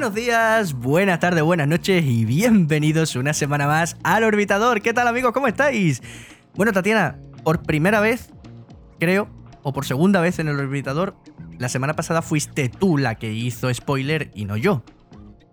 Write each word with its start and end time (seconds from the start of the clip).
Buenos 0.00 0.14
días, 0.14 0.72
buenas 0.72 1.20
tardes, 1.20 1.42
buenas 1.42 1.68
noches 1.68 2.02
y 2.06 2.24
bienvenidos 2.24 3.16
una 3.16 3.34
semana 3.34 3.66
más 3.66 3.98
al 4.02 4.24
Orbitador. 4.24 4.80
¿Qué 4.80 4.94
tal 4.94 5.06
amigos? 5.06 5.32
¿Cómo 5.32 5.46
estáis? 5.46 6.02
Bueno, 6.54 6.72
Tatiana, 6.72 7.18
por 7.44 7.60
primera 7.64 8.00
vez, 8.00 8.30
creo, 8.98 9.28
o 9.62 9.74
por 9.74 9.84
segunda 9.84 10.22
vez 10.22 10.38
en 10.38 10.48
el 10.48 10.58
Orbitador, 10.58 11.16
la 11.58 11.68
semana 11.68 11.96
pasada 11.96 12.22
fuiste 12.22 12.70
tú 12.70 12.96
la 12.96 13.16
que 13.16 13.34
hizo 13.34 13.72
spoiler 13.74 14.30
y 14.34 14.46
no 14.46 14.56
yo. 14.56 14.82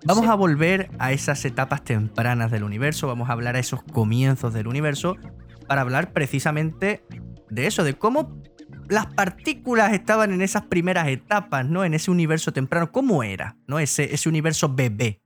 Vamos 0.05 0.23
Sí. 0.23 0.29
a 0.31 0.35
volver 0.35 0.91
a 0.97 1.11
esas 1.11 1.43
etapas 1.43 1.83
tempranas 1.83 2.49
del 2.49 2.63
universo, 2.63 3.05
vamos 3.05 3.29
a 3.29 3.33
hablar 3.33 3.57
a 3.57 3.59
esos 3.59 3.83
comienzos 3.83 4.53
del 4.53 4.67
universo, 4.67 5.17
para 5.67 5.81
hablar 5.81 6.13
precisamente 6.13 7.03
de 7.49 7.67
eso, 7.67 7.83
de 7.83 7.95
cómo 7.95 8.41
las 8.89 9.07
partículas 9.07 9.93
estaban 9.93 10.31
en 10.33 10.41
esas 10.41 10.63
primeras 10.63 11.07
etapas, 11.07 11.65
¿no? 11.65 11.83
En 11.83 11.93
ese 11.93 12.11
universo 12.11 12.53
temprano, 12.53 12.91
¿cómo 12.91 13.23
era, 13.23 13.57
¿no? 13.67 13.79
Ese, 13.79 14.13
ese 14.13 14.29
universo 14.29 14.73
bebé. 14.73 15.21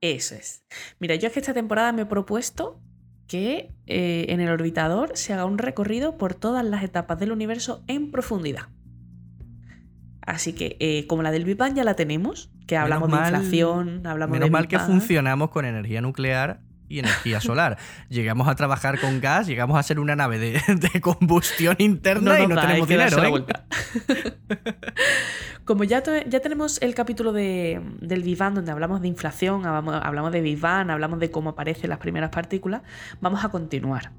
Eso 0.00 0.34
es. 0.34 0.64
Mira, 0.98 1.14
yo 1.14 1.26
es 1.28 1.32
que 1.32 1.40
esta 1.40 1.54
temporada 1.54 1.92
me 1.92 2.02
he 2.02 2.06
propuesto 2.06 2.80
que 3.26 3.74
eh, 3.86 4.26
en 4.28 4.40
el 4.40 4.48
orbitador 4.50 5.12
se 5.16 5.32
haga 5.32 5.46
un 5.46 5.58
recorrido 5.58 6.16
por 6.16 6.34
todas 6.34 6.64
las 6.64 6.84
etapas 6.84 7.18
del 7.18 7.32
universo 7.32 7.82
en 7.88 8.10
profundidad. 8.10 8.68
Así 10.22 10.52
que, 10.52 10.76
eh, 10.80 11.06
como 11.06 11.22
la 11.22 11.30
del 11.30 11.44
Big 11.44 11.56
Bang 11.56 11.74
ya 11.74 11.84
la 11.84 11.94
tenemos, 11.94 12.50
que 12.66 12.76
hablamos 12.76 13.08
mal- 13.08 13.30
de 13.32 13.38
inflación, 13.38 14.06
hablamos 14.06 14.32
Menos 14.34 14.46
de 14.48 14.50
mal 14.50 14.62
Big 14.62 14.70
que 14.70 14.78
funcionamos 14.80 15.50
con 15.50 15.64
energía 15.64 16.00
nuclear 16.00 16.60
y 16.88 16.98
energía 16.98 17.40
solar. 17.40 17.78
llegamos 18.08 18.48
a 18.48 18.54
trabajar 18.54 19.00
con 19.00 19.20
gas, 19.20 19.46
llegamos 19.46 19.78
a 19.78 19.82
ser 19.82 19.98
una 19.98 20.16
nave 20.16 20.38
de, 20.38 20.52
de 20.92 21.00
combustión 21.00 21.76
interna 21.78 22.38
No 22.38 22.44
y 22.44 22.46
no 22.46 22.54
da, 22.54 22.62
tenemos 22.62 22.88
dinero, 22.88 23.22
¿eh? 23.22 23.28
vuelta. 23.30 23.64
Como 25.64 25.82
ya, 25.84 26.02
ya 26.04 26.40
tenemos 26.40 26.80
el 26.80 26.94
capítulo 26.94 27.32
de, 27.32 27.80
del 28.00 28.36
Bang 28.36 28.54
donde 28.54 28.70
hablamos 28.70 29.00
de 29.02 29.08
inflación, 29.08 29.66
hablamos, 29.66 30.00
hablamos 30.00 30.30
de 30.32 30.56
Bang, 30.56 30.90
hablamos 30.90 31.18
de 31.18 31.30
cómo 31.30 31.50
aparecen 31.50 31.90
las 31.90 31.98
primeras 31.98 32.30
partículas, 32.30 32.82
vamos 33.20 33.44
a 33.44 33.48
continuar. 33.48 34.12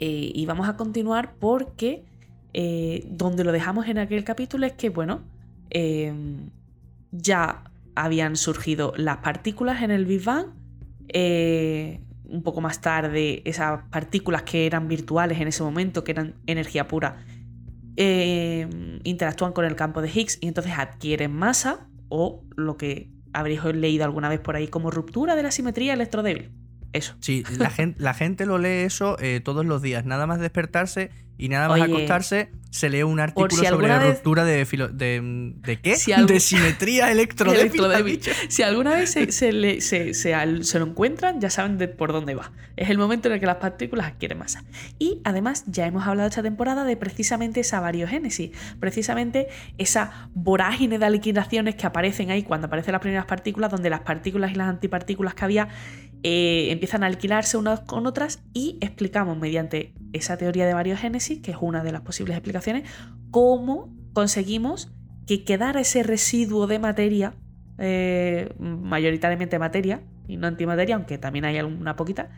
Eh, 0.00 0.32
y 0.34 0.46
vamos 0.46 0.68
a 0.68 0.76
continuar 0.76 1.34
porque 1.38 2.04
eh, 2.52 3.06
donde 3.08 3.44
lo 3.44 3.52
dejamos 3.52 3.86
en 3.86 3.98
aquel 3.98 4.24
capítulo 4.24 4.66
es 4.66 4.72
que, 4.72 4.88
bueno, 4.88 5.22
eh, 5.70 6.12
ya 7.12 7.64
habían 7.94 8.36
surgido 8.36 8.92
las 8.96 9.18
partículas 9.18 9.82
en 9.82 9.90
el 9.90 10.06
Big 10.06 10.24
Bang. 10.24 10.46
Eh, 11.12 12.00
un 12.24 12.42
poco 12.42 12.60
más 12.60 12.80
tarde, 12.80 13.42
esas 13.44 13.82
partículas 13.90 14.42
que 14.42 14.66
eran 14.66 14.88
virtuales 14.88 15.40
en 15.40 15.48
ese 15.48 15.62
momento, 15.62 16.04
que 16.04 16.12
eran 16.12 16.34
energía 16.46 16.86
pura, 16.86 17.24
eh, 17.96 18.68
interactúan 19.04 19.52
con 19.52 19.64
el 19.64 19.76
campo 19.76 20.00
de 20.00 20.08
Higgs 20.08 20.38
y 20.40 20.48
entonces 20.48 20.72
adquieren 20.76 21.32
masa 21.32 21.88
o 22.08 22.44
lo 22.56 22.76
que 22.76 23.10
habréis 23.32 23.62
leído 23.64 24.04
alguna 24.04 24.28
vez 24.28 24.40
por 24.40 24.56
ahí 24.56 24.68
como 24.68 24.90
ruptura 24.90 25.36
de 25.36 25.42
la 25.42 25.50
simetría 25.50 25.94
electrodébil. 25.94 26.50
Eso. 26.92 27.14
Sí, 27.20 27.44
la 27.58 27.70
gente, 27.70 28.00
la 28.02 28.14
gente 28.14 28.46
lo 28.46 28.58
lee 28.58 28.84
eso 28.84 29.16
eh, 29.20 29.40
todos 29.42 29.66
los 29.66 29.82
días. 29.82 30.04
Nada 30.04 30.26
más 30.26 30.40
despertarse 30.40 31.10
y 31.40 31.48
nada 31.48 31.68
más 31.68 31.80
Oye, 31.80 31.92
acostarse, 31.92 32.50
se 32.70 32.88
lee 32.88 33.02
un 33.02 33.18
artículo 33.18 33.48
si 33.50 33.66
sobre 33.66 33.88
vez- 33.88 34.02
ruptura 34.16 34.44
de, 34.44 34.64
filo- 34.66 34.88
de. 34.88 35.20
¿De 35.56 35.80
qué? 35.80 35.96
Si 35.96 36.12
algo- 36.12 36.28
De 36.28 36.38
simetría 36.38 37.10
electrodébil. 37.12 38.20
Si 38.48 38.62
alguna 38.62 38.94
vez 38.94 39.10
se, 39.10 39.32
se 39.32 39.52
le- 39.52 39.80
se- 39.80 40.14
se 40.14 40.34
al- 40.34 40.64
se 40.64 40.78
lo 40.78 40.86
encuentran, 40.86 41.40
ya 41.40 41.50
saben 41.50 41.78
de 41.78 41.88
por 41.88 42.12
dónde 42.12 42.34
va. 42.34 42.52
Es 42.76 42.90
el 42.90 42.98
momento 42.98 43.28
en 43.28 43.34
el 43.34 43.40
que 43.40 43.46
las 43.46 43.56
partículas 43.56 44.06
adquieren 44.06 44.38
masa. 44.38 44.64
Y 44.98 45.20
además, 45.24 45.64
ya 45.66 45.86
hemos 45.86 46.06
hablado 46.06 46.28
esta 46.28 46.42
temporada 46.42 46.84
de 46.84 46.96
precisamente 46.96 47.60
esa 47.60 47.80
variogénesis, 47.80 48.50
precisamente 48.78 49.48
esa 49.78 50.30
vorágine 50.34 50.98
de 50.98 51.10
liquidaciones 51.10 51.74
que 51.74 51.86
aparecen 51.86 52.30
ahí 52.30 52.42
cuando 52.42 52.66
aparecen 52.66 52.92
las 52.92 53.00
primeras 53.00 53.24
partículas, 53.26 53.70
donde 53.70 53.88
las 53.90 54.00
partículas 54.00 54.52
y 54.52 54.54
las 54.54 54.68
antipartículas 54.68 55.34
que 55.34 55.44
había 55.44 55.68
eh, 56.22 56.68
empiezan 56.70 57.02
a 57.02 57.06
alquilarse 57.06 57.56
unas 57.56 57.80
con 57.80 58.06
otras 58.06 58.42
y 58.52 58.76
explicamos 58.82 59.38
mediante 59.38 59.94
esa 60.12 60.36
teoría 60.36 60.66
de 60.66 60.74
variogénesis, 60.74 61.29
que 61.38 61.52
es 61.52 61.56
una 61.60 61.82
de 61.82 61.92
las 61.92 62.02
posibles 62.02 62.36
explicaciones, 62.36 62.88
cómo 63.30 63.94
conseguimos 64.12 64.92
que 65.26 65.44
quedara 65.44 65.80
ese 65.80 66.02
residuo 66.02 66.66
de 66.66 66.78
materia, 66.78 67.34
eh, 67.78 68.52
mayoritariamente 68.58 69.58
materia 69.58 70.02
y 70.26 70.36
no 70.36 70.46
antimateria, 70.48 70.96
aunque 70.96 71.18
también 71.18 71.44
hay 71.44 71.56
alguna 71.58 71.96
poquita, 71.96 72.30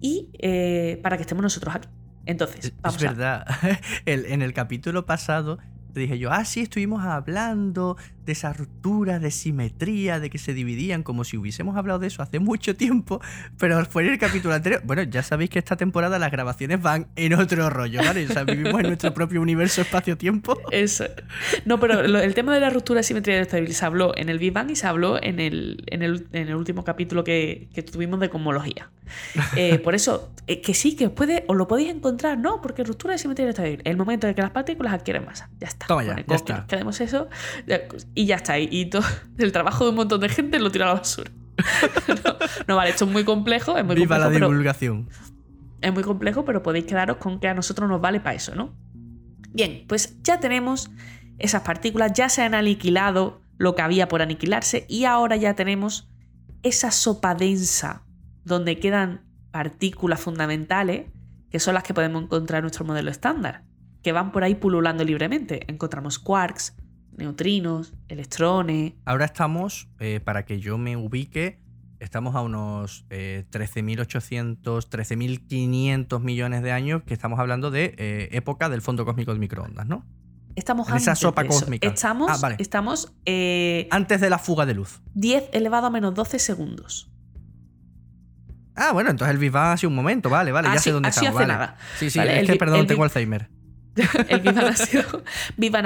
y 0.00 0.30
eh, 0.38 1.00
para 1.02 1.16
que 1.16 1.22
estemos 1.22 1.42
nosotros 1.42 1.74
aquí. 1.74 1.88
Entonces, 2.26 2.66
Es, 2.66 2.74
vamos 2.82 3.02
es 3.02 3.08
a- 3.08 3.12
verdad. 3.12 3.46
El- 4.04 4.26
en 4.26 4.42
el 4.42 4.52
capítulo 4.52 5.06
pasado 5.06 5.58
te 5.92 6.00
dije 6.00 6.18
yo, 6.18 6.30
ah, 6.32 6.44
sí, 6.44 6.60
estuvimos 6.62 7.04
hablando 7.04 7.96
de 8.24 8.32
esa 8.32 8.52
ruptura, 8.52 9.18
de 9.18 9.30
simetría, 9.30 10.20
de 10.20 10.30
que 10.30 10.38
se 10.38 10.54
dividían, 10.54 11.02
como 11.02 11.24
si 11.24 11.36
hubiésemos 11.36 11.76
hablado 11.76 11.98
de 11.98 12.06
eso 12.06 12.22
hace 12.22 12.38
mucho 12.38 12.76
tiempo, 12.76 13.20
pero 13.58 13.84
fue 13.86 14.04
en 14.06 14.12
el 14.12 14.18
capítulo 14.18 14.54
anterior. 14.54 14.82
Bueno, 14.84 15.02
ya 15.02 15.22
sabéis 15.22 15.50
que 15.50 15.58
esta 15.58 15.76
temporada 15.76 16.18
las 16.18 16.30
grabaciones 16.30 16.80
van 16.80 17.08
en 17.16 17.34
otro 17.34 17.68
rollo, 17.70 18.00
¿vale? 18.04 18.26
O 18.26 18.28
sea, 18.32 18.44
vivimos 18.44 18.80
en 18.80 18.86
nuestro 18.88 19.12
propio 19.14 19.40
universo 19.40 19.80
espacio-tiempo. 19.82 20.58
Eso. 20.70 21.04
No, 21.64 21.78
pero 21.80 22.02
lo- 22.06 22.20
el 22.20 22.34
tema 22.34 22.54
de 22.54 22.60
la 22.60 22.70
ruptura 22.70 22.98
de 23.00 23.04
simetría 23.04 23.36
electrodébil 23.36 23.74
se 23.74 23.84
habló 23.84 24.16
en 24.16 24.28
el 24.28 24.38
Big 24.38 24.52
Bang 24.52 24.70
y 24.70 24.76
se 24.76 24.86
habló 24.86 25.22
en 25.22 25.40
el, 25.40 25.82
en 25.86 26.02
el, 26.02 26.26
en 26.32 26.48
el 26.48 26.54
último 26.54 26.84
capítulo 26.84 27.24
que, 27.24 27.68
que 27.74 27.82
tuvimos 27.82 28.20
de 28.20 28.30
cosmología. 28.30 28.90
Eh, 29.56 29.78
por 29.80 29.94
eso, 29.94 30.32
eh, 30.46 30.60
que 30.62 30.72
sí, 30.74 30.96
que 30.96 31.06
os, 31.06 31.12
puede, 31.12 31.44
os 31.48 31.56
lo 31.56 31.66
podéis 31.68 31.90
encontrar, 31.90 32.38
¿no? 32.38 32.62
Porque 32.62 32.82
ruptura 32.84 33.12
de 33.12 33.18
simetría 33.18 33.44
electrodébil, 33.46 33.82
el 33.84 33.96
momento 33.96 34.26
en 34.26 34.34
que 34.34 34.42
las 34.42 34.50
partículas 34.52 34.92
adquieren 34.94 35.24
masa. 35.24 35.50
Ya 35.60 35.66
está. 35.68 35.86
Toma 35.86 36.02
ya, 36.04 36.16
ya 36.26 36.34
está. 36.36 36.44
que 36.54 36.60
nos 36.60 36.64
quedemos 36.68 37.00
eso 37.00 37.28
ya- 37.66 37.80
y 38.14 38.26
ya 38.26 38.36
está. 38.36 38.58
Y, 38.58 38.86
todo 38.86 39.02
el 39.38 39.52
trabajo 39.52 39.84
de 39.84 39.90
un 39.90 39.96
montón 39.96 40.20
de 40.20 40.28
gente 40.28 40.58
lo 40.58 40.70
tira 40.70 40.86
a 40.86 40.88
la 40.88 40.94
basura. 40.94 41.30
no, 42.24 42.36
no, 42.66 42.76
vale, 42.76 42.90
esto 42.90 43.04
es 43.04 43.10
muy 43.10 43.24
complejo, 43.24 43.76
es 43.76 43.84
muy 43.84 43.94
Viva 43.94 44.18
la 44.18 44.24
complejo, 44.24 44.48
divulgación. 44.48 45.08
es 45.80 45.92
muy 45.92 46.02
complejo, 46.02 46.44
pero 46.44 46.62
podéis 46.62 46.86
quedaros 46.86 47.18
con 47.18 47.40
que 47.40 47.48
a 47.48 47.54
nosotros 47.54 47.88
nos 47.88 48.00
vale 48.00 48.20
para 48.20 48.34
eso, 48.34 48.54
¿no? 48.54 48.74
Bien, 49.50 49.84
pues 49.86 50.16
ya 50.22 50.40
tenemos 50.40 50.90
esas 51.38 51.62
partículas, 51.62 52.12
ya 52.14 52.28
se 52.28 52.42
han 52.42 52.54
aniquilado 52.54 53.42
lo 53.58 53.74
que 53.74 53.82
había 53.82 54.08
por 54.08 54.22
aniquilarse 54.22 54.86
y 54.88 55.04
ahora 55.04 55.36
ya 55.36 55.54
tenemos 55.54 56.08
esa 56.62 56.90
sopa 56.90 57.34
densa 57.34 58.02
donde 58.44 58.78
quedan 58.78 59.22
partículas 59.50 60.20
fundamentales 60.20 61.06
que 61.50 61.60
son 61.60 61.74
las 61.74 61.82
que 61.82 61.92
podemos 61.92 62.22
encontrar 62.22 62.60
en 62.60 62.62
nuestro 62.62 62.86
modelo 62.86 63.10
estándar, 63.10 63.62
que 64.02 64.12
van 64.12 64.32
por 64.32 64.42
ahí 64.42 64.54
pululando 64.54 65.04
libremente. 65.04 65.70
Encontramos 65.70 66.18
quarks, 66.18 66.74
neutrinos, 67.16 67.92
electrones, 68.08 68.92
Ahora 69.04 69.24
estamos, 69.26 69.88
eh, 70.00 70.20
para 70.24 70.44
que 70.44 70.60
yo 70.60 70.78
me 70.78 70.96
ubique, 70.96 71.58
estamos 72.00 72.34
a 72.34 72.40
unos 72.40 73.04
eh, 73.10 73.44
13.800, 73.50 74.88
13.500 74.88 76.20
millones 76.20 76.62
de 76.62 76.72
años, 76.72 77.02
que 77.04 77.14
estamos 77.14 77.38
hablando 77.38 77.70
de 77.70 77.94
eh, 77.98 78.28
época 78.32 78.68
del 78.68 78.82
fondo 78.82 79.04
cósmico 79.04 79.32
de 79.32 79.38
microondas, 79.40 79.86
¿no? 79.86 80.04
Estamos 80.54 80.88
En 80.90 80.96
esa 80.96 81.12
antes 81.12 81.20
sopa 81.20 81.42
de 81.42 81.48
eso. 81.48 81.60
cósmica. 81.60 81.88
Estamos, 81.88 82.30
Ah, 82.30 82.36
vale. 82.40 82.56
estamos 82.58 83.12
eh, 83.24 83.88
Antes 83.90 84.20
de 84.20 84.28
la 84.28 84.38
fuga 84.38 84.66
de 84.66 84.74
luz. 84.74 85.00
10 85.14 85.48
elevado 85.52 85.86
a 85.86 85.90
menos 85.90 86.14
12 86.14 86.38
segundos. 86.38 87.10
Ah, 88.74 88.92
bueno, 88.92 89.10
entonces 89.10 89.32
el 89.34 89.38
Big 89.38 89.50
Bang 89.50 89.72
ha 89.74 89.76
sido 89.76 89.90
un 89.90 89.96
momento, 89.96 90.28
vale, 90.30 90.50
vale, 90.52 90.68
ya 90.68 90.74
Así- 90.74 90.84
sé 90.84 90.92
dónde 90.92 91.10
estamos. 91.10 91.28
hace 91.30 91.34
vale. 91.34 91.52
nada. 91.52 91.76
Sí, 91.98 92.10
sí, 92.10 92.18
Vale, 92.18 92.34
es 92.34 92.40
el 92.40 92.46
que 92.46 92.56
perdón, 92.56 92.80
el 92.80 92.86
tengo 92.86 93.04
Alzheimer. 93.04 93.48
El 94.28 94.40
Bang 94.40 94.58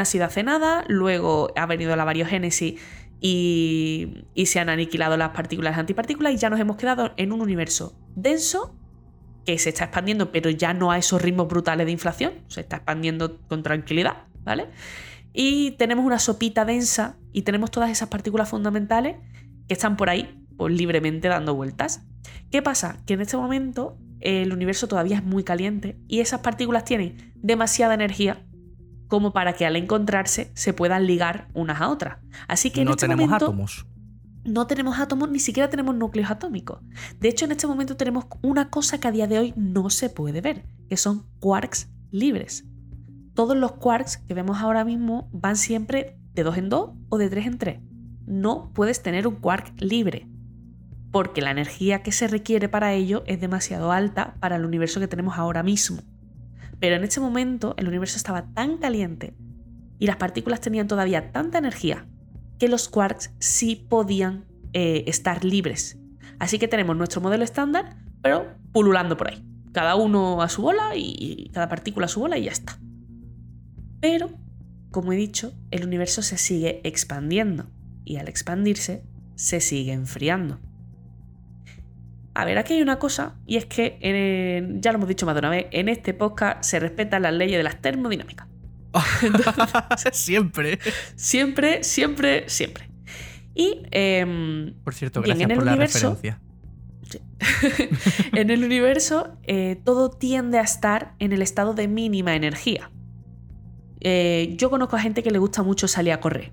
ha 0.00 0.04
sido, 0.04 0.28
nada, 0.44 0.84
luego 0.88 1.52
ha 1.56 1.66
venido 1.66 1.96
la 1.96 2.04
variogénesis 2.04 2.80
y, 3.20 4.24
y 4.34 4.46
se 4.46 4.60
han 4.60 4.68
aniquilado 4.68 5.16
las 5.16 5.30
partículas 5.30 5.76
antipartículas 5.78 6.32
y 6.34 6.36
ya 6.36 6.50
nos 6.50 6.60
hemos 6.60 6.76
quedado 6.76 7.12
en 7.16 7.32
un 7.32 7.40
universo 7.40 7.98
denso 8.14 8.76
que 9.44 9.58
se 9.58 9.70
está 9.70 9.84
expandiendo, 9.84 10.32
pero 10.32 10.50
ya 10.50 10.74
no 10.74 10.90
a 10.90 10.98
esos 10.98 11.22
ritmos 11.22 11.48
brutales 11.48 11.86
de 11.86 11.92
inflación, 11.92 12.32
se 12.48 12.60
está 12.60 12.76
expandiendo 12.76 13.38
con 13.48 13.62
tranquilidad, 13.62 14.24
¿vale? 14.42 14.66
Y 15.32 15.72
tenemos 15.72 16.04
una 16.04 16.18
sopita 16.18 16.64
densa 16.64 17.16
y 17.32 17.42
tenemos 17.42 17.70
todas 17.70 17.90
esas 17.90 18.08
partículas 18.08 18.48
fundamentales 18.48 19.16
que 19.68 19.74
están 19.74 19.96
por 19.96 20.10
ahí, 20.10 20.44
pues 20.56 20.74
libremente 20.74 21.28
dando 21.28 21.54
vueltas. 21.54 22.02
¿Qué 22.50 22.62
pasa? 22.62 22.98
Que 23.06 23.14
en 23.14 23.20
este 23.20 23.36
momento 23.36 23.96
el 24.20 24.52
universo 24.52 24.88
todavía 24.88 25.16
es 25.16 25.24
muy 25.24 25.44
caliente 25.44 25.96
y 26.08 26.20
esas 26.20 26.40
partículas 26.40 26.84
tienen 26.84 27.25
demasiada 27.42 27.94
energía 27.94 28.44
como 29.08 29.32
para 29.32 29.52
que 29.52 29.64
al 29.66 29.76
encontrarse 29.76 30.50
se 30.54 30.72
puedan 30.72 31.06
ligar 31.06 31.48
unas 31.54 31.80
a 31.80 31.88
otras. 31.88 32.18
Así 32.48 32.70
que 32.70 32.80
en 32.80 32.86
No 32.86 32.90
este 32.92 33.02
tenemos 33.06 33.26
momento 33.26 33.44
átomos. 33.46 33.86
no 34.44 34.66
tenemos 34.66 34.98
átomos, 34.98 35.30
ni 35.30 35.38
siquiera 35.38 35.70
tenemos 35.70 35.94
núcleos 35.94 36.30
atómicos. 36.30 36.80
De 37.20 37.28
hecho, 37.28 37.44
en 37.44 37.52
este 37.52 37.66
momento 37.66 37.96
tenemos 37.96 38.26
una 38.42 38.68
cosa 38.70 38.98
que 38.98 39.08
a 39.08 39.12
día 39.12 39.26
de 39.26 39.38
hoy 39.38 39.54
no 39.56 39.90
se 39.90 40.10
puede 40.10 40.40
ver, 40.40 40.64
que 40.88 40.96
son 40.96 41.24
quarks 41.40 41.88
libres. 42.10 42.64
Todos 43.34 43.56
los 43.56 43.72
quarks 43.72 44.16
que 44.18 44.34
vemos 44.34 44.58
ahora 44.58 44.84
mismo 44.84 45.28
van 45.32 45.56
siempre 45.56 46.18
de 46.34 46.42
2 46.42 46.58
en 46.58 46.68
2 46.68 46.90
o 47.08 47.18
de 47.18 47.28
3 47.30 47.46
en 47.46 47.58
3. 47.58 47.80
No 48.26 48.72
puedes 48.74 49.02
tener 49.02 49.26
un 49.28 49.36
quark 49.36 49.72
libre, 49.80 50.28
porque 51.12 51.42
la 51.42 51.50
energía 51.52 52.02
que 52.02 52.12
se 52.12 52.26
requiere 52.28 52.68
para 52.68 52.92
ello 52.92 53.22
es 53.26 53.40
demasiado 53.40 53.92
alta 53.92 54.34
para 54.40 54.56
el 54.56 54.64
universo 54.64 54.98
que 55.00 55.06
tenemos 55.08 55.38
ahora 55.38 55.62
mismo. 55.62 56.02
Pero 56.80 56.96
en 56.96 57.04
este 57.04 57.20
momento 57.20 57.74
el 57.78 57.88
universo 57.88 58.16
estaba 58.16 58.52
tan 58.52 58.78
caliente 58.78 59.34
y 59.98 60.06
las 60.06 60.16
partículas 60.16 60.60
tenían 60.60 60.88
todavía 60.88 61.32
tanta 61.32 61.58
energía 61.58 62.06
que 62.58 62.68
los 62.68 62.88
quarks 62.88 63.32
sí 63.38 63.76
podían 63.88 64.44
eh, 64.72 65.04
estar 65.06 65.44
libres. 65.44 65.98
Así 66.38 66.58
que 66.58 66.68
tenemos 66.68 66.96
nuestro 66.96 67.20
modelo 67.20 67.44
estándar, 67.44 67.96
pero 68.22 68.54
pululando 68.72 69.16
por 69.16 69.28
ahí. 69.28 69.44
Cada 69.72 69.96
uno 69.96 70.42
a 70.42 70.48
su 70.48 70.62
bola 70.62 70.96
y 70.96 71.50
cada 71.52 71.68
partícula 71.68 72.06
a 72.06 72.08
su 72.08 72.20
bola 72.20 72.38
y 72.38 72.44
ya 72.44 72.52
está. 72.52 72.78
Pero, 74.00 74.30
como 74.90 75.12
he 75.12 75.16
dicho, 75.16 75.52
el 75.70 75.84
universo 75.84 76.22
se 76.22 76.38
sigue 76.38 76.80
expandiendo 76.84 77.66
y 78.04 78.16
al 78.16 78.28
expandirse 78.28 79.04
se 79.34 79.60
sigue 79.60 79.92
enfriando. 79.92 80.60
A 82.36 82.44
ver, 82.44 82.58
aquí 82.58 82.74
hay 82.74 82.82
una 82.82 82.98
cosa, 82.98 83.34
y 83.46 83.56
es 83.56 83.64
que, 83.64 83.98
ya 84.78 84.92
lo 84.92 84.98
hemos 84.98 85.08
dicho 85.08 85.24
más 85.24 85.34
de 85.34 85.38
una 85.38 85.48
vez, 85.48 85.68
en 85.70 85.88
este 85.88 86.12
podcast 86.12 86.62
se 86.62 86.78
respetan 86.78 87.22
las 87.22 87.32
leyes 87.32 87.56
de 87.56 87.62
las 87.62 87.80
termodinámicas. 87.80 88.46
siempre. 90.12 90.78
Siempre, 91.14 91.82
siempre, 91.82 92.46
siempre. 92.46 92.90
Y. 93.54 93.86
Em, 93.90 94.74
por 94.84 94.94
cierto, 94.94 95.22
gracias 95.22 95.50
por 95.50 95.64
la 95.64 95.76
referencia. 95.76 96.38
en 98.34 98.50
el 98.50 98.64
universo, 98.64 99.38
eh, 99.44 99.80
todo 99.82 100.10
tiende 100.10 100.58
a 100.58 100.62
estar 100.62 101.14
en 101.18 101.32
el 101.32 101.40
estado 101.40 101.72
de 101.72 101.88
mínima 101.88 102.34
energía. 102.34 102.90
Eh, 104.00 104.54
yo 104.58 104.68
conozco 104.68 104.96
a 104.96 105.00
gente 105.00 105.22
que 105.22 105.30
le 105.30 105.38
gusta 105.38 105.62
mucho 105.62 105.88
salir 105.88 106.12
a 106.12 106.20
correr, 106.20 106.52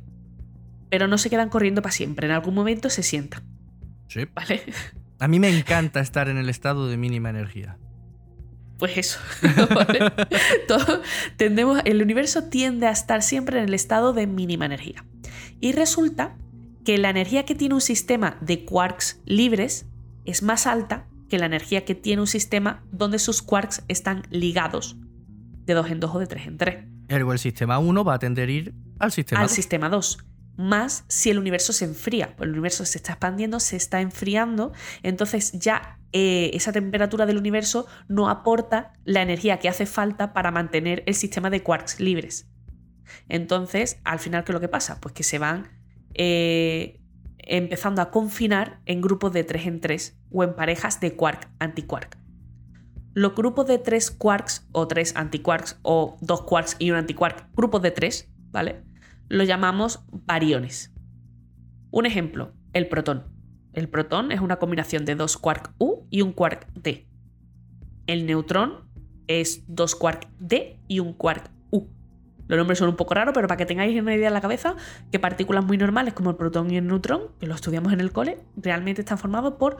pero 0.89 1.09
no 1.09 1.17
se 1.17 1.29
quedan 1.29 1.49
corriendo 1.49 1.81
para 1.81 1.91
siempre. 1.91 2.27
En 2.27 2.31
algún 2.31 2.53
momento 2.53 2.89
se 2.89 3.03
sientan. 3.03 3.43
Sí. 4.07 4.21
¿Vale? 4.33 4.61
A 5.23 5.29
mí 5.29 5.39
me 5.39 5.57
encanta 5.57 6.01
estar 6.01 6.27
en 6.27 6.35
el 6.35 6.49
estado 6.49 6.89
de 6.89 6.97
mínima 6.97 7.29
energía. 7.29 7.77
Pues 8.77 8.97
eso. 8.97 9.19
tendemos, 11.37 11.79
el 11.85 12.01
universo 12.01 12.49
tiende 12.49 12.87
a 12.87 12.91
estar 12.91 13.21
siempre 13.21 13.57
en 13.57 13.63
el 13.63 13.73
estado 13.73 14.11
de 14.11 14.27
mínima 14.27 14.65
energía. 14.65 15.05
Y 15.61 15.71
resulta 15.71 16.35
que 16.83 16.97
la 16.97 17.09
energía 17.09 17.45
que 17.45 17.55
tiene 17.55 17.73
un 17.73 17.79
sistema 17.79 18.35
de 18.41 18.65
quarks 18.65 19.21
libres 19.23 19.85
es 20.25 20.43
más 20.43 20.67
alta 20.67 21.07
que 21.29 21.39
la 21.39 21.45
energía 21.45 21.85
que 21.85 21.95
tiene 21.95 22.21
un 22.21 22.27
sistema 22.27 22.83
donde 22.91 23.17
sus 23.17 23.41
quarks 23.41 23.83
están 23.87 24.23
ligados 24.29 24.97
de 25.63 25.73
2 25.73 25.89
en 25.89 25.99
2 26.01 26.15
o 26.15 26.19
de 26.19 26.27
3 26.27 26.47
en 26.47 26.57
3. 26.57 26.85
Ergo, 27.07 27.31
el 27.31 27.39
sistema 27.39 27.79
1 27.79 28.03
va 28.03 28.15
a 28.15 28.19
tender 28.19 28.49
a 28.49 28.51
ir 28.51 28.73
al 28.99 29.13
sistema 29.13 29.39
al 29.39 29.47
2. 29.47 29.55
sistema 29.55 29.87
2. 29.87 30.17
Más 30.55 31.05
si 31.07 31.29
el 31.29 31.39
universo 31.39 31.73
se 31.73 31.85
enfría. 31.85 32.35
Pues 32.35 32.47
el 32.47 32.53
universo 32.53 32.85
se 32.85 32.97
está 32.97 33.13
expandiendo, 33.13 33.59
se 33.59 33.75
está 33.75 34.01
enfriando. 34.01 34.71
Entonces 35.01 35.51
ya 35.53 35.99
eh, 36.11 36.51
esa 36.53 36.71
temperatura 36.71 37.25
del 37.25 37.37
universo 37.37 37.87
no 38.07 38.29
aporta 38.29 38.93
la 39.03 39.21
energía 39.21 39.57
que 39.59 39.69
hace 39.69 39.85
falta 39.85 40.33
para 40.33 40.51
mantener 40.51 41.03
el 41.07 41.15
sistema 41.15 41.49
de 41.49 41.63
quarks 41.63 41.99
libres. 41.99 42.47
Entonces, 43.29 43.99
al 44.03 44.19
final, 44.19 44.43
¿qué 44.43 44.51
es 44.51 44.53
lo 44.53 44.59
que 44.59 44.67
pasa? 44.67 44.99
Pues 45.01 45.13
que 45.13 45.23
se 45.23 45.39
van 45.39 45.69
eh, 46.13 47.01
empezando 47.39 48.01
a 48.01 48.11
confinar 48.11 48.79
en 48.85 49.01
grupos 49.01 49.33
de 49.33 49.43
3 49.43 49.67
en 49.67 49.81
3 49.81 50.17
o 50.31 50.43
en 50.43 50.55
parejas 50.55 50.99
de 50.99 51.15
quark-antiquark. 51.15 52.17
Los 53.13 53.35
grupos 53.35 53.67
de 53.67 53.77
3 53.77 54.11
quarks 54.11 54.67
o 54.71 54.87
3 54.87 55.15
antiquarks 55.15 55.79
o 55.83 56.17
2 56.21 56.41
quarks 56.43 56.75
y 56.79 56.91
un 56.91 56.97
antiquark, 56.97 57.47
grupos 57.55 57.81
de 57.81 57.91
3, 57.91 58.29
¿vale? 58.51 58.83
Lo 59.29 59.43
llamamos 59.43 60.05
bariones. 60.11 60.93
Un 61.91 62.05
ejemplo, 62.05 62.53
el 62.73 62.87
protón. 62.87 63.25
El 63.73 63.89
protón 63.89 64.31
es 64.31 64.39
una 64.39 64.57
combinación 64.57 65.05
de 65.05 65.15
dos 65.15 65.37
quark 65.37 65.73
U 65.79 66.07
y 66.09 66.21
un 66.21 66.33
quark 66.33 66.71
D. 66.73 67.07
El 68.07 68.25
neutrón 68.25 68.89
es 69.27 69.63
dos 69.67 69.95
quark 69.95 70.27
D 70.39 70.79
y 70.87 70.99
un 70.99 71.13
quark 71.13 71.49
U. 71.71 71.87
Los 72.47 72.57
nombres 72.57 72.79
son 72.79 72.89
un 72.89 72.95
poco 72.95 73.13
raros, 73.13 73.33
pero 73.33 73.47
para 73.47 73.57
que 73.57 73.65
tengáis 73.65 73.99
una 73.99 74.15
idea 74.15 74.27
en 74.27 74.33
la 74.33 74.41
cabeza, 74.41 74.75
que 75.11 75.19
partículas 75.19 75.65
muy 75.65 75.77
normales 75.77 76.13
como 76.13 76.29
el 76.29 76.35
protón 76.35 76.71
y 76.71 76.77
el 76.77 76.87
neutrón, 76.87 77.31
que 77.39 77.47
lo 77.47 77.55
estudiamos 77.55 77.93
en 77.93 78.01
el 78.01 78.11
cole, 78.11 78.39
realmente 78.57 79.01
están 79.01 79.17
formados 79.17 79.53
por 79.53 79.77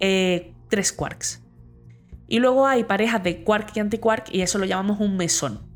eh, 0.00 0.54
tres 0.68 0.92
quarks. 0.92 1.42
Y 2.28 2.40
luego 2.40 2.66
hay 2.66 2.84
parejas 2.84 3.22
de 3.22 3.42
quark 3.42 3.74
y 3.74 3.80
antiquark 3.80 4.28
y 4.32 4.42
eso 4.42 4.58
lo 4.58 4.66
llamamos 4.66 5.00
un 5.00 5.16
mesón. 5.16 5.67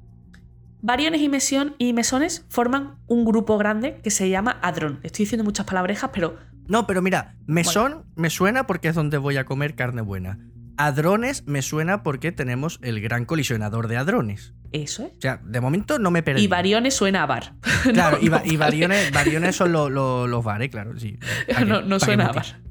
Variones 0.83 1.21
y, 1.21 1.31
y 1.79 1.93
mesones 1.93 2.45
forman 2.49 2.97
un 3.07 3.25
grupo 3.25 3.57
grande 3.57 4.01
que 4.03 4.11
se 4.11 4.29
llama 4.29 4.59
hadrón. 4.63 5.01
Estoy 5.05 5.25
diciendo 5.25 5.45
muchas 5.45 5.65
palabrejas, 5.65 6.11
pero 6.13 6.37
no, 6.67 6.87
pero 6.87 7.03
mira, 7.03 7.37
mesón 7.47 8.05
me 8.15 8.31
suena 8.31 8.67
porque 8.67 8.89
es 8.89 8.95
donde 8.95 9.19
voy 9.19 9.37
a 9.37 9.45
comer 9.45 9.75
carne 9.75 10.03
buena. 10.03 10.39
Hadrones 10.77 11.47
me 11.47 11.63
suena 11.63 12.03
porque 12.03 12.33
tenemos 12.33 12.79
el 12.83 13.01
gran 13.01 13.25
colisionador 13.25 13.89
de 13.89 13.97
hadrones. 13.97 14.55
Eso 14.73 15.05
es. 15.05 15.13
O 15.19 15.21
sea, 15.21 15.41
de 15.45 15.61
momento 15.61 15.99
no 15.99 16.11
me 16.11 16.23
perdí. 16.23 16.43
Y 16.43 16.47
variones 16.47 16.95
suena 16.95 17.25
a 17.25 17.27
bar. 17.27 17.55
Claro, 17.93 18.19
y, 18.21 18.29
variones, 18.57 19.57
son 19.57 19.73
los 19.73 20.45
bares, 20.45 20.71
claro, 20.71 20.99
sí. 20.99 21.19
no, 21.67 22.01
suena 22.01 22.27
a 22.27 22.33
bar. 22.33 22.63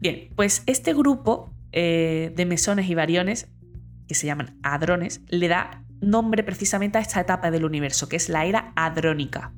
Bien, 0.00 0.28
pues 0.34 0.62
este 0.66 0.92
grupo 0.92 1.54
eh, 1.72 2.32
de 2.36 2.46
mesones 2.46 2.90
y 2.90 2.94
variones, 2.94 3.48
que 4.06 4.14
se 4.14 4.26
llaman 4.26 4.58
hadrones, 4.62 5.22
le 5.28 5.48
da 5.48 5.84
nombre 6.10 6.42
precisamente 6.42 6.98
a 6.98 7.00
esta 7.00 7.20
etapa 7.20 7.50
del 7.50 7.64
universo, 7.64 8.08
que 8.08 8.16
es 8.16 8.28
la 8.28 8.44
era 8.44 8.72
hadrónica. 8.76 9.52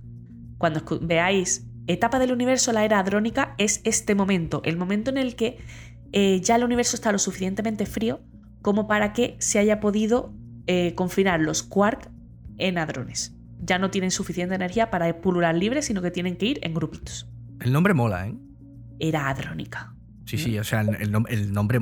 Cuando 0.59 0.83
veáis 1.03 1.67
etapa 1.87 2.19
del 2.19 2.33
universo, 2.33 2.73
la 2.73 2.85
era 2.85 2.99
hadrónica, 2.99 3.55
es 3.59 3.81
este 3.85 4.15
momento, 4.15 4.63
el 4.65 4.77
momento 4.77 5.11
en 5.11 5.19
el 5.19 5.37
que 5.37 5.59
eh, 6.13 6.41
ya 6.41 6.57
el 6.57 6.65
universo 6.65 6.97
está 6.97 7.13
lo 7.13 7.19
suficientemente 7.19 7.87
frío 7.87 8.21
como 8.63 8.89
para 8.89 9.13
que 9.13 9.37
se 9.39 9.59
haya 9.59 9.79
podido 9.79 10.35
eh, 10.67 10.95
confinar 10.95 11.41
los 11.41 11.63
quark 11.63 12.11
en 12.59 12.79
hadrones. 12.79 13.37
Ya 13.61 13.79
no 13.79 13.91
tienen 13.91 14.11
suficiente 14.11 14.55
energía 14.55 14.91
para 14.91 15.21
pulular 15.21 15.55
libre, 15.55 15.83
sino 15.83 16.03
que 16.03 16.11
tienen 16.11 16.37
que 16.37 16.47
ir 16.47 16.59
en 16.63 16.75
grupitos. 16.75 17.29
El 17.61 17.73
nombre 17.73 17.95
mola, 17.95 18.27
¿eh? 18.27 18.35
Era 18.99 19.29
hadrónica. 19.29 19.95
Sí, 20.25 20.37
sí, 20.39 20.59
o 20.59 20.65
sea, 20.65 20.81
el, 20.81 21.15
el 21.29 21.53
nombre... 21.53 21.79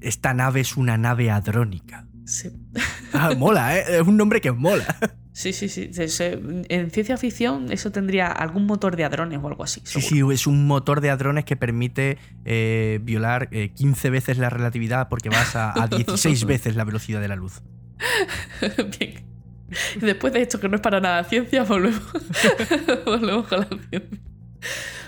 Esta 0.00 0.34
nave 0.34 0.60
es 0.60 0.76
una 0.76 0.98
nave 0.98 1.30
hadrónica. 1.30 2.07
Sí. 2.28 2.50
Ah, 3.14 3.32
mola, 3.36 3.78
¿eh? 3.78 4.00
Es 4.00 4.06
un 4.06 4.18
nombre 4.18 4.42
que 4.42 4.52
mola. 4.52 4.84
Sí, 5.32 5.54
sí, 5.54 5.68
sí. 5.68 5.90
En 6.68 6.90
ciencia 6.90 7.16
ficción 7.16 7.72
eso 7.72 7.90
tendría 7.90 8.26
algún 8.26 8.66
motor 8.66 8.96
de 8.96 9.04
hadrones 9.04 9.38
o 9.42 9.48
algo 9.48 9.64
así. 9.64 9.80
Sí, 9.84 10.02
sí, 10.02 10.20
es 10.30 10.46
un 10.46 10.66
motor 10.66 11.00
de 11.00 11.10
hadrones 11.10 11.46
que 11.46 11.56
permite 11.56 12.18
eh, 12.44 13.00
violar 13.02 13.48
15 13.48 14.08
eh, 14.08 14.10
veces 14.10 14.36
la 14.36 14.50
relatividad 14.50 15.08
porque 15.08 15.30
vas 15.30 15.56
a, 15.56 15.88
16 15.88 16.44
veces 16.46 16.76
la 16.76 16.84
velocidad 16.84 17.20
de 17.20 17.28
la 17.28 17.36
luz. 17.36 17.62
Bien. 18.98 19.24
Después 20.00 20.32
de 20.34 20.42
esto, 20.42 20.60
que 20.60 20.68
no 20.68 20.76
es 20.76 20.82
para 20.82 21.00
nada 21.00 21.24
ciencia, 21.24 21.62
volvemos, 21.62 22.02
volvemos 23.06 23.46
con 23.46 23.60
la 23.60 23.68
ciencia. 23.88 24.18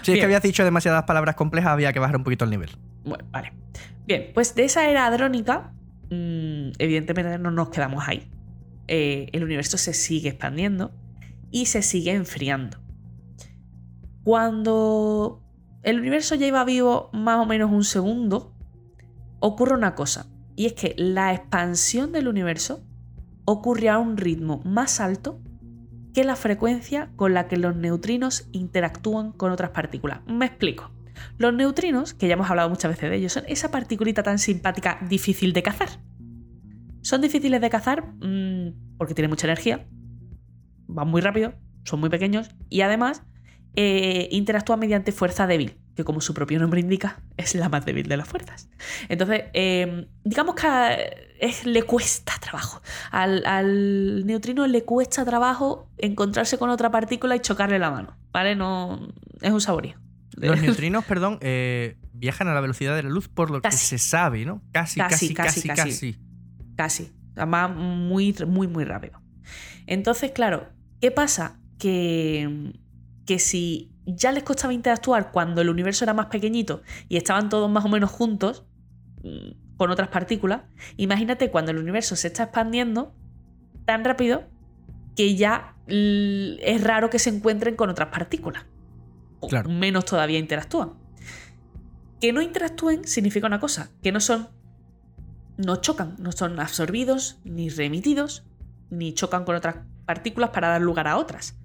Si 0.02 0.12
es 0.12 0.18
que 0.18 0.24
habías 0.24 0.42
dicho 0.42 0.64
demasiadas 0.64 1.04
palabras 1.04 1.34
complejas, 1.34 1.72
había 1.72 1.92
que 1.92 1.98
bajar 1.98 2.16
un 2.16 2.24
poquito 2.24 2.46
el 2.46 2.50
nivel. 2.50 2.70
Bueno, 3.04 3.24
vale. 3.30 3.52
Bien, 4.06 4.30
pues 4.32 4.54
de 4.54 4.64
esa 4.64 4.88
era 4.88 5.06
hadrónica, 5.06 5.72
mm, 6.10 6.72
evidentemente 6.78 7.38
no 7.38 7.50
nos 7.50 7.70
quedamos 7.70 8.04
ahí. 8.06 8.30
Eh, 8.88 9.28
el 9.32 9.44
universo 9.44 9.78
se 9.78 9.94
sigue 9.94 10.30
expandiendo 10.30 10.92
y 11.50 11.66
se 11.66 11.82
sigue 11.82 12.12
enfriando. 12.12 12.78
Cuando 14.22 15.42
el 15.82 15.98
universo 15.98 16.34
ya 16.34 16.46
iba 16.46 16.64
vivo 16.64 17.10
más 17.12 17.38
o 17.38 17.46
menos 17.46 17.70
un 17.70 17.84
segundo, 17.84 18.54
ocurre 19.38 19.74
una 19.74 19.94
cosa, 19.94 20.26
y 20.56 20.66
es 20.66 20.74
que 20.74 20.94
la 20.98 21.32
expansión 21.32 22.12
del 22.12 22.28
universo 22.28 22.84
ocurre 23.44 23.88
a 23.88 23.98
un 23.98 24.16
ritmo 24.16 24.60
más 24.64 25.00
alto 25.00 25.40
que 26.12 26.24
la 26.24 26.36
frecuencia 26.36 27.10
con 27.16 27.34
la 27.34 27.48
que 27.48 27.56
los 27.56 27.76
neutrinos 27.76 28.48
interactúan 28.52 29.32
con 29.32 29.52
otras 29.52 29.70
partículas. 29.70 30.20
Me 30.26 30.46
explico. 30.46 30.90
Los 31.38 31.54
neutrinos, 31.54 32.14
que 32.14 32.28
ya 32.28 32.34
hemos 32.34 32.50
hablado 32.50 32.68
muchas 32.68 32.90
veces 32.90 33.10
de 33.10 33.16
ellos, 33.16 33.32
son 33.32 33.44
esa 33.48 33.70
particulita 33.70 34.22
tan 34.22 34.38
simpática 34.38 34.98
difícil 35.08 35.52
de 35.52 35.62
cazar. 35.62 35.88
Son 37.02 37.20
difíciles 37.20 37.60
de 37.60 37.70
cazar 37.70 38.04
mm, 38.20 38.96
porque 38.98 39.14
tienen 39.14 39.30
mucha 39.30 39.46
energía, 39.46 39.86
van 40.86 41.08
muy 41.08 41.20
rápido, 41.20 41.54
son 41.84 42.00
muy 42.00 42.10
pequeños 42.10 42.50
y 42.68 42.82
además 42.82 43.22
eh, 43.76 44.28
interactúan 44.32 44.80
mediante 44.80 45.12
fuerza 45.12 45.46
débil, 45.46 45.78
que 45.94 46.04
como 46.04 46.20
su 46.20 46.34
propio 46.34 46.58
nombre 46.58 46.80
indica, 46.80 47.22
es 47.36 47.54
la 47.54 47.68
más 47.68 47.84
débil 47.84 48.08
de 48.08 48.16
las 48.16 48.28
fuerzas. 48.28 48.68
Entonces, 49.08 49.44
em, 49.52 50.06
digamos 50.24 50.56
que 50.56 51.30
le 51.64 51.82
cuesta 51.84 52.32
trabajo. 52.40 52.82
Al, 53.12 54.26
neutrino 54.26 54.66
le 54.66 54.84
cuesta 54.84 55.24
trabajo 55.24 55.88
encontrarse 55.98 56.58
con 56.58 56.70
otra 56.70 56.90
partícula 56.90 57.36
y 57.36 57.40
chocarle 57.40 57.78
la 57.78 57.90
mano, 57.90 58.16
¿vale? 58.32 58.56
No, 58.56 59.08
es 59.40 59.52
un 59.52 59.60
saborío. 59.60 59.94
Los 60.36 60.60
neutrinos, 60.62 61.04
perdón, 61.04 61.38
eh, 61.40 61.96
viajan 62.12 62.48
a 62.48 62.54
la 62.54 62.60
velocidad 62.60 62.94
de 62.96 63.02
la 63.02 63.10
luz 63.10 63.28
por 63.28 63.50
lo 63.50 63.60
que 63.60 63.72
se 63.72 63.98
sabe, 63.98 64.44
¿no? 64.44 64.62
casi, 64.72 65.00
casi, 65.00 65.34
casi. 65.34 65.68
casi. 65.68 65.68
casi 65.68 66.30
casi. 66.80 67.12
Además, 67.36 67.76
muy, 67.76 68.34
muy, 68.46 68.66
muy 68.66 68.84
rápido. 68.84 69.20
Entonces, 69.86 70.32
claro, 70.32 70.68
¿qué 70.98 71.10
pasa? 71.10 71.60
Que, 71.78 72.72
que 73.26 73.38
si 73.38 73.92
ya 74.06 74.32
les 74.32 74.44
costaba 74.44 74.72
interactuar 74.72 75.30
cuando 75.30 75.60
el 75.60 75.68
universo 75.68 76.06
era 76.06 76.14
más 76.14 76.26
pequeñito 76.26 76.82
y 77.10 77.18
estaban 77.18 77.50
todos 77.50 77.70
más 77.70 77.84
o 77.84 77.88
menos 77.88 78.10
juntos 78.10 78.64
mm, 79.22 79.76
con 79.76 79.90
otras 79.90 80.08
partículas, 80.08 80.62
imagínate 80.96 81.50
cuando 81.50 81.70
el 81.70 81.76
universo 81.76 82.16
se 82.16 82.28
está 82.28 82.44
expandiendo 82.44 83.14
tan 83.84 84.02
rápido 84.02 84.44
que 85.16 85.36
ya 85.36 85.74
es 85.86 86.82
raro 86.82 87.10
que 87.10 87.18
se 87.18 87.28
encuentren 87.28 87.76
con 87.76 87.90
otras 87.90 88.08
partículas. 88.08 88.64
Claro. 89.48 89.70
menos 89.70 90.04
todavía 90.04 90.38
interactúan. 90.38 90.92
Que 92.20 92.32
no 92.32 92.42
interactúen 92.42 93.06
significa 93.06 93.46
una 93.46 93.60
cosa, 93.60 93.90
que 94.02 94.12
no 94.12 94.20
son. 94.20 94.48
no 95.56 95.76
chocan, 95.76 96.16
no 96.18 96.32
son 96.32 96.58
absorbidos, 96.60 97.38
ni 97.44 97.68
remitidos, 97.68 98.44
ni 98.90 99.14
chocan 99.14 99.44
con 99.44 99.56
otras 99.56 99.76
partículas 100.06 100.50
para 100.50 100.68
dar 100.68 100.80
lugar 100.80 101.06
a 101.08 101.16
otras. 101.16 101.56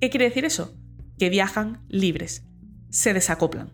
¿Qué 0.00 0.10
quiere 0.10 0.24
decir 0.26 0.44
eso? 0.44 0.76
Que 1.18 1.28
viajan 1.28 1.84
libres, 1.88 2.44
se 2.90 3.14
desacoplan. 3.14 3.70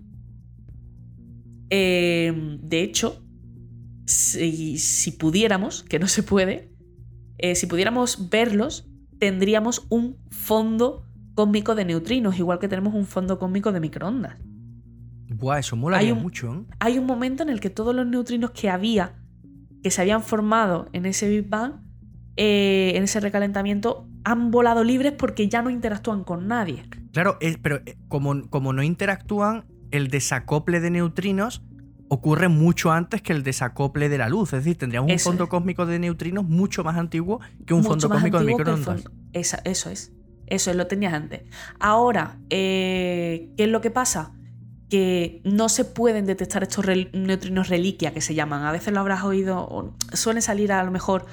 Eh, 1.70 2.58
de 2.62 2.82
hecho, 2.82 3.22
si, 4.06 4.78
si 4.78 5.12
pudiéramos, 5.12 5.82
que 5.84 5.98
no 5.98 6.08
se 6.08 6.22
puede, 6.22 6.70
eh, 7.38 7.54
si 7.54 7.66
pudiéramos 7.66 8.30
verlos, 8.30 8.88
tendríamos 9.18 9.86
un 9.90 10.16
fondo 10.30 11.06
cósmico 11.38 11.76
de 11.76 11.84
neutrinos, 11.84 12.36
igual 12.36 12.58
que 12.58 12.66
tenemos 12.66 12.94
un 12.94 13.06
fondo 13.06 13.38
cósmico 13.38 13.70
de 13.70 13.78
microondas. 13.78 14.38
Buah, 15.30 15.60
eso 15.60 15.76
molaría 15.76 16.08
Hay 16.08 16.12
un- 16.12 16.20
mucho, 16.20 16.52
¿eh? 16.52 16.64
Hay 16.80 16.98
un 16.98 17.06
momento 17.06 17.44
en 17.44 17.48
el 17.48 17.60
que 17.60 17.70
todos 17.70 17.94
los 17.94 18.04
neutrinos 18.04 18.50
que 18.50 18.68
había, 18.68 19.12
que 19.84 19.92
se 19.92 20.00
habían 20.00 20.20
formado 20.24 20.88
en 20.92 21.06
ese 21.06 21.28
Big 21.28 21.48
Bang, 21.48 21.74
eh, 22.36 22.90
en 22.96 23.04
ese 23.04 23.20
recalentamiento, 23.20 24.08
han 24.24 24.50
volado 24.50 24.82
libres 24.82 25.12
porque 25.12 25.48
ya 25.48 25.62
no 25.62 25.70
interactúan 25.70 26.24
con 26.24 26.48
nadie. 26.48 26.82
Claro, 27.12 27.36
es- 27.40 27.56
pero 27.58 27.76
eh, 27.86 27.96
como, 28.08 28.48
como 28.50 28.72
no 28.72 28.82
interactúan, 28.82 29.64
el 29.92 30.08
desacople 30.08 30.80
de 30.80 30.90
neutrinos 30.90 31.62
ocurre 32.08 32.48
mucho 32.48 32.90
antes 32.90 33.22
que 33.22 33.32
el 33.32 33.44
desacople 33.44 34.08
de 34.08 34.18
la 34.18 34.28
luz. 34.28 34.52
Es 34.54 34.64
decir, 34.64 34.76
tendríamos 34.76 35.12
un 35.12 35.18
fondo 35.20 35.44
es. 35.44 35.50
cósmico 35.50 35.86
de 35.86 36.00
neutrinos 36.00 36.44
mucho 36.44 36.82
más 36.82 36.96
antiguo 36.96 37.38
que 37.64 37.74
un 37.74 37.80
Mucho 37.82 37.90
fondo 37.90 38.08
cósmico 38.08 38.40
de 38.40 38.44
microondas. 38.44 39.02
fondo. 39.04 39.10
Esa- 39.32 39.60
eso 39.64 39.88
es. 39.90 40.12
Eso 40.50 40.70
es, 40.70 40.76
lo 40.76 40.86
tenías 40.86 41.12
antes. 41.14 41.42
Ahora, 41.78 42.38
eh, 42.50 43.50
¿qué 43.56 43.64
es 43.64 43.70
lo 43.70 43.80
que 43.80 43.90
pasa? 43.90 44.32
Que 44.90 45.40
no 45.44 45.68
se 45.68 45.84
pueden 45.84 46.24
detectar 46.26 46.62
estos 46.62 46.84
rel- 46.84 47.10
neutrinos 47.12 47.68
reliquia 47.68 48.12
que 48.14 48.20
se 48.20 48.34
llaman. 48.34 48.64
A 48.64 48.72
veces 48.72 48.92
lo 48.94 49.00
habrás 49.00 49.22
oído, 49.24 49.58
o 49.60 49.94
suelen 50.14 50.42
salir 50.42 50.72
a 50.72 50.82
lo 50.82 50.90
mejor 50.90 51.26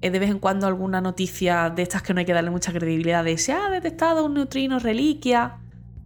eh, 0.00 0.10
de 0.10 0.18
vez 0.18 0.30
en 0.30 0.38
cuando 0.38 0.66
alguna 0.66 1.00
noticia 1.00 1.70
de 1.70 1.82
estas 1.82 2.02
que 2.02 2.14
no 2.14 2.20
hay 2.20 2.26
que 2.26 2.32
darle 2.32 2.50
mucha 2.50 2.72
credibilidad 2.72 3.24
de 3.24 3.38
se 3.38 3.52
ha 3.52 3.68
detectado 3.70 4.24
un 4.24 4.34
neutrino 4.34 4.78
reliquia 4.78 5.58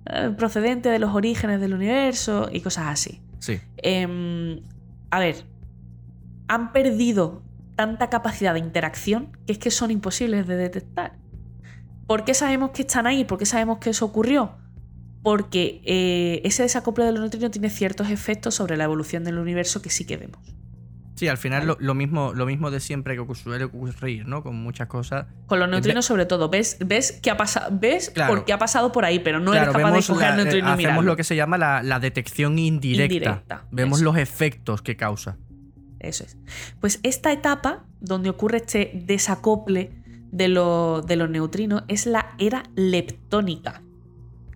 eh, 0.07 0.31
procedente 0.37 0.89
de 0.89 0.99
los 0.99 1.15
orígenes 1.15 1.61
del 1.61 1.75
universo 1.75 2.49
y 2.53 2.61
cosas 2.61 2.87
así. 2.89 3.21
Sí. 3.41 3.61
Em, 3.77 4.61
a 5.11 5.19
ver, 5.19 5.45
han 6.49 6.73
perdido 6.73 7.43
tanta 7.75 8.09
capacidad 8.09 8.55
de 8.55 8.61
interacción 8.61 9.37
que 9.47 9.53
es 9.53 9.59
que 9.59 9.71
son 9.71 9.91
imposibles 9.91 10.47
de 10.47 10.57
detectar. 10.57 11.17
¿Por 12.07 12.25
qué 12.25 12.35
sabemos 12.35 12.71
que 12.71 12.83
están 12.83 13.07
ahí? 13.07 13.25
¿Por 13.25 13.39
qué 13.39 13.47
sabemos 13.47 13.79
que 13.79 13.91
eso 13.91 14.05
ocurrió? 14.05 14.53
Porque 15.23 15.81
eh, 15.85 16.41
ese 16.45 16.63
desacople 16.63 17.05
de 17.05 17.13
los 17.13 17.21
neutrinos 17.21 17.51
tiene 17.51 17.69
ciertos 17.71 18.11
efectos 18.11 18.55
sobre 18.55 18.77
la 18.77 18.85
evolución 18.85 19.25
del 19.25 19.39
universo 19.39 19.83
que 19.83 19.91
sí 19.91 20.05
que 20.05 20.17
vemos. 20.17 20.39
Sí, 21.17 21.29
al 21.29 21.39
final 21.39 21.67
lo, 21.67 21.79
lo 21.81 21.95
mismo, 21.95 22.35
lo 22.35 22.45
mismo 22.45 22.71
de 22.71 22.79
siempre 22.79 23.17
que 23.17 23.35
suele 23.35 23.65
ocurrir, 23.65 24.29
¿no? 24.29 24.43
Con 24.43 24.55
muchas 24.63 24.87
cosas. 24.87 25.27
Con 25.47 25.59
los 25.59 25.69
neutrinos, 25.69 26.05
sobre 26.05 26.27
todo, 26.27 26.51
ves, 26.51 26.77
ves 26.85 27.19
qué 27.23 27.31
ha 27.31 27.39
pasado, 27.39 27.71
ves 27.73 28.11
Claro. 28.11 28.35
por 28.35 28.45
qué 28.45 28.53
ha 28.53 28.59
pasado 28.59 28.93
por 28.93 29.07
ahí, 29.07 29.19
pero 29.21 29.41
no 29.41 29.53
claro, 29.53 29.71
eres 29.71 29.83
capaz 29.83 29.97
de 29.97 30.03
coger 30.13 30.29
la- 30.31 30.37
neutrino 30.37 30.59
y 30.59 30.71
hacemos 30.73 30.77
mirarlo. 30.79 31.03
lo 31.03 31.17
que 31.17 31.25
se 31.25 31.35
llama 31.35 31.57
la, 31.57 31.83
la 31.83 31.99
detección 32.01 32.59
indirecta. 32.59 33.15
Indirecta, 33.15 33.65
Vemos 33.71 33.99
eso. 34.01 34.05
los 34.05 34.19
efectos 34.19 34.83
que 34.83 34.97
causa. 34.97 35.39
Eso 36.01 36.23
es. 36.25 36.37
Pues 36.81 37.01
esta 37.03 37.33
etapa 37.33 37.87
donde 38.01 38.29
ocurre 38.29 38.59
este 38.59 38.93
desacople 39.07 39.91
de, 40.37 40.49
lo- 40.49 41.03
de 41.03 41.17
los 41.17 41.31
neutrinos 41.31 41.85
es 41.89 42.07
la 42.07 42.35
era 42.39 42.63
leptónica, 42.75 43.83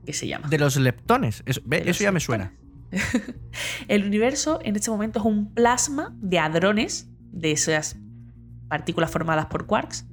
que 0.05 0.13
se 0.13 0.29
llama. 0.29 0.49
De 0.49 0.59
los 0.59 0.77
leptones. 0.77 1.43
Eso, 1.47 1.61
ve, 1.65 1.91
ya 1.93 2.13
me 2.13 2.21
suena. 2.21 2.55
El 3.89 4.05
universo 4.05 4.59
en 4.63 4.77
este 4.77 4.91
momento 4.91 5.21
es 5.21 5.25
un 5.25 5.55
plasma 5.55 6.15
de 6.21 6.39
hadrones, 6.39 7.09
de 7.33 7.53
esas 7.53 7.97
partículas 8.69 9.11
formadas 9.11 9.47
por 9.47 9.67
quarks, 9.67 10.07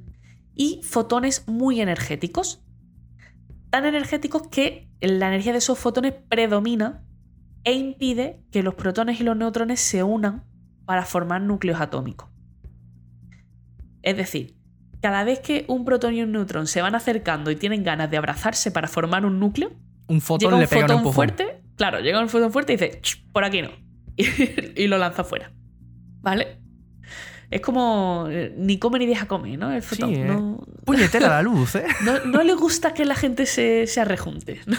y 0.55 0.81
fotones 0.83 1.47
muy 1.47 1.81
energéticos. 1.81 2.63
Tan 3.69 3.85
energéticos 3.85 4.47
que 4.47 4.89
la 5.01 5.27
energía 5.27 5.51
de 5.51 5.57
esos 5.59 5.77
fotones 5.77 6.13
predomina 6.29 7.03
e 7.63 7.73
impide 7.73 8.41
que 8.51 8.63
los 8.63 8.75
protones 8.75 9.19
y 9.19 9.23
los 9.23 9.35
neutrones 9.35 9.81
se 9.81 10.01
unan 10.03 10.45
para 10.85 11.03
formar 11.03 11.41
núcleos 11.41 11.81
atómicos. 11.81 12.29
Es 14.01 14.15
decir, 14.15 14.56
cada 15.01 15.23
vez 15.23 15.39
que 15.39 15.65
un 15.67 15.85
protón 15.85 16.13
y 16.15 16.21
un 16.23 16.31
neutrón 16.31 16.67
se 16.67 16.81
van 16.81 16.95
acercando 16.95 17.51
y 17.51 17.55
tienen 17.55 17.83
ganas 17.83 18.09
de 18.09 18.17
abrazarse 18.17 18.71
para 18.71 18.87
formar 18.87 19.25
un 19.25 19.39
núcleo, 19.39 19.71
Un 20.07 20.21
fotón 20.21 20.47
llega 20.49 20.55
un 20.55 20.61
le 20.61 20.67
pega 20.67 20.81
un 20.81 20.87
fotón 20.87 20.97
empujón. 20.97 21.13
fuerte, 21.15 21.61
claro, 21.75 21.99
llega 21.99 22.19
un 22.21 22.29
fotón 22.29 22.51
fuerte 22.51 22.73
y 22.73 22.77
dice, 22.77 22.99
"Ch, 23.01 23.23
por 23.31 23.43
aquí 23.43 23.61
no. 23.61 23.69
Y, 24.15 24.25
y 24.83 24.87
lo 24.87 24.97
lanza 24.97 25.23
fuera. 25.23 25.51
¿Vale? 26.21 26.59
Es 27.49 27.61
como 27.61 28.25
eh, 28.29 28.53
ni 28.57 28.77
come 28.77 28.99
ni 28.99 29.05
deja 29.05 29.25
comer, 29.25 29.57
¿no? 29.57 29.71
El 29.71 29.81
fotón. 29.81 30.09
Sí, 30.13 30.19
¿eh? 30.19 30.25
no, 30.25 30.59
Puñetera 30.83 31.29
la 31.29 31.41
luz, 31.43 31.75
¿eh? 31.75 31.85
no, 32.03 32.19
no 32.25 32.43
le 32.43 32.53
gusta 32.55 32.93
que 32.93 33.05
la 33.05 33.15
gente 33.15 33.45
se, 33.45 33.87
se 33.87 34.01
arrejunte. 34.01 34.59
¿no? 34.65 34.77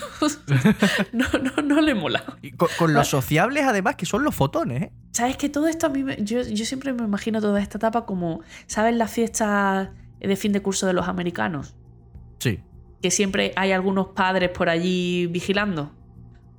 No, 1.13 1.25
no, 1.39 1.63
no 1.63 1.81
le 1.81 1.95
mola. 1.95 2.23
Y 2.43 2.51
con, 2.51 2.69
con 2.79 2.93
los 2.93 3.09
sociables, 3.09 3.65
además, 3.65 3.97
que 3.97 4.05
son 4.05 4.23
los 4.23 4.35
fotones, 4.35 4.83
¿eh? 4.83 4.93
¿Sabes 5.13 5.39
que 5.39 5.49
todo 5.49 5.67
esto 5.67 5.87
a 5.87 5.89
mí... 5.89 6.05
me- 6.05 6.23
yo, 6.23 6.43
yo 6.43 6.65
siempre 6.67 6.93
me 6.93 7.05
imagino 7.05 7.41
toda 7.41 7.61
esta 7.63 7.79
etapa 7.79 8.05
como... 8.05 8.43
¿Sabes 8.67 8.95
las 8.97 9.11
fiestas 9.11 9.89
de 10.21 10.37
fin 10.37 10.53
de 10.53 10.63
curso 10.63 10.87
de 10.87 10.93
los 10.93 11.09
americanos? 11.09 11.75
Sí. 12.39 12.61
que 13.03 13.11
siempre 13.11 13.53
hay 13.57 13.73
algunos 13.73 14.09
padres 14.09 14.51
por 14.51 14.69
allí 14.69 15.27
vigilando. 15.27 15.93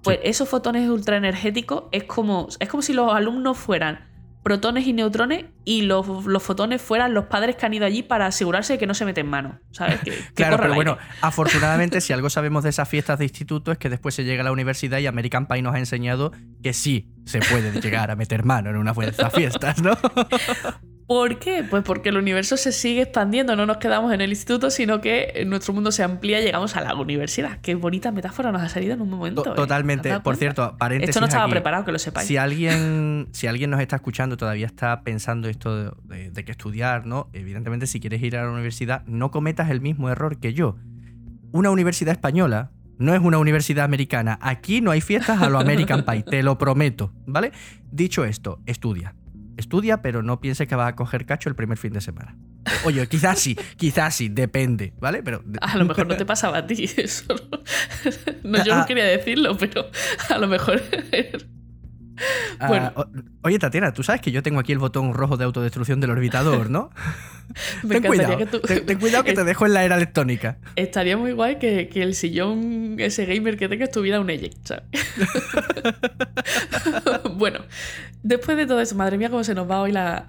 Pues 0.04 0.20
esos 0.24 0.48
fotones 0.48 0.90
ultraenergéticos 0.90 1.86
es 1.92 2.06
como, 2.06 2.48
es 2.60 2.70
como 2.70 2.82
si 2.82 2.94
los 2.94 3.14
alumnos 3.14 3.58
fueran 3.58 4.10
protones 4.44 4.88
y 4.88 4.94
neutrones 4.94 5.46
y 5.66 5.82
los, 5.82 6.26
los 6.26 6.42
fotones 6.42 6.82
fueran 6.82 7.14
los 7.14 7.26
padres 7.26 7.58
que 7.58 7.66
han 7.66 7.74
ido 7.74 7.86
allí 7.86 8.04
para 8.04 8.26
asegurarse 8.26 8.74
de 8.74 8.80
que 8.80 8.88
no 8.88 8.94
se 8.94 9.06
meten 9.06 9.28
manos. 9.28 9.56
¿Sabes? 9.72 10.00
Que, 10.00 10.12
que 10.12 10.34
Claro, 10.34 10.58
pero 10.58 10.74
bueno, 10.74 10.98
afortunadamente, 11.22 12.02
si 12.02 12.14
algo 12.14 12.30
sabemos 12.30 12.64
de 12.64 12.70
esas 12.70 12.88
fiestas 12.88 13.20
de 13.20 13.26
instituto 13.26 13.72
es 13.72 13.78
que 13.78 13.90
después 13.90 14.16
se 14.16 14.24
llega 14.24 14.42
a 14.42 14.46
la 14.46 14.52
universidad 14.52 15.00
y 15.00 15.08
American 15.08 15.48
Pie 15.48 15.62
nos 15.62 15.76
ha 15.76 15.80
enseñado 15.80 16.32
que 16.64 16.74
sí 16.74 17.12
se 17.26 17.40
puede 17.40 17.80
llegar 17.82 18.12
a 18.12 18.16
meter 18.16 18.46
mano 18.46 18.70
en 18.70 18.78
una 18.78 18.94
de 18.94 19.12
fiestas, 19.30 19.82
¿no? 19.82 19.92
¿Por 21.10 21.40
qué? 21.40 21.64
Pues 21.68 21.82
porque 21.84 22.10
el 22.10 22.18
universo 22.18 22.56
se 22.56 22.72
sigue 22.72 23.02
expandiendo, 23.02 23.56
no 23.56 23.66
nos 23.66 23.78
quedamos 23.78 24.14
en 24.14 24.22
el 24.22 24.30
instituto, 24.30 24.70
sino 24.70 25.02
que 25.02 25.44
nuestro 25.48 25.74
mundo 25.74 25.92
se 25.92 26.04
amplía 26.04 26.40
y 26.40 26.44
llegamos 26.44 26.76
a 26.76 26.82
la 26.82 26.94
universidad. 26.94 27.58
Qué 27.62 27.74
bonita 27.74 28.12
metáfora 28.12 28.52
nos 28.52 28.62
ha 28.62 28.70
salido 28.70 28.94
en 28.94 29.02
un 29.02 29.10
momento. 29.10 29.42
To- 29.42 29.54
¿eh? 29.54 29.56
Totalmente. 29.56 30.04
¿Te 30.04 30.10
has 30.10 30.14
dado 30.14 30.24
Por 30.24 30.36
cierto, 30.36 30.78
paréntesis 30.78 31.10
Esto 31.10 31.22
no 31.22 31.26
estaba 31.26 31.46
aquí. 31.46 31.52
preparado, 31.54 31.84
que 31.84 31.92
lo 31.94 31.98
sepáis. 31.98 32.28
Si 32.28 32.38
alguien, 32.38 33.28
si 33.34 33.48
alguien 33.48 33.72
nos 33.72 33.82
está 33.82 33.96
escuchando, 33.96 34.38
todavía 34.38 34.68
está 34.68 35.02
pensando 35.02 35.50
esto 35.50 35.76
de, 35.76 35.92
de- 36.16 36.30
de 36.30 36.46
que 36.46 36.52
estudiar, 36.52 37.08
¿no? 37.08 37.28
Evidentemente, 37.34 37.88
si 37.88 38.00
quieres 38.00 38.22
ir 38.22 38.38
a 38.38 38.44
la 38.44 38.52
universidad, 38.52 39.04
no 39.08 39.32
cometas 39.32 39.72
el 39.72 39.82
mismo 39.82 40.12
error 40.12 40.40
que 40.40 40.54
yo. 40.54 40.76
Una 41.52 41.72
universidad 41.72 42.12
española 42.12 42.70
no 43.00 43.16
es 43.16 43.20
una 43.22 43.40
universidad 43.40 43.84
americana. 43.86 44.38
Aquí 44.44 44.80
no 44.82 44.92
hay 44.92 45.02
fiestas 45.02 45.42
a 45.42 45.50
lo 45.50 45.58
American 45.60 46.06
Pie, 46.06 46.22
te 46.22 46.44
lo 46.44 46.60
prometo, 46.60 47.12
¿vale? 47.26 47.52
Dicho 47.92 48.26
esto, 48.26 48.60
estudia. 48.68 49.16
Estudia, 49.60 50.02
pero 50.02 50.24
no 50.24 50.40
pienses 50.40 50.68
que 50.70 50.76
vas 50.76 50.88
a 50.88 50.96
coger 50.96 51.26
cacho 51.26 51.50
el 51.50 51.56
primer 51.56 51.78
fin 51.78 51.92
de 51.92 52.00
semana. 52.02 52.38
Oye, 52.86 53.06
quizás 53.08 53.40
sí, 53.40 53.58
quizás 53.76 54.16
sí, 54.16 54.30
depende, 54.30 54.94
¿vale? 55.00 55.22
Pero 55.22 55.44
A 55.60 55.78
lo 55.78 55.84
mejor 55.86 56.08
no 56.08 56.16
te 56.16 56.26
pasaba 56.26 56.60
a 56.60 56.66
ti 56.66 56.86
eso. 56.98 57.36
No, 58.44 58.58
no, 58.58 58.64
yo 58.64 58.74
Ah. 58.74 58.80
no 58.80 58.86
quería 58.86 59.04
decirlo, 59.06 59.58
pero 59.58 59.90
a 60.30 60.38
lo 60.38 60.48
mejor. 60.48 60.82
Ah, 62.60 62.68
Bueno. 62.68 62.94
oye, 63.44 63.60
Tatiana, 63.60 63.94
tú 63.94 64.04
sabes 64.04 64.22
que 64.22 64.32
yo 64.32 64.42
tengo 64.44 64.60
aquí 64.60 64.72
el 64.72 64.80
botón 64.80 65.14
rojo 65.14 65.38
de 65.38 65.46
autodestrucción 65.46 66.00
del 66.00 66.12
orbitador, 66.12 66.70
¿no? 66.70 66.90
Me 67.84 67.96
ten 67.96 68.06
encantaría 68.06 68.08
cuidado, 68.08 68.38
que 68.38 68.46
tú- 68.46 68.60
ten, 68.62 68.86
ten 68.86 69.00
cuidado 69.00 69.24
que 69.24 69.34
te 69.34 69.44
dejo 69.44 69.66
en 69.66 69.74
la 69.74 69.84
era 69.84 69.96
electrónica. 69.96 70.58
Estaría 70.76 71.18
muy 71.18 71.32
guay 71.32 71.58
que, 71.58 71.90
que 71.90 72.04
el 72.04 72.14
sillón, 72.16 72.96
ese 73.00 73.26
gamer 73.26 73.58
que 73.58 73.68
tenga, 73.70 73.86
estuviera 73.86 74.20
un 74.20 74.30
eject, 74.30 74.68
¿sabes? 74.68 74.84
bueno, 77.36 77.60
después 78.24 78.58
de 78.58 78.66
todo 78.68 78.80
eso, 78.82 78.96
madre 78.96 79.18
mía, 79.18 79.30
cómo 79.30 79.44
se 79.44 79.54
nos 79.56 79.70
va 79.70 79.82
hoy 79.82 79.92
la. 79.92 80.26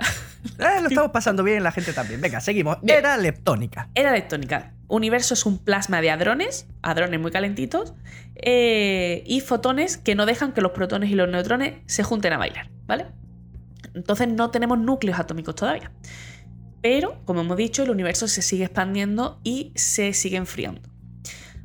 Eh, 0.58 0.80
lo 0.80 0.88
estamos 0.88 1.10
pasando 1.10 1.42
bien, 1.42 1.62
la 1.62 1.72
gente 1.72 1.92
también. 1.92 2.20
Venga, 2.20 2.40
seguimos. 2.40 2.78
Bien. 2.82 2.98
Era 2.98 3.16
leptónica. 3.16 3.88
Era 3.94 4.10
electrónica. 4.10 4.72
Universo 4.90 5.34
es 5.34 5.46
un 5.46 5.58
plasma 5.58 6.00
de 6.00 6.10
hadrones, 6.10 6.66
hadrones 6.82 7.20
muy 7.20 7.30
calentitos, 7.30 7.94
eh, 8.34 9.22
y 9.24 9.40
fotones 9.40 9.96
que 9.96 10.14
no 10.14 10.26
dejan 10.26 10.52
que 10.52 10.60
los 10.60 10.72
protones 10.72 11.10
y 11.10 11.14
los 11.14 11.28
neutrones 11.28 11.74
se 11.86 12.02
junten 12.02 12.32
a 12.32 12.38
bailar, 12.38 12.70
¿vale? 12.86 13.06
Entonces 13.94 14.28
no 14.28 14.50
tenemos 14.50 14.78
núcleos 14.78 15.18
atómicos 15.18 15.54
todavía. 15.54 15.92
Pero, 16.82 17.22
como 17.24 17.42
hemos 17.42 17.56
dicho, 17.56 17.82
el 17.82 17.90
universo 17.90 18.26
se 18.26 18.42
sigue 18.42 18.64
expandiendo 18.64 19.40
y 19.44 19.72
se 19.76 20.12
sigue 20.12 20.36
enfriando. 20.36 20.82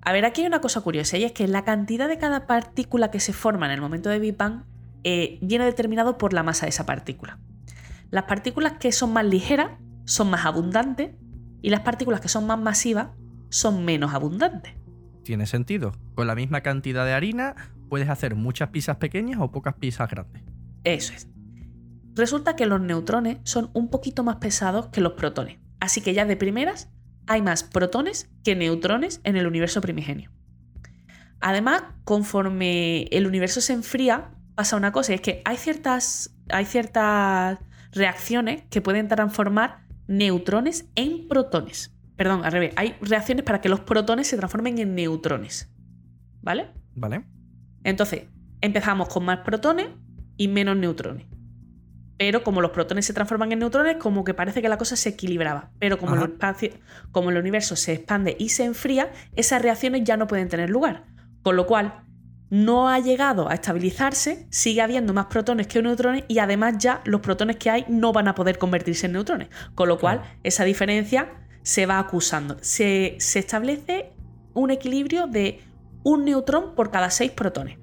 A 0.01 0.11
ver, 0.11 0.23
aquí 0.23 0.41
hay 0.41 0.47
una 0.47 0.61
cosa 0.61 0.81
curiosa 0.81 1.17
y 1.17 1.23
es 1.23 1.31
que 1.31 1.47
la 1.47 1.63
cantidad 1.63 2.07
de 2.07 2.19
cada 2.19 2.45
partícula 2.45 3.09
que 3.09 3.19
se 3.19 3.33
forma 3.33 3.65
en 3.65 3.71
el 3.71 3.81
momento 3.81 4.09
de 4.09 4.19
Big 4.19 4.37
Bang 4.37 4.65
eh, 5.03 5.39
viene 5.41 5.65
determinado 5.65 6.19
por 6.19 6.31
la 6.31 6.43
masa 6.43 6.67
de 6.67 6.69
esa 6.69 6.85
partícula. 6.85 7.39
Las 8.11 8.25
partículas 8.25 8.73
que 8.73 8.91
son 8.91 9.13
más 9.13 9.25
ligeras 9.25 9.71
son 10.05 10.29
más 10.29 10.45
abundantes 10.45 11.11
y 11.61 11.69
las 11.69 11.81
partículas 11.81 12.21
que 12.21 12.27
son 12.29 12.47
más 12.47 12.59
masivas 12.59 13.09
son 13.49 13.85
menos 13.85 14.13
abundantes. 14.13 14.73
tiene 15.23 15.47
sentido. 15.47 15.93
Con 16.13 16.27
la 16.27 16.35
misma 16.35 16.61
cantidad 16.61 17.05
de 17.05 17.13
harina 17.13 17.55
puedes 17.89 18.09
hacer 18.09 18.35
muchas 18.35 18.69
pizzas 18.69 18.97
pequeñas 18.97 19.39
o 19.41 19.51
pocas 19.51 19.73
pizzas 19.75 20.09
grandes. 20.09 20.43
Eso 20.83 21.13
es. 21.13 21.27
Resulta 22.13 22.55
que 22.55 22.65
los 22.65 22.79
neutrones 22.79 23.39
son 23.43 23.71
un 23.73 23.89
poquito 23.89 24.23
más 24.23 24.37
pesados 24.37 24.87
que 24.87 25.01
los 25.01 25.13
protones. 25.13 25.57
Así 25.79 26.01
que 26.01 26.13
ya 26.13 26.25
de 26.25 26.37
primeras 26.37 26.89
hay 27.27 27.41
más 27.41 27.63
protones 27.63 28.29
que 28.43 28.55
neutrones 28.55 29.19
en 29.23 29.35
el 29.35 29.47
universo 29.47 29.81
primigenio. 29.81 30.31
Además, 31.41 31.83
conforme 32.03 33.03
el 33.11 33.27
universo 33.27 33.61
se 33.61 33.73
enfría, 33.73 34.31
pasa 34.55 34.77
una 34.77 34.91
cosa, 34.91 35.11
y 35.11 35.15
es 35.15 35.21
que 35.21 35.41
hay 35.43 35.57
ciertas, 35.57 36.35
hay 36.49 36.65
ciertas 36.65 37.59
reacciones 37.91 38.63
que 38.69 38.81
pueden 38.81 39.07
transformar 39.07 39.84
neutrones 40.07 40.87
en 40.95 41.27
protones. 41.27 41.91
Perdón, 42.15 42.45
al 42.45 42.51
revés. 42.51 42.73
Hay 42.77 42.95
reacciones 43.01 43.43
para 43.43 43.61
que 43.61 43.69
los 43.69 43.81
protones 43.81 44.27
se 44.27 44.37
transformen 44.37 44.77
en 44.79 44.95
neutrones. 44.95 45.69
¿Vale? 46.41 46.67
Vale. 46.95 47.25
Entonces, 47.83 48.23
empezamos 48.61 49.09
con 49.09 49.25
más 49.25 49.39
protones 49.39 49.87
y 50.37 50.47
menos 50.47 50.77
neutrones. 50.77 51.25
Pero 52.17 52.43
como 52.43 52.61
los 52.61 52.71
protones 52.71 53.05
se 53.05 53.13
transforman 53.13 53.51
en 53.51 53.59
neutrones, 53.59 53.97
como 53.97 54.23
que 54.23 54.33
parece 54.33 54.61
que 54.61 54.69
la 54.69 54.77
cosa 54.77 54.95
se 54.95 55.09
equilibraba. 55.09 55.71
Pero 55.79 55.97
como 55.97 56.15
el, 56.15 56.21
espacio- 56.31 56.71
como 57.11 57.29
el 57.29 57.37
universo 57.37 57.75
se 57.75 57.91
expande 57.91 58.37
y 58.39 58.49
se 58.49 58.63
enfría, 58.63 59.11
esas 59.35 59.61
reacciones 59.61 60.05
ya 60.05 60.15
no 60.15 60.25
pueden 60.27 60.47
tener 60.47 60.69
lugar. 60.69 61.03
Con 61.41 61.57
lo 61.57 61.67
cual, 61.67 62.04
no 62.49 62.89
ha 62.89 62.99
llegado 62.99 63.49
a 63.49 63.53
estabilizarse, 63.53 64.47
sigue 64.49 64.81
habiendo 64.81 65.13
más 65.13 65.25
protones 65.25 65.67
que 65.67 65.81
neutrones 65.81 66.23
y 66.27 66.39
además 66.39 66.75
ya 66.77 67.01
los 67.05 67.21
protones 67.21 67.57
que 67.57 67.69
hay 67.69 67.85
no 67.87 68.13
van 68.13 68.27
a 68.27 68.35
poder 68.35 68.57
convertirse 68.57 69.07
en 69.07 69.13
neutrones. 69.13 69.49
Con 69.73 69.89
lo 69.89 69.99
cual, 69.99 70.21
esa 70.43 70.63
diferencia 70.63 71.29
se 71.63 71.85
va 71.85 71.99
acusando. 71.99 72.57
Se, 72.61 73.15
se 73.19 73.39
establece 73.39 74.13
un 74.53 74.71
equilibrio 74.71 75.27
de 75.27 75.61
un 76.03 76.25
neutrón 76.25 76.75
por 76.75 76.91
cada 76.91 77.09
seis 77.09 77.31
protones. 77.31 77.79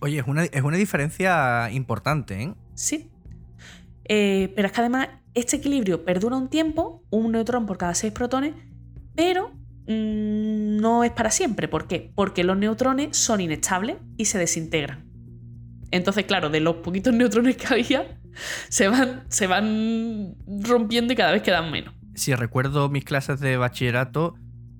Oye, 0.00 0.18
es 0.18 0.26
una, 0.26 0.44
es 0.44 0.62
una 0.62 0.76
diferencia 0.76 1.70
importante, 1.70 2.42
¿eh? 2.42 2.54
Sí. 2.74 3.10
Eh, 4.04 4.52
pero 4.56 4.66
es 4.66 4.72
que 4.72 4.80
además 4.80 5.08
este 5.34 5.56
equilibrio 5.56 6.04
perdura 6.04 6.36
un 6.36 6.48
tiempo, 6.48 7.04
un 7.10 7.32
neutrón 7.32 7.66
por 7.66 7.78
cada 7.78 7.94
seis 7.94 8.12
protones, 8.12 8.54
pero 9.14 9.50
mm, 9.86 10.41
no 10.82 11.04
es 11.04 11.12
para 11.12 11.30
siempre. 11.30 11.68
¿Por 11.68 11.86
qué? 11.86 12.12
Porque 12.14 12.42
los 12.42 12.56
neutrones 12.56 13.16
son 13.16 13.40
inestables 13.40 13.98
y 14.16 14.24
se 14.24 14.36
desintegran. 14.36 15.06
Entonces, 15.92 16.24
claro, 16.24 16.50
de 16.50 16.60
los 16.60 16.76
poquitos 16.76 17.14
neutrones 17.14 17.56
que 17.56 17.72
había, 17.72 18.20
se 18.68 18.88
van, 18.88 19.24
se 19.28 19.46
van 19.46 20.34
rompiendo 20.46 21.12
y 21.12 21.16
cada 21.16 21.30
vez 21.30 21.42
quedan 21.42 21.70
menos. 21.70 21.94
Si 22.14 22.34
recuerdo 22.34 22.88
mis 22.88 23.04
clases 23.04 23.38
de 23.38 23.56
bachillerato, 23.56 24.34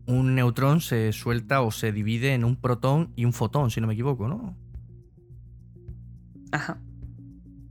un 0.06 0.34
neutrón 0.34 0.80
se 0.80 1.12
suelta 1.12 1.62
o 1.62 1.70
se 1.70 1.92
divide 1.92 2.34
en 2.34 2.44
un 2.44 2.56
protón 2.56 3.12
y 3.14 3.24
un 3.24 3.32
fotón, 3.32 3.70
si 3.70 3.80
no 3.80 3.86
me 3.86 3.94
equivoco, 3.94 4.26
¿no? 4.26 4.56
Ajá. 6.50 6.80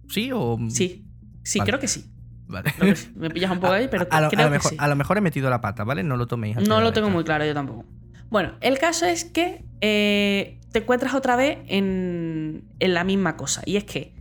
¿Sí 0.08 0.32
o...? 0.34 0.58
Sí. 0.70 1.06
Sí, 1.44 1.60
Vale. 1.60 1.70
creo 1.70 1.80
que 1.82 1.88
sí. 1.88 2.06
Vale. 2.48 2.72
Que 2.80 2.96
sí. 2.96 3.12
Me 3.16 3.30
pillas 3.30 3.52
un 3.52 3.60
poco 3.60 3.74
ahí, 3.74 3.88
pero 3.92 4.08
a, 4.12 4.22
lo, 4.22 4.30
creo 4.30 4.42
a 4.42 4.44
lo 4.46 4.50
que 4.50 4.58
mejor, 4.58 4.72
sí. 4.72 4.78
a 4.80 4.88
lo 4.88 4.96
mejor 4.96 5.18
he 5.18 5.22
metido 5.22 5.50
la 5.50 5.60
pata, 5.60 5.84
¿vale? 5.84 6.04
No 6.04 6.16
lo 6.16 6.28
toméis. 6.28 6.56
No 6.68 6.80
lo 6.80 6.94
tengo 6.94 7.10
muy 7.10 7.24
claro 7.24 7.46
yo 7.46 7.54
tampoco. 7.54 7.86
Bueno, 8.32 8.54
el 8.62 8.80
caso 8.80 9.06
es 9.06 9.26
que 9.26 9.66
eh, 9.82 10.58
te 10.72 10.80
encuentras 10.80 11.14
otra 11.14 11.36
vez 11.36 11.60
en, 11.68 12.64
en 12.80 12.94
la 12.94 13.04
misma 13.04 13.36
cosa. 13.36 13.62
Y 13.66 13.76
es 13.76 13.84
que 13.84 14.14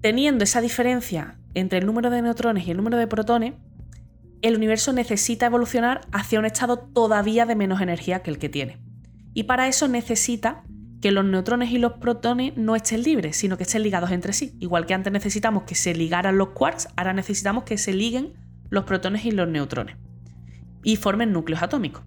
teniendo 0.00 0.42
esa 0.42 0.62
diferencia 0.62 1.38
entre 1.52 1.78
el 1.78 1.86
número 1.86 2.08
de 2.08 2.22
neutrones 2.22 2.66
y 2.66 2.70
el 2.70 2.78
número 2.78 2.96
de 2.96 3.06
protones, 3.06 3.52
el 4.40 4.56
universo 4.56 4.94
necesita 4.94 5.46
evolucionar 5.46 6.00
hacia 6.12 6.38
un 6.38 6.46
estado 6.46 6.78
todavía 6.78 7.44
de 7.44 7.56
menos 7.56 7.82
energía 7.82 8.22
que 8.22 8.30
el 8.30 8.38
que 8.38 8.48
tiene. 8.48 8.78
Y 9.34 9.42
para 9.42 9.68
eso 9.68 9.86
necesita 9.86 10.64
que 11.02 11.10
los 11.10 11.24
neutrones 11.26 11.70
y 11.72 11.78
los 11.78 11.94
protones 11.94 12.56
no 12.56 12.74
estén 12.74 13.02
libres, 13.02 13.36
sino 13.36 13.58
que 13.58 13.64
estén 13.64 13.82
ligados 13.82 14.12
entre 14.12 14.32
sí. 14.32 14.56
Igual 14.60 14.86
que 14.86 14.94
antes 14.94 15.12
necesitamos 15.12 15.64
que 15.64 15.74
se 15.74 15.94
ligaran 15.94 16.38
los 16.38 16.50
quarks, 16.50 16.88
ahora 16.96 17.12
necesitamos 17.12 17.64
que 17.64 17.76
se 17.76 17.92
liguen 17.92 18.32
los 18.70 18.84
protones 18.84 19.26
y 19.26 19.30
los 19.30 19.46
neutrones. 19.46 19.96
Y 20.82 20.96
formen 20.96 21.32
núcleos 21.32 21.62
atómicos. 21.62 22.02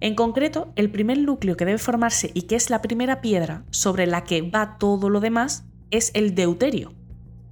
En 0.00 0.14
concreto, 0.14 0.72
el 0.76 0.90
primer 0.90 1.18
núcleo 1.18 1.56
que 1.56 1.64
debe 1.64 1.78
formarse 1.78 2.30
y 2.34 2.42
que 2.42 2.54
es 2.56 2.70
la 2.70 2.80
primera 2.82 3.20
piedra 3.20 3.64
sobre 3.70 4.06
la 4.06 4.24
que 4.24 4.42
va 4.42 4.78
todo 4.78 5.10
lo 5.10 5.20
demás 5.20 5.64
es 5.90 6.10
el 6.14 6.34
deuterio, 6.34 6.92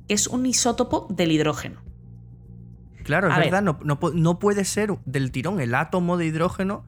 que 0.07 0.15
es 0.15 0.27
un 0.29 0.47
isótopo 0.47 1.09
del 1.11 1.33
hidrógeno. 1.33 1.81
Claro, 3.03 3.29
es 3.29 3.35
A 3.35 3.39
verdad, 3.39 3.63
no, 3.63 3.79
no 3.85 3.99
pu- 4.01 4.13
no 4.15 4.39
puede 4.39 4.65
ser 4.65 4.97
del 5.05 5.31
tirón 5.33 5.61
el 5.61 5.75
átomo 5.75 6.17
de 6.17 6.27
hidrógeno, 6.27 6.85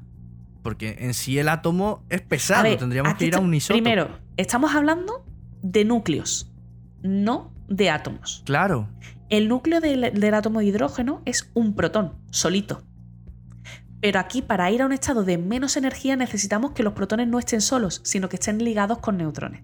porque 0.63 0.97
en 1.01 1.15
sí 1.15 1.39
el 1.39 1.49
átomo 1.49 2.03
es 2.09 2.21
pesado, 2.23 2.65
ver, 2.65 2.79
tendríamos 2.79 3.15
que 3.15 3.27
ir 3.27 3.35
a 3.37 3.41
un 3.41 3.55
isótopo. 3.55 3.83
Primero, 3.83 4.19
estamos 4.37 4.75
hablando 4.75 5.25
de 5.63 5.85
núcleos, 5.85 6.53
no 7.03 7.53
de 7.69 7.91
átomos. 7.91 8.43
Claro, 8.47 8.89
El 9.31 9.49
núcleo 9.49 9.81
del, 9.81 10.13
del 10.15 10.35
átomo 10.35 10.61
de 10.61 10.67
hidrógeno 10.67 11.21
es 11.25 11.51
un 11.55 11.75
protón, 11.75 12.15
solito. 12.31 12.83
Pero 14.01 14.21
aquí, 14.21 14.43
para 14.43 14.71
ir 14.71 14.83
a 14.83 14.87
un 14.87 14.93
estado 14.93 15.25
de 15.25 15.39
menos 15.39 15.77
energía, 15.77 16.17
necesitamos 16.17 16.73
que 16.73 16.83
los 16.83 16.93
protones 16.93 17.27
no 17.27 17.39
estén 17.39 17.61
solos, 17.61 18.01
sino 18.05 18.29
que 18.29 18.37
estén 18.37 18.63
ligados 18.63 18.99
con 18.99 19.17
neutrones. 19.17 19.63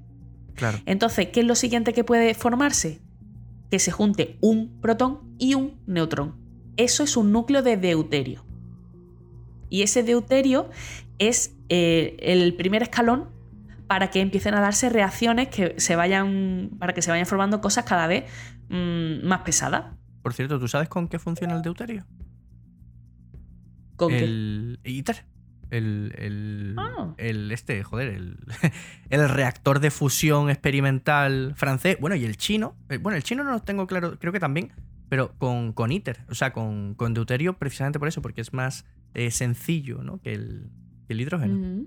claro. 0.54 0.78
Entonces, 0.86 1.28
¿qué 1.28 1.40
es 1.40 1.46
lo 1.46 1.54
siguiente 1.54 1.92
que 1.92 2.04
puede 2.04 2.34
formarse? 2.34 3.00
Que 3.70 3.78
se 3.78 3.90
junte 3.90 4.36
un 4.40 4.80
protón 4.80 5.20
y 5.38 5.54
un 5.54 5.80
neutrón. 5.86 6.34
Eso 6.76 7.04
es 7.04 7.16
un 7.16 7.32
núcleo 7.32 7.62
de 7.62 7.76
deuterio. 7.76 8.44
Y 9.70 9.82
ese 9.82 10.02
deuterio 10.02 10.68
es 11.18 11.54
eh, 11.68 12.16
el 12.20 12.54
primer 12.54 12.82
escalón 12.82 13.28
para 13.86 14.10
que 14.10 14.20
empiecen 14.20 14.54
a 14.54 14.60
darse 14.60 14.88
reacciones 14.88 15.48
que 15.48 15.74
se 15.78 15.96
vayan. 15.96 16.70
para 16.78 16.92
que 16.92 17.02
se 17.02 17.10
vayan 17.10 17.26
formando 17.26 17.60
cosas 17.60 17.84
cada 17.84 18.06
vez 18.06 18.24
mm, 18.68 19.24
más 19.24 19.42
pesadas. 19.42 19.84
Por 20.22 20.34
cierto, 20.34 20.58
¿tú 20.58 20.68
sabes 20.68 20.88
con 20.88 21.06
qué 21.06 21.18
funciona 21.18 21.54
el 21.54 21.62
deuterio? 21.62 22.04
¿Con 23.96 24.10
qué? 24.10 24.18
el 24.24 24.80
ITER. 24.84 25.24
El, 25.70 26.14
el, 26.18 26.74
Ah. 26.78 27.14
el 27.16 27.50
este, 27.50 27.82
joder, 27.82 28.08
el, 28.08 28.36
el 29.10 29.28
reactor 29.28 29.80
de 29.80 29.90
fusión 29.90 30.50
experimental 30.50 31.54
francés. 31.56 31.96
Bueno, 32.00 32.14
y 32.16 32.24
el 32.24 32.36
chino. 32.36 32.76
eh, 32.90 32.98
Bueno, 32.98 33.16
el 33.16 33.22
chino 33.24 33.42
no 33.44 33.50
lo 33.50 33.60
tengo 33.60 33.86
claro, 33.86 34.18
creo 34.20 34.32
que 34.32 34.38
también, 34.40 34.70
pero 35.08 35.32
con, 35.38 35.72
con 35.72 35.90
ITER, 35.90 36.20
o 36.28 36.34
sea, 36.34 36.52
con, 36.52 36.94
con 36.94 37.12
deuterio 37.14 37.58
precisamente 37.58 37.98
por 37.98 38.06
eso, 38.08 38.22
porque 38.22 38.40
es 38.40 38.52
más 38.52 38.84
eh, 39.14 39.30
sencillo 39.30 40.02
¿no? 40.04 40.20
que, 40.20 40.34
el, 40.34 40.70
que 41.08 41.14
el 41.14 41.20
hidrógeno. 41.22 41.86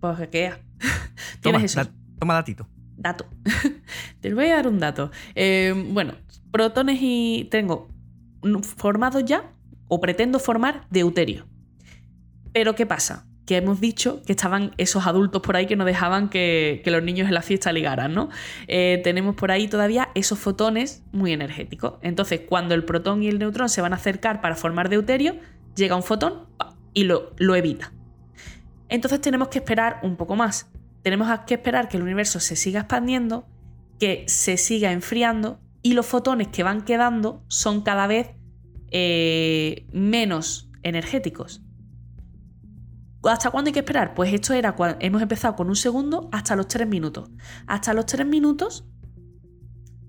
Pues 0.00 0.18
que 0.18 0.28
queda. 0.28 0.58
Toma, 1.40 1.62
eso. 1.64 1.82
da- 1.82 1.90
toma 2.20 2.34
datito. 2.34 2.68
Dato. 2.96 3.26
Te 4.20 4.32
voy 4.32 4.46
a 4.46 4.56
dar 4.56 4.68
un 4.68 4.78
dato. 4.78 5.10
Eh, 5.34 5.74
bueno, 5.92 6.14
protones 6.52 6.98
y. 7.00 7.48
Tengo 7.50 7.88
formados 8.76 9.24
ya, 9.24 9.52
o 9.88 10.00
pretendo 10.00 10.38
formar, 10.38 10.86
deuterio. 10.90 11.46
Pero 12.52 12.74
¿qué 12.74 12.86
pasa? 12.86 13.26
Que 13.44 13.58
hemos 13.58 13.80
dicho 13.80 14.22
que 14.22 14.32
estaban 14.32 14.72
esos 14.78 15.06
adultos 15.06 15.42
por 15.42 15.56
ahí 15.56 15.66
que 15.66 15.76
no 15.76 15.84
dejaban 15.84 16.28
que, 16.28 16.82
los 16.86 17.02
niños 17.02 17.28
en 17.28 17.34
la 17.34 17.42
fiesta 17.42 17.72
ligaran, 17.72 18.14
¿no? 18.14 18.28
Eh, 18.66 19.00
tenemos 19.04 19.36
por 19.36 19.50
ahí 19.50 19.68
todavía 19.68 20.08
esos 20.14 20.38
fotones 20.38 21.04
muy 21.12 21.32
energéticos. 21.32 21.94
Entonces, 22.02 22.40
cuando 22.48 22.74
el 22.74 22.84
protón 22.84 23.22
y 23.22 23.28
el 23.28 23.38
neutrón 23.38 23.68
se 23.68 23.82
van 23.82 23.92
a 23.92 23.96
acercar 23.96 24.40
para 24.40 24.56
formar 24.56 24.88
deuterio, 24.88 25.36
llega 25.76 25.94
un 25.94 26.02
fotón 26.02 26.46
y 26.92 27.04
lo, 27.04 27.32
lo 27.36 27.54
evita. 27.54 27.92
Entonces 28.88 29.20
tenemos 29.20 29.48
que 29.48 29.58
esperar 29.58 30.00
un 30.02 30.16
poco 30.16 30.36
más. 30.36 30.70
Tenemos 31.02 31.28
que 31.46 31.54
esperar 31.54 31.88
que 31.88 31.98
el 31.98 32.02
universo 32.02 32.40
se 32.40 32.56
siga 32.56 32.80
expandiendo, 32.80 33.46
que 34.00 34.24
se 34.28 34.56
siga 34.56 34.92
enfriando 34.92 35.60
y 35.82 35.92
los 35.92 36.06
fotones 36.06 36.48
que 36.48 36.62
van 36.62 36.82
quedando 36.82 37.44
son 37.48 37.82
cada 37.82 38.06
vez 38.06 38.30
eh, 38.98 39.86
menos 39.92 40.70
energéticos. 40.82 41.60
¿Hasta 43.24 43.50
cuándo 43.50 43.68
hay 43.68 43.74
que 43.74 43.80
esperar? 43.80 44.14
Pues 44.14 44.32
esto 44.32 44.54
era 44.54 44.74
cuando 44.74 44.96
hemos 45.00 45.20
empezado 45.20 45.54
con 45.54 45.68
un 45.68 45.76
segundo 45.76 46.30
hasta 46.32 46.56
los 46.56 46.66
3 46.66 46.88
minutos. 46.88 47.28
Hasta 47.66 47.92
los 47.92 48.06
3 48.06 48.26
minutos 48.26 48.88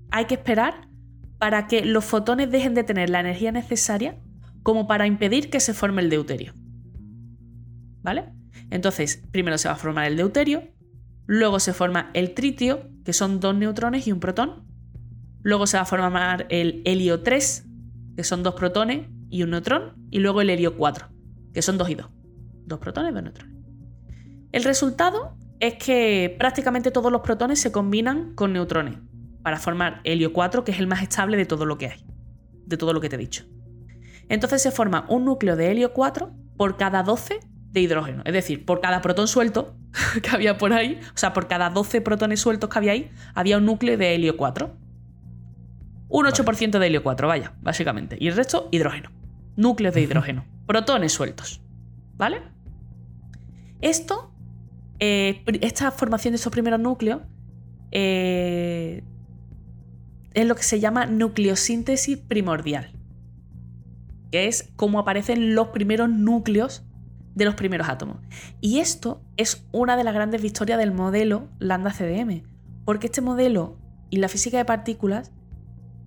hay 0.09 0.23
que 0.23 0.35
esperar 0.35 0.87
para 1.37 1.67
que 1.67 1.83
los 1.83 2.05
fotones 2.05 2.49
dejen 2.49 2.75
de 2.75 2.85
tener 2.85 3.09
la 3.09 3.19
energía 3.19 3.51
necesaria 3.51 4.21
como 4.63 4.87
para 4.87 5.05
impedir 5.05 5.49
que 5.49 5.59
se 5.59 5.73
forme 5.73 6.01
el 6.01 6.09
deuterio. 6.09 6.53
¿Vale? 8.03 8.31
Entonces, 8.69 9.21
primero 9.31 9.57
se 9.57 9.67
va 9.67 9.73
a 9.73 9.77
formar 9.77 10.05
el 10.05 10.15
deuterio, 10.15 10.63
luego 11.25 11.59
se 11.59 11.73
forma 11.73 12.09
el 12.13 12.33
tritio, 12.33 12.89
que 13.03 13.11
son 13.11 13.41
dos 13.41 13.53
neutrones 13.53 14.07
y 14.07 14.13
un 14.13 14.21
protón. 14.21 14.65
Luego 15.41 15.67
se 15.67 15.75
va 15.75 15.83
a 15.83 15.85
formar 15.85 16.45
el 16.49 16.83
helio 16.85 17.21
3, 17.21 17.66
que 18.17 18.23
son 18.23 18.41
dos 18.41 18.55
protones 18.55 19.07
y 19.29 19.43
un 19.43 19.51
neutrón. 19.51 19.93
Y 20.09 20.19
luego 20.19 20.41
el 20.41 20.49
helio 20.49 20.75
4, 20.75 21.07
que 21.53 21.61
son 21.61 21.77
dos 21.77 21.87
y 21.89 21.95
dos. 21.95 22.07
Dos 22.65 22.79
protones 22.79 23.13
dos 23.13 23.21
neutrones. 23.21 23.55
El 24.51 24.63
resultado 24.63 25.37
es 25.59 25.75
que 25.75 26.35
prácticamente 26.39 26.89
todos 26.89 27.11
los 27.11 27.21
protones 27.21 27.61
se 27.61 27.71
combinan 27.71 28.33
con 28.33 28.53
neutrones 28.53 28.97
para 29.43 29.57
formar 29.59 30.01
helio 30.03 30.33
4, 30.33 30.63
que 30.63 30.71
es 30.71 30.79
el 30.79 30.87
más 30.87 31.03
estable 31.03 31.37
de 31.37 31.45
todo 31.45 31.65
lo 31.65 31.77
que 31.77 31.89
hay, 31.89 32.05
de 32.65 32.75
todo 32.75 32.91
lo 32.91 32.99
que 33.01 33.07
te 33.07 33.17
he 33.17 33.19
dicho. 33.19 33.45
Entonces 34.29 34.63
se 34.63 34.71
forma 34.71 35.05
un 35.09 35.23
núcleo 35.23 35.55
de 35.55 35.69
helio 35.69 35.93
4 35.93 36.31
por 36.57 36.75
cada 36.75 37.03
12 37.03 37.39
de 37.71 37.81
hidrógeno. 37.81 38.23
Es 38.25 38.33
decir, 38.33 38.65
por 38.65 38.81
cada 38.81 39.03
protón 39.03 39.27
suelto 39.27 39.77
que 40.23 40.29
había 40.31 40.57
por 40.57 40.73
ahí, 40.73 40.99
o 41.13 41.17
sea, 41.17 41.33
por 41.33 41.47
cada 41.47 41.69
12 41.69 42.01
protones 42.01 42.39
sueltos 42.39 42.67
que 42.71 42.79
había 42.79 42.93
ahí, 42.93 43.11
había 43.35 43.59
un 43.59 43.65
núcleo 43.65 43.95
de 43.95 44.15
helio 44.15 44.37
4. 44.37 44.86
Un 46.09 46.25
8% 46.25 46.79
de 46.79 46.87
helio 46.87 47.03
4, 47.03 47.27
vaya, 47.27 47.53
básicamente. 47.61 48.17
Y 48.19 48.27
el 48.27 48.35
resto, 48.35 48.69
hidrógeno. 48.71 49.11
Núcleos 49.55 49.93
de 49.93 50.01
hidrógeno. 50.01 50.45
Protones 50.65 51.11
sueltos. 51.11 51.61
¿Vale? 52.15 52.41
Esto, 53.81 54.31
eh, 54.99 55.43
esta 55.61 55.91
formación 55.91 56.31
de 56.31 56.37
estos 56.37 56.51
primeros 56.51 56.79
núcleos, 56.79 57.21
eh, 57.91 59.03
es 60.33 60.45
lo 60.45 60.55
que 60.55 60.63
se 60.63 60.79
llama 60.79 61.05
nucleosíntesis 61.05 62.17
primordial, 62.17 62.91
que 64.31 64.47
es 64.47 64.71
cómo 64.75 64.99
aparecen 64.99 65.55
los 65.55 65.69
primeros 65.69 66.09
núcleos 66.09 66.83
de 67.35 67.45
los 67.45 67.55
primeros 67.55 67.89
átomos. 67.89 68.17
Y 68.61 68.79
esto 68.79 69.21
es 69.35 69.65
una 69.71 69.95
de 69.97 70.03
las 70.03 70.13
grandes 70.13 70.41
victorias 70.41 70.79
del 70.79 70.91
modelo 70.91 71.47
Lambda 71.59 71.91
CDM, 71.91 72.43
porque 72.85 73.07
este 73.07 73.21
modelo 73.21 73.77
y 74.09 74.17
la 74.17 74.27
física 74.27 74.57
de 74.57 74.65
partículas 74.65 75.31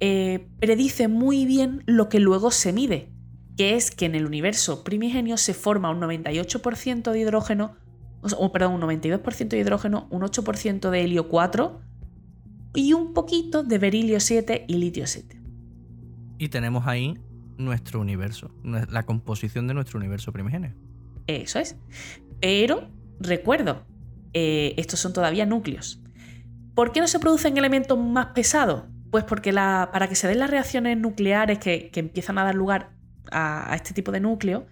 eh, 0.01 0.49
predice 0.59 1.09
muy 1.09 1.45
bien 1.47 1.83
lo 1.87 2.09
que 2.09 2.21
luego 2.21 2.51
se 2.51 2.73
mide, 2.73 3.13
que 3.57 3.77
es 3.77 3.91
que 3.91 4.07
en 4.07 4.15
el 4.15 4.25
universo 4.25 4.83
primigenio 4.83 5.37
se 5.37 5.55
forma 5.55 5.91
un 5.91 6.01
98% 6.01 7.13
de 7.13 7.21
hidrógeno, 7.21 7.77
o, 8.23 8.53
perdón, 8.53 8.75
un 8.75 8.81
92% 8.81 9.49
de 9.49 9.59
hidrógeno, 9.59 10.07
un 10.11 10.23
8% 10.23 10.91
de 10.91 11.03
helio 11.03 11.29
4 11.29 11.81
y 12.75 12.93
un 12.93 13.13
poquito 13.13 13.63
de 13.63 13.79
berilio 13.79 14.21
7 14.21 14.65
y 14.69 14.75
litio 14.75 15.07
7. 15.07 15.41
Y 16.39 16.49
tenemos 16.49 16.87
ahí 16.87 17.19
nuestro 17.59 18.01
universo, 18.01 18.51
la 18.63 19.05
composición 19.05 19.67
de 19.67 19.75
nuestro 19.75 19.99
universo 19.99 20.33
primigenio. 20.33 20.75
Eso 21.27 21.59
es. 21.59 21.77
Pero, 22.41 22.89
recuerdo, 23.19 23.85
eh, 24.33 24.75
estos 24.79 25.01
son 25.01 25.13
todavía 25.13 25.45
núcleos. 25.45 26.03
¿Por 26.75 26.93
qué 26.93 27.01
no 27.01 27.09
se 27.09 27.19
producen 27.19 27.59
elementos 27.59 27.99
más 27.99 28.29
pesados? 28.29 28.85
Pues 29.11 29.25
porque 29.25 29.53
para 29.53 30.09
que 30.09 30.15
se 30.15 30.29
den 30.29 30.39
las 30.39 30.51
reacciones 30.51 30.97
nucleares 30.97 31.59
que, 31.59 31.91
empiezan 31.95 32.39
a 32.39 32.45
dar 32.45 32.55
lugar 32.55 32.91
a, 33.31 33.75
este 33.75 33.93
tipo 33.93 34.13
de 34.13 34.21
núcleo, 34.21 34.67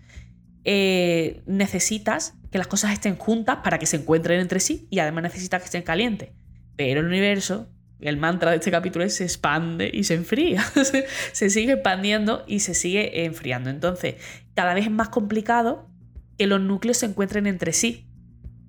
eh, 0.65 1.43
necesitas 1.47 2.35
que 2.51 2.59
las 2.59 2.67
cosas 2.67 2.93
estén 2.93 3.17
juntas 3.17 3.59
para 3.65 3.79
que 3.79 3.87
se 3.87 3.97
encuentren 3.97 4.41
entre 4.41 4.61
sí 4.61 4.87
y 4.91 5.01
además 5.01 5.25
necesitas 5.25 5.61
que 5.61 5.67
estén 5.67 5.83
calientes. 5.83 6.31
Pero 6.77 7.01
el 7.01 7.07
universo 7.07 7.69
el 8.01 8.17
mantra 8.17 8.53
de 8.53 8.59
este 8.59 8.71
capítulo 8.71 9.05
es 9.05 9.17
se 9.17 9.25
expande 9.25 9.91
y 9.93 10.05
se 10.05 10.15
enfría. 10.15 10.63
se 11.33 11.51
sigue 11.51 11.73
expandiendo 11.73 12.45
y 12.47 12.61
se 12.61 12.75
sigue 12.75 13.25
enfriando. 13.25 13.71
Entonces, 13.71 14.17
cada 14.55 14.75
vez 14.75 14.87
es 14.87 14.91
más 14.91 15.09
complicado 15.09 15.91
que 16.37 16.47
los 16.47 16.61
núcleos 16.61 16.99
se 16.99 17.07
encuentren 17.07 17.47
entre 17.47 17.73
sí. 17.73 18.09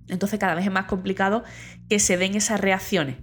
Entonces, 0.08 0.40
cada 0.40 0.56
vez 0.56 0.66
es 0.66 0.72
más 0.72 0.86
complicado 0.86 1.44
que 1.88 2.00
se 2.00 2.18
den 2.18 2.36
esas 2.36 2.60
reacciones. 2.60 3.18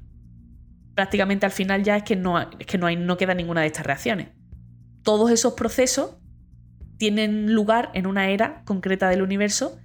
Prácticamente 0.97 1.47
al 1.47 1.53
final 1.53 1.85
ya 1.85 1.99
es 1.99 2.03
que 2.03 2.17
no, 2.17 2.51
que 2.51 2.79
no, 2.79 2.89
hay, 2.89 2.97
no 2.97 3.17
queda 3.17 3.35
ninguna 3.35 3.61
de 3.61 3.69
estas 3.69 3.87
reacciones. 3.87 4.31
Todos 5.03 5.31
esos 5.31 5.55
procesos 5.55 6.17
tienen 6.99 7.55
lugar 7.55 7.91
en 7.95 8.09
una 8.09 8.31
era 8.31 8.65
concreta 8.65 9.09
del 9.09 9.23
universo, 9.23 9.79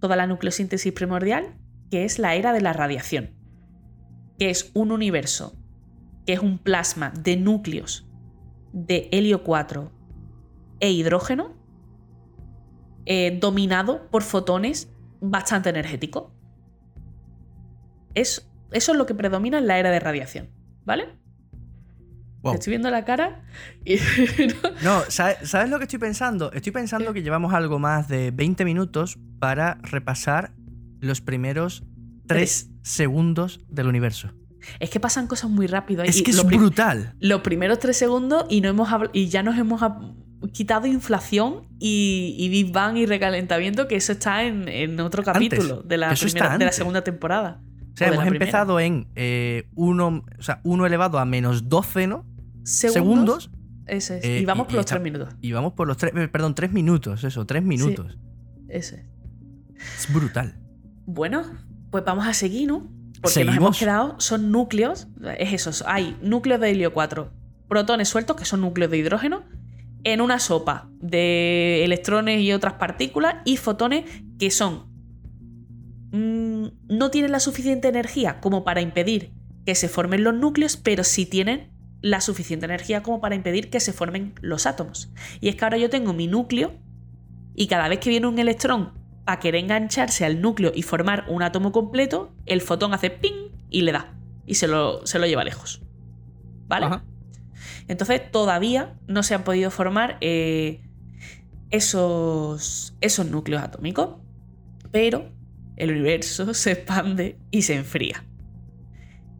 toda 0.00 0.16
la 0.16 0.26
nucleosíntesis 0.26 0.94
primordial, 0.94 1.58
que 1.90 2.06
es 2.06 2.18
la 2.18 2.34
era 2.34 2.54
de 2.54 2.62
la 2.62 2.72
radiación 2.72 3.44
que 4.38 4.50
es 4.50 4.70
un 4.74 4.92
universo, 4.92 5.56
que 6.26 6.34
es 6.34 6.40
un 6.40 6.58
plasma 6.58 7.10
de 7.10 7.36
núcleos 7.36 8.08
de 8.72 9.08
helio 9.12 9.44
4 9.44 9.92
e 10.80 10.90
hidrógeno, 10.90 11.54
eh, 13.06 13.38
dominado 13.40 14.10
por 14.10 14.22
fotones 14.22 14.92
bastante 15.20 15.68
energéticos. 15.68 16.32
Es, 18.14 18.50
eso 18.74 18.92
es 18.92 18.98
lo 18.98 19.06
que 19.06 19.14
predomina 19.14 19.58
en 19.58 19.66
la 19.66 19.78
era 19.78 19.90
de 19.90 20.00
radiación, 20.00 20.50
¿vale? 20.84 21.06
estoy 22.52 22.72
viendo 22.72 22.90
la 22.90 23.04
cara 23.04 23.42
y... 23.84 23.96
no, 24.82 25.02
¿sabes, 25.08 25.70
lo 25.70 25.78
que 25.78 25.84
estoy 25.84 25.98
pensando? 25.98 26.52
Estoy 26.52 26.72
pensando 26.72 27.14
que 27.14 27.22
llevamos 27.22 27.54
algo 27.54 27.78
más 27.78 28.08
de 28.08 28.30
20 28.32 28.64
minutos 28.66 29.18
para 29.38 29.78
repasar 29.82 30.52
los 31.00 31.20
primeros 31.20 31.84
tres 32.26 32.68
segundos 32.82 33.60
del 33.68 33.86
universo. 33.86 34.30
Es 34.78 34.90
que 34.90 35.00
pasan 35.00 35.26
cosas 35.26 35.50
muy 35.50 35.66
rápido. 35.66 36.02
Es 36.02 36.22
que 36.22 36.30
es 36.30 36.44
brutal. 36.44 37.14
Los 37.20 37.40
primeros 37.42 37.78
tres 37.78 37.96
segundos 37.96 38.44
y, 38.48 38.60
no 38.60 38.68
hemos 38.68 38.88
y 39.12 39.28
ya 39.28 39.42
nos 39.42 39.58
hemos 39.58 39.82
quitado 40.52 40.86
inflación 40.86 41.68
y, 41.78 42.48
Big 42.50 42.72
Bang 42.72 42.96
y 42.96 43.06
recalentamiento, 43.06 43.88
que 43.88 43.96
eso 43.96 44.12
está 44.12 44.44
en, 44.44 45.00
otro 45.00 45.22
capítulo 45.22 45.82
de, 45.82 45.98
la 45.98 46.14
de 46.14 46.64
la 46.64 46.72
segunda 46.72 47.04
temporada. 47.04 47.60
O 47.94 47.96
sea, 47.96 48.08
hemos 48.08 48.26
empezado 48.26 48.80
en 48.80 49.06
1 49.06 49.08
eh, 49.14 49.64
o 49.76 50.42
sea, 50.42 50.60
uno 50.64 50.84
elevado 50.84 51.18
a 51.18 51.24
menos 51.24 51.68
12, 51.68 52.08
¿no? 52.08 52.26
Segundos. 52.64 53.50
Eso 53.86 54.14
es. 54.14 54.24
y 54.24 54.28
eh, 54.28 54.44
vamos 54.46 54.66
por 54.66 54.76
los 54.76 54.86
tres 54.86 55.00
minutos. 55.00 55.34
Y 55.40 55.52
vamos 55.52 55.74
por 55.74 55.86
los 55.86 55.96
tres, 55.96 56.12
perdón, 56.30 56.54
tres 56.54 56.72
minutos, 56.72 57.22
eso, 57.22 57.46
tres 57.46 57.62
minutos. 57.62 58.18
Eso 58.68 58.96
es. 58.96 59.02
Es 59.98 60.12
brutal. 60.12 60.58
Bueno, 61.06 61.44
pues 61.90 62.04
vamos 62.04 62.26
a 62.26 62.34
seguir, 62.34 62.68
¿no? 62.68 62.88
Porque 63.20 63.44
nos 63.44 63.56
hemos 63.56 63.78
quedado, 63.78 64.16
son 64.18 64.50
núcleos, 64.50 65.08
es 65.38 65.52
eso, 65.52 65.84
hay 65.86 66.16
núcleos 66.20 66.60
de 66.60 66.70
helio 66.70 66.92
4, 66.92 67.30
protones 67.68 68.08
sueltos, 68.08 68.36
que 68.36 68.44
son 68.44 68.60
núcleos 68.60 68.90
de 68.90 68.98
hidrógeno, 68.98 69.44
en 70.02 70.20
una 70.20 70.38
sopa 70.38 70.90
de 71.00 71.84
electrones 71.84 72.40
y 72.40 72.52
otras 72.52 72.74
partículas, 72.74 73.36
y 73.44 73.56
fotones 73.56 74.04
que 74.38 74.50
son. 74.50 74.92
Mm, 76.12 76.53
no 76.88 77.10
tienen 77.10 77.32
la 77.32 77.40
suficiente 77.40 77.88
energía 77.88 78.40
como 78.40 78.64
para 78.64 78.80
impedir 78.80 79.32
que 79.66 79.74
se 79.74 79.88
formen 79.88 80.24
los 80.24 80.34
núcleos, 80.34 80.76
pero 80.76 81.04
sí 81.04 81.26
tienen 81.26 81.70
la 82.00 82.20
suficiente 82.20 82.66
energía 82.66 83.02
como 83.02 83.20
para 83.20 83.34
impedir 83.34 83.70
que 83.70 83.80
se 83.80 83.92
formen 83.92 84.34
los 84.42 84.66
átomos. 84.66 85.10
Y 85.40 85.48
es 85.48 85.56
que 85.56 85.64
ahora 85.64 85.78
yo 85.78 85.88
tengo 85.88 86.12
mi 86.12 86.26
núcleo, 86.26 86.74
y 87.54 87.66
cada 87.68 87.88
vez 87.88 88.00
que 88.00 88.10
viene 88.10 88.26
un 88.26 88.38
electrón 88.38 88.92
para 89.24 89.40
querer 89.40 89.62
engancharse 89.62 90.24
al 90.24 90.40
núcleo 90.40 90.72
y 90.74 90.82
formar 90.82 91.24
un 91.28 91.42
átomo 91.42 91.72
completo, 91.72 92.34
el 92.46 92.60
fotón 92.60 92.92
hace 92.92 93.10
ping 93.10 93.50
y 93.70 93.82
le 93.82 93.92
da. 93.92 94.14
Y 94.44 94.56
se 94.56 94.68
lo, 94.68 95.06
se 95.06 95.18
lo 95.18 95.26
lleva 95.26 95.44
lejos. 95.44 95.82
¿Vale? 96.66 96.88
Entonces 97.88 98.30
todavía 98.30 98.98
no 99.06 99.22
se 99.22 99.34
han 99.34 99.44
podido 99.44 99.70
formar 99.70 100.18
eh, 100.20 100.82
esos, 101.70 102.94
esos 103.00 103.26
núcleos 103.26 103.62
atómicos. 103.62 104.16
Pero 104.90 105.30
el 105.76 105.90
universo 105.90 106.54
se 106.54 106.72
expande 106.72 107.38
y 107.50 107.62
se 107.62 107.74
enfría. 107.74 108.24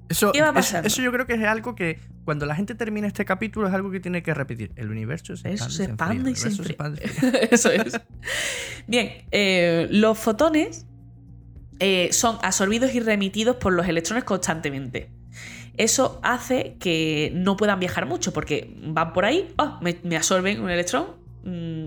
Eso, 0.08 0.32
¿Qué 0.32 0.42
va 0.42 0.52
pasando? 0.52 0.86
Eso, 0.86 1.02
yo 1.02 1.10
creo 1.12 1.26
que 1.26 1.34
es 1.34 1.42
algo 1.42 1.74
que 1.74 1.98
cuando 2.24 2.46
la 2.46 2.54
gente 2.54 2.74
termina 2.74 3.06
este 3.06 3.24
capítulo 3.24 3.68
es 3.68 3.74
algo 3.74 3.90
que 3.90 4.00
tiene 4.00 4.22
que 4.22 4.34
repetir. 4.34 4.72
El 4.76 4.90
universo 4.90 5.36
se 5.36 5.52
expande, 5.52 6.30
y 6.30 6.36
se 6.36 6.48
expande. 6.48 7.02
Eso 7.50 7.70
es. 7.70 8.00
Bien, 8.86 9.24
eh, 9.30 9.88
los 9.90 10.18
fotones 10.18 10.86
eh, 11.80 12.10
son 12.12 12.38
absorbidos 12.42 12.94
y 12.94 13.00
remitidos 13.00 13.56
por 13.56 13.72
los 13.72 13.88
electrones 13.88 14.24
constantemente. 14.24 15.10
Eso 15.76 16.20
hace 16.22 16.76
que 16.78 17.32
no 17.34 17.56
puedan 17.56 17.80
viajar 17.80 18.06
mucho 18.06 18.32
porque 18.32 18.76
van 18.80 19.12
por 19.12 19.24
ahí, 19.24 19.52
oh, 19.58 19.80
me, 19.80 20.16
absorben 20.16 20.60
un 20.60 20.70
electrón. 20.70 21.06
Mm, 21.44 21.86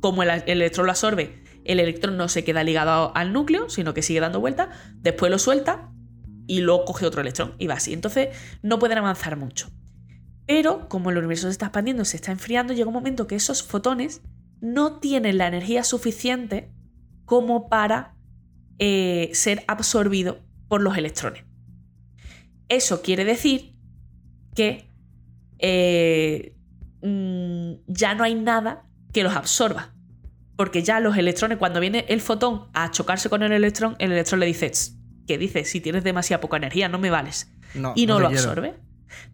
como 0.00 0.22
el, 0.22 0.30
el 0.30 0.62
electrón 0.62 0.86
lo 0.86 0.92
absorbe, 0.92 1.42
el 1.68 1.80
electrón 1.80 2.16
no 2.16 2.28
se 2.28 2.44
queda 2.44 2.64
ligado 2.64 3.12
al 3.14 3.32
núcleo, 3.32 3.68
sino 3.68 3.94
que 3.94 4.02
sigue 4.02 4.20
dando 4.20 4.40
vueltas, 4.40 4.68
después 4.96 5.30
lo 5.30 5.38
suelta 5.38 5.92
y 6.46 6.62
luego 6.62 6.86
coge 6.86 7.04
otro 7.04 7.20
electrón 7.20 7.54
y 7.58 7.66
va 7.66 7.74
así. 7.74 7.92
Entonces 7.92 8.30
no 8.62 8.78
pueden 8.78 8.98
avanzar 8.98 9.36
mucho. 9.36 9.70
Pero 10.46 10.88
como 10.88 11.10
el 11.10 11.18
universo 11.18 11.46
se 11.46 11.52
está 11.52 11.66
expandiendo, 11.66 12.06
se 12.06 12.16
está 12.16 12.32
enfriando, 12.32 12.72
llega 12.72 12.88
un 12.88 12.94
momento 12.94 13.26
que 13.26 13.36
esos 13.36 13.62
fotones 13.62 14.22
no 14.62 14.98
tienen 14.98 15.36
la 15.36 15.46
energía 15.46 15.84
suficiente 15.84 16.72
como 17.26 17.68
para 17.68 18.16
eh, 18.78 19.30
ser 19.34 19.62
absorbidos 19.68 20.38
por 20.68 20.80
los 20.80 20.96
electrones. 20.96 21.44
Eso 22.70 23.02
quiere 23.02 23.26
decir 23.26 23.76
que 24.54 24.90
eh, 25.58 26.56
mm, 27.02 27.72
ya 27.86 28.14
no 28.14 28.24
hay 28.24 28.34
nada 28.34 28.88
que 29.12 29.22
los 29.22 29.36
absorba. 29.36 29.94
Porque 30.58 30.82
ya 30.82 30.98
los 30.98 31.16
electrones, 31.16 31.56
cuando 31.56 31.78
viene 31.78 32.04
el 32.08 32.20
fotón 32.20 32.66
a 32.72 32.90
chocarse 32.90 33.30
con 33.30 33.44
el 33.44 33.52
electrón, 33.52 33.94
el 34.00 34.10
electrón 34.10 34.40
le 34.40 34.46
dice, 34.46 34.72
que 35.24 35.38
dice, 35.38 35.64
si 35.64 35.80
tienes 35.80 36.02
demasiada 36.02 36.40
poca 36.40 36.56
energía, 36.56 36.88
no 36.88 36.98
me 36.98 37.10
vales. 37.10 37.52
y 37.94 38.06
no, 38.06 38.18
lo 38.18 38.26
absorbe. 38.26 38.74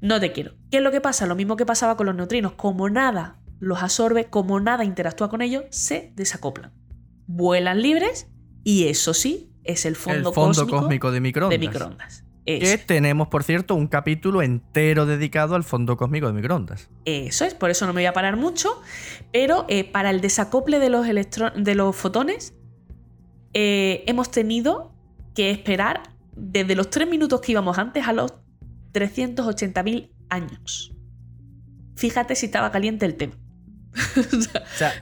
No 0.03 0.21
te 0.21 0.33
quiero. 0.33 0.53
¿Qué 0.71 0.77
es 0.77 0.83
lo 0.83 0.91
que 0.91 1.01
pasa? 1.01 1.25
Lo 1.25 1.35
mismo 1.35 1.57
que 1.57 1.65
pasaba 1.65 1.97
con 1.97 2.05
los 2.05 2.15
neutrinos. 2.15 2.53
Como 2.53 2.91
nada 2.91 3.39
los 3.59 3.83
absorbe, 3.83 4.27
como 4.27 4.61
nada 4.61 4.85
interactúa 4.85 5.31
con 5.31 5.41
ellos, 5.41 5.65
se 5.71 6.13
desacoplan. 6.15 6.75
Vuelan 7.27 7.81
libres 7.81 8.27
y 8.63 8.89
eso 8.89 9.15
sí, 9.15 9.51
es 9.65 9.87
el 9.87 9.97
fondo, 9.97 10.29
el 10.29 10.35
fondo 10.35 10.69
cósmico, 10.69 11.11
de 11.11 11.21
microondas. 11.59 12.24
Que 12.47 12.77
tenemos, 12.77 13.29
por 13.29 13.43
cierto, 13.43 13.75
un 13.75 13.87
capítulo 13.87 14.43
entero 14.43 15.07
dedicado 15.07 15.55
al 15.55 15.65
fondo 15.65 15.97
cósmico 15.97 16.27
de 16.27 16.35
microondas. 16.35 16.91
Eso 17.07 17.47
es, 17.47 17.55
por 17.55 17.71
eso 17.71 17.87
no 17.87 17.95
me 17.95 18.03
voy 18.03 18.07
a 18.07 18.13
parar 18.13 18.37
mucho. 18.37 18.83
Pero 19.33 19.65
eh, 19.69 19.85
para 19.85 20.11
el 20.11 20.21
desacople 20.21 20.79
de 20.79 20.91
los, 20.91 21.07
de 21.07 21.75
los 21.75 21.97
fotones, 21.97 22.55
eh, 23.55 24.05
hemos 24.07 24.31
tenido 24.31 24.93
que 25.35 25.51
esperar 25.51 26.03
desde 26.37 26.75
los 26.75 26.91
3 26.91 27.09
minutos 27.09 27.41
que 27.41 27.53
íbamos 27.53 27.79
antes 27.79 28.07
a 28.07 28.13
los 28.13 28.35
380.000 28.93 30.11
años. 30.29 30.93
Fíjate 31.97 32.35
si 32.35 32.47
estaba 32.47 32.71
caliente 32.71 33.07
el 33.07 33.15
tema. 33.15 33.35
o 34.17 34.77
sea, 34.77 34.93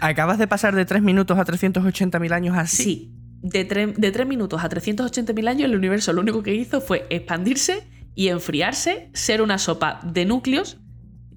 acabas 0.00 0.38
de 0.38 0.46
pasar 0.46 0.74
de 0.74 0.84
3 0.84 1.02
minutos 1.02 1.38
a 1.38 1.44
380.000 1.44 2.32
años 2.32 2.56
así. 2.56 2.82
Sí, 2.82 3.14
de, 3.42 3.64
de 3.96 4.10
3 4.10 4.26
minutos 4.26 4.62
a 4.62 4.68
380.000 4.68 5.48
años 5.48 5.70
el 5.70 5.76
universo 5.76 6.12
lo 6.12 6.20
único 6.20 6.42
que 6.42 6.54
hizo 6.54 6.80
fue 6.80 7.06
expandirse 7.10 7.86
y 8.14 8.28
enfriarse, 8.28 9.10
ser 9.14 9.42
una 9.42 9.58
sopa 9.58 10.00
de 10.04 10.24
núcleos 10.24 10.78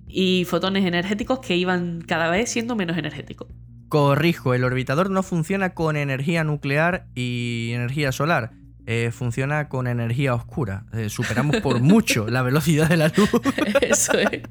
y 0.07 0.45
fotones 0.45 0.85
energéticos 0.85 1.39
que 1.39 1.55
iban 1.55 2.01
cada 2.01 2.29
vez 2.29 2.49
siendo 2.49 2.75
menos 2.75 2.97
energéticos. 2.97 3.47
Corrijo, 3.87 4.53
el 4.53 4.63
orbitador 4.63 5.09
no 5.09 5.21
funciona 5.21 5.73
con 5.73 5.95
energía 5.95 6.43
nuclear 6.43 7.07
y 7.13 7.71
energía 7.73 8.11
solar. 8.11 8.53
Eh, 8.87 9.11
funciona 9.11 9.69
con 9.69 9.85
energía 9.85 10.33
oscura. 10.33 10.85
Eh, 10.93 11.09
superamos 11.09 11.57
por 11.57 11.79
mucho 11.81 12.27
la 12.27 12.41
velocidad 12.41 12.89
de 12.89 12.97
la 12.97 13.09
luz. 13.09 13.29
Eso 13.81 14.13
es. 14.13 14.41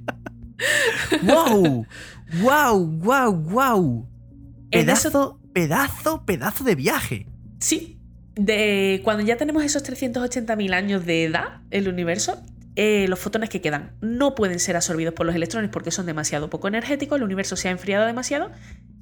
¡Wow! 1.22 1.86
¡Wow! 2.40 2.86
¡Wow! 2.86 3.32
¡Wow! 3.32 4.08
Pedazo, 4.70 5.40
pedazo, 5.52 6.24
pedazo 6.24 6.64
de 6.64 6.74
viaje. 6.74 7.26
Sí. 7.60 7.98
De 8.34 9.00
cuando 9.04 9.22
ya 9.22 9.36
tenemos 9.36 9.62
esos 9.64 9.84
380.000 9.84 10.72
años 10.72 11.06
de 11.06 11.24
edad, 11.24 11.60
el 11.70 11.88
universo, 11.88 12.42
eh, 12.76 13.06
los 13.08 13.18
fotones 13.18 13.50
que 13.50 13.60
quedan 13.60 13.92
no 14.00 14.34
pueden 14.34 14.60
ser 14.60 14.76
absorbidos 14.76 15.14
por 15.14 15.26
los 15.26 15.34
electrones 15.34 15.70
porque 15.70 15.90
son 15.90 16.06
demasiado 16.06 16.48
poco 16.48 16.68
energéticos, 16.68 17.18
el 17.18 17.24
universo 17.24 17.56
se 17.56 17.68
ha 17.68 17.70
enfriado 17.72 18.06
demasiado, 18.06 18.50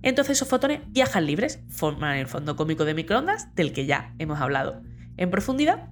entonces 0.02 0.38
esos 0.38 0.48
fotones 0.48 0.80
viajan 0.88 1.26
libres, 1.26 1.60
forman 1.68 2.16
el 2.16 2.26
fondo 2.26 2.56
cómico 2.56 2.84
de 2.84 2.94
microondas, 2.94 3.54
del 3.54 3.72
que 3.72 3.86
ya 3.86 4.14
hemos 4.18 4.40
hablado 4.40 4.82
en 5.16 5.30
profundidad, 5.30 5.90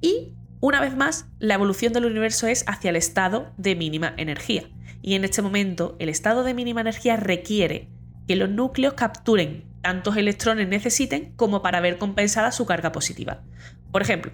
y 0.00 0.34
una 0.60 0.80
vez 0.80 0.96
más, 0.96 1.26
la 1.38 1.54
evolución 1.54 1.92
del 1.92 2.04
universo 2.04 2.46
es 2.46 2.64
hacia 2.68 2.90
el 2.90 2.96
estado 2.96 3.52
de 3.56 3.74
mínima 3.74 4.14
energía. 4.16 4.70
Y 5.02 5.14
en 5.14 5.24
este 5.24 5.42
momento, 5.42 5.96
el 5.98 6.08
estado 6.08 6.44
de 6.44 6.54
mínima 6.54 6.80
energía 6.80 7.16
requiere 7.16 7.88
que 8.28 8.36
los 8.36 8.48
núcleos 8.48 8.94
capturen 8.94 9.64
tantos 9.82 10.16
electrones 10.16 10.68
necesiten 10.68 11.32
como 11.36 11.60
para 11.60 11.80
ver 11.80 11.98
compensada 11.98 12.52
su 12.52 12.64
carga 12.64 12.92
positiva. 12.92 13.42
Por 13.90 14.00
ejemplo, 14.02 14.32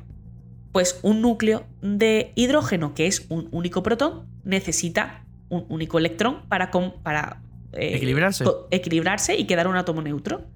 pues 0.73 1.01
un 1.03 1.23
núcleo 1.23 1.67
de 1.83 2.33
hidrógeno 2.37 2.95
que 2.95 3.07
es 3.07 3.27
un 3.31 3.49
único 3.51 3.83
protón 3.83 4.27
necesita 4.45 5.25
un 5.49 5.65
único 5.69 5.99
electrón 5.99 6.47
para, 6.49 6.71
para 7.03 7.43
eh, 7.73 7.97
equilibrarse. 7.97 8.45
equilibrarse 8.71 9.37
y 9.37 9.47
quedar 9.47 9.67
un 9.67 9.77
átomo 9.77 10.03
neutro. 10.03 10.47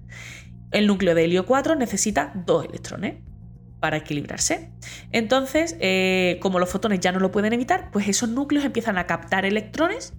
El 0.71 0.87
núcleo 0.87 1.15
de 1.15 1.25
helio 1.25 1.45
4 1.45 1.75
necesita 1.75 2.31
dos 2.45 2.65
electrones 2.65 3.15
para 3.79 3.97
equilibrarse. 3.97 4.71
Entonces, 5.11 5.75
eh, 5.79 6.37
como 6.41 6.59
los 6.59 6.69
fotones 6.69 6.99
ya 6.99 7.11
no 7.11 7.19
lo 7.19 7.31
pueden 7.31 7.53
evitar, 7.53 7.91
pues 7.91 8.07
esos 8.07 8.29
núcleos 8.29 8.63
empiezan 8.63 8.97
a 8.97 9.07
captar 9.07 9.45
electrones 9.45 10.13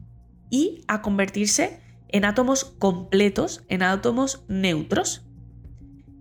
y 0.50 0.84
a 0.86 1.00
convertirse 1.00 1.80
en 2.14 2.24
átomos 2.24 2.64
completos, 2.64 3.64
en 3.68 3.82
átomos 3.82 4.44
neutros. 4.46 5.26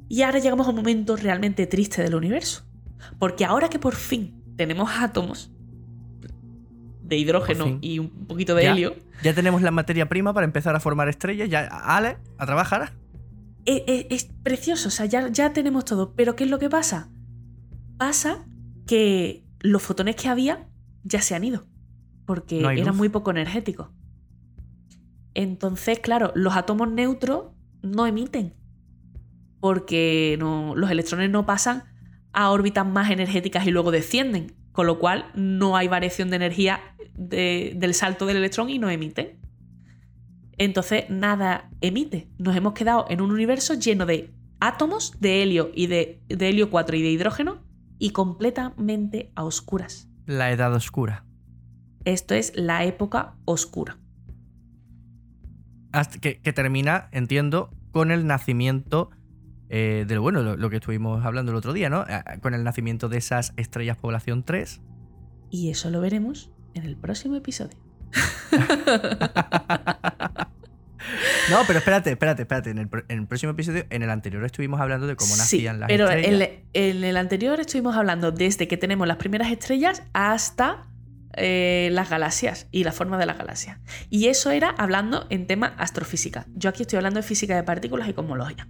Y 0.10 0.24
ahora 0.24 0.40
llegamos 0.40 0.66
a 0.66 0.72
un 0.72 0.78
momento 0.78 1.16
realmente 1.16 1.68
triste 1.68 2.02
del 2.02 2.16
universo. 2.16 2.66
Porque 3.20 3.46
ahora 3.46 3.70
que 3.70 3.78
por 3.78 3.94
fin 3.94 4.44
tenemos 4.58 4.90
átomos 4.92 5.52
de 7.04 7.18
hidrógeno 7.18 7.78
y 7.80 8.00
un 8.00 8.10
poquito 8.26 8.56
de 8.56 8.66
helio. 8.66 8.96
Ya 9.22 9.36
tenemos 9.36 9.62
la 9.62 9.70
materia 9.70 10.10
prima 10.10 10.34
para 10.34 10.46
empezar 10.46 10.76
a 10.76 10.80
formar 10.80 11.10
estrellas. 11.10 11.48
Ya, 11.48 11.68
Ale, 11.68 12.18
a 12.40 12.46
trabajar. 12.48 12.94
Es, 13.66 13.84
es, 13.86 14.06
es 14.10 14.24
precioso, 14.42 14.88
o 14.88 14.92
sea, 14.92 15.06
ya, 15.06 15.28
ya 15.28 15.54
tenemos 15.54 15.86
todo. 15.86 16.16
Pero 16.16 16.36
¿qué 16.36 16.46
es 16.46 16.50
lo 16.50 16.58
que 16.58 16.72
pasa? 16.72 17.12
Pasa 18.00 18.48
que 18.88 19.46
los 19.60 19.84
fotones 19.84 20.16
que 20.16 20.28
había 20.28 20.68
ya 21.04 21.22
se 21.22 21.36
han 21.36 21.44
ido, 21.44 21.68
porque 22.26 22.62
eran 22.62 22.98
muy 22.98 23.10
poco 23.10 23.30
energéticos. 23.30 23.90
Entonces, 25.34 26.00
claro, 26.00 26.32
los 26.36 26.56
átomos 26.56 26.92
neutros 26.92 27.46
no 27.82 28.06
emiten, 28.06 28.54
porque 29.60 30.38
los 30.40 30.92
electrones 30.92 31.30
no 31.30 31.46
pasan 31.46 31.84
a 32.32 32.50
órbitas 32.50 32.86
más 32.86 33.12
energéticas 33.12 33.66
y 33.66 33.72
luego 33.72 33.92
descienden, 33.92 34.56
con 34.72 34.88
lo 34.88 35.00
cual 35.00 35.32
no 35.36 35.78
hay 35.78 35.88
variación 35.88 36.30
de 36.30 36.36
energía 36.38 36.82
del 37.16 37.94
salto 37.94 38.26
del 38.26 38.38
electrón 38.38 38.70
y 38.70 38.80
no 38.80 38.90
emiten. 38.90 39.40
Entonces, 40.58 41.06
nada 41.10 41.70
emite. 41.82 42.28
Nos 42.38 42.56
hemos 42.56 42.74
quedado 42.74 43.06
en 43.10 43.22
un 43.22 43.32
universo 43.32 43.74
lleno 43.74 44.06
de 44.06 44.34
átomos 44.60 45.20
de 45.20 45.44
helio 45.44 45.72
y 45.74 45.88
de, 45.88 46.22
de 46.28 46.50
helio 46.50 46.70
4 46.70 46.96
y 46.96 47.02
de 47.02 47.10
hidrógeno 47.10 47.64
y 48.00 48.12
completamente 48.12 49.32
a 49.36 49.44
oscuras. 49.44 50.08
La 50.26 50.52
edad 50.52 50.74
oscura. 50.74 51.26
Esto 52.06 52.34
es 52.34 52.54
la 52.56 52.84
época 52.86 53.36
oscura. 53.46 53.98
Hasta 55.94 56.20
que, 56.20 56.54
termina, 56.54 57.08
entiendo, 57.12 57.72
con 57.92 58.12
el 58.12 58.28
nacimiento 58.28 59.12
eh, 59.70 60.06
del, 60.08 60.20
bueno, 60.20 60.42
lo, 60.42 60.70
que 60.70 60.78
estuvimos 60.78 61.26
hablando 61.26 61.52
el 61.52 61.58
otro 61.58 61.72
día, 61.72 61.90
¿no? 61.90 62.06
Con 62.42 62.54
el 62.54 62.64
nacimiento 62.64 63.08
de 63.08 63.18
esas 63.18 63.54
estrellas 63.56 63.98
población 63.98 64.44
3. 64.44 64.82
Y 65.50 65.70
eso 65.70 65.90
lo 65.90 66.02
veremos 66.02 66.52
en 66.74 66.84
el 66.84 66.98
próximo 66.98 67.36
episodio. 67.36 67.78
No, 71.50 71.62
pero 71.68 71.80
espérate, 71.80 72.12
espérate, 72.12 72.44
espérate. 72.44 72.70
En 72.70 72.78
el, 72.78 73.28
próximo 73.28 73.52
episodio, 73.52 73.86
en 73.90 74.04
el 74.04 74.10
anterior 74.10 74.44
estuvimos 74.46 74.80
hablando 74.80 75.08
de 75.08 75.16
cómo 75.16 75.36
nacían 75.36 75.80
las 75.80 75.90
estrellas. 75.90 76.50
Pero 76.74 76.76
en, 76.98 77.04
el 77.04 77.18
anterior 77.18 77.60
estuvimos 77.60 77.96
hablando 77.96 78.32
desde 78.32 78.68
que 78.68 78.78
tenemos 78.78 79.08
las 79.08 79.18
primeras 79.18 79.52
estrellas 79.52 80.04
hasta 80.14 80.88
eh, 81.36 81.90
las 81.92 82.10
galaxias 82.10 82.68
y 82.72 82.84
la 82.84 82.92
forma 82.92 83.18
de 83.18 83.26
las 83.26 83.38
galaxias. 83.38 83.80
Y 84.10 84.28
eso 84.28 84.52
era 84.52 84.70
hablando 84.70 85.26
en 85.30 85.48
tema 85.48 85.74
astrofísica. 85.78 86.46
Yo 86.54 86.70
aquí 86.70 86.84
estoy 86.84 86.98
hablando 86.98 87.20
de 87.20 87.28
física 87.28 87.56
de 87.56 87.64
partículas 87.64 88.08
y 88.08 88.14
cosmología. 88.14 88.68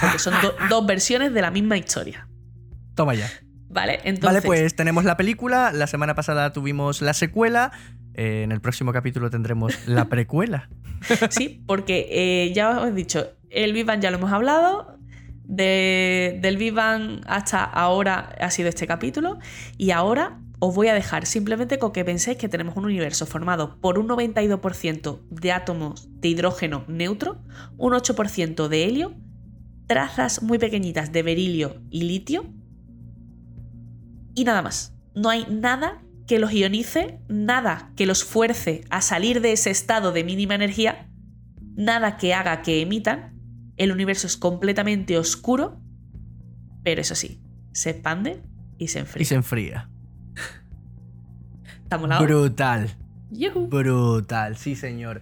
Porque 0.00 0.18
son 0.18 0.34
dos 0.68 0.86
versiones 0.86 1.32
de 1.32 1.40
la 1.40 1.50
misma 1.50 1.76
historia. 1.76 2.28
Toma 2.94 3.14
ya. 3.14 3.30
Vale, 3.68 4.00
entonces. 4.04 4.22
Vale, 4.22 4.42
pues 4.42 4.76
tenemos 4.76 5.04
la 5.04 5.16
película. 5.16 5.72
La 5.72 5.86
semana 5.86 6.14
pasada 6.14 6.52
tuvimos 6.52 7.00
la 7.00 7.14
secuela. 7.14 7.72
Eh, 8.14 8.42
en 8.44 8.52
el 8.52 8.60
próximo 8.60 8.92
capítulo 8.92 9.30
tendremos 9.30 9.88
la 9.88 10.04
precuela. 10.08 10.68
sí, 11.30 11.62
porque 11.66 12.06
eh, 12.10 12.52
ya 12.54 12.80
os 12.80 12.88
he 12.88 12.92
dicho, 12.92 13.32
el 13.50 13.82
Bang 13.84 14.00
ya 14.00 14.10
lo 14.10 14.18
hemos 14.18 14.32
hablado. 14.32 14.98
del 15.44 16.72
Bang 16.72 17.22
hasta 17.26 17.64
ahora 17.64 18.34
ha 18.38 18.50
sido 18.50 18.68
este 18.68 18.86
capítulo. 18.86 19.38
Y 19.78 19.90
ahora 19.90 20.38
os 20.66 20.74
voy 20.74 20.88
a 20.88 20.94
dejar 20.94 21.26
simplemente 21.26 21.78
con 21.78 21.92
que 21.92 22.06
penséis 22.06 22.38
que 22.38 22.48
tenemos 22.48 22.76
un 22.76 22.86
universo 22.86 23.26
formado 23.26 23.78
por 23.82 23.98
un 23.98 24.08
92% 24.08 25.20
de 25.28 25.52
átomos 25.52 26.08
de 26.20 26.28
hidrógeno 26.28 26.84
neutro, 26.88 27.42
un 27.76 27.92
8% 27.92 28.68
de 28.68 28.84
helio, 28.84 29.14
trazas 29.86 30.42
muy 30.42 30.58
pequeñitas 30.58 31.12
de 31.12 31.22
berilio 31.22 31.82
y 31.90 32.04
litio. 32.04 32.46
Y 34.34 34.44
nada 34.44 34.62
más. 34.62 34.94
No 35.14 35.28
hay 35.28 35.46
nada 35.50 36.02
que 36.26 36.38
los 36.38 36.52
ionice, 36.52 37.20
nada 37.28 37.92
que 37.94 38.06
los 38.06 38.24
fuerce 38.24 38.84
a 38.88 39.02
salir 39.02 39.42
de 39.42 39.52
ese 39.52 39.70
estado 39.70 40.12
de 40.12 40.24
mínima 40.24 40.54
energía, 40.54 41.10
nada 41.76 42.16
que 42.16 42.32
haga 42.32 42.62
que 42.62 42.80
emitan. 42.80 43.38
El 43.76 43.92
universo 43.92 44.26
es 44.26 44.38
completamente 44.38 45.18
oscuro, 45.18 45.78
pero 46.82 47.02
eso 47.02 47.14
sí, 47.14 47.42
se 47.72 47.90
expande 47.90 48.42
y 48.78 48.88
se 48.88 49.00
enfría. 49.00 49.22
Y 49.22 49.24
se 49.26 49.34
enfría. 49.34 49.90
¿Estamos 51.84 52.18
Brutal. 52.18 52.90
Brutal, 53.68 54.56
sí, 54.56 54.74
señor. 54.74 55.20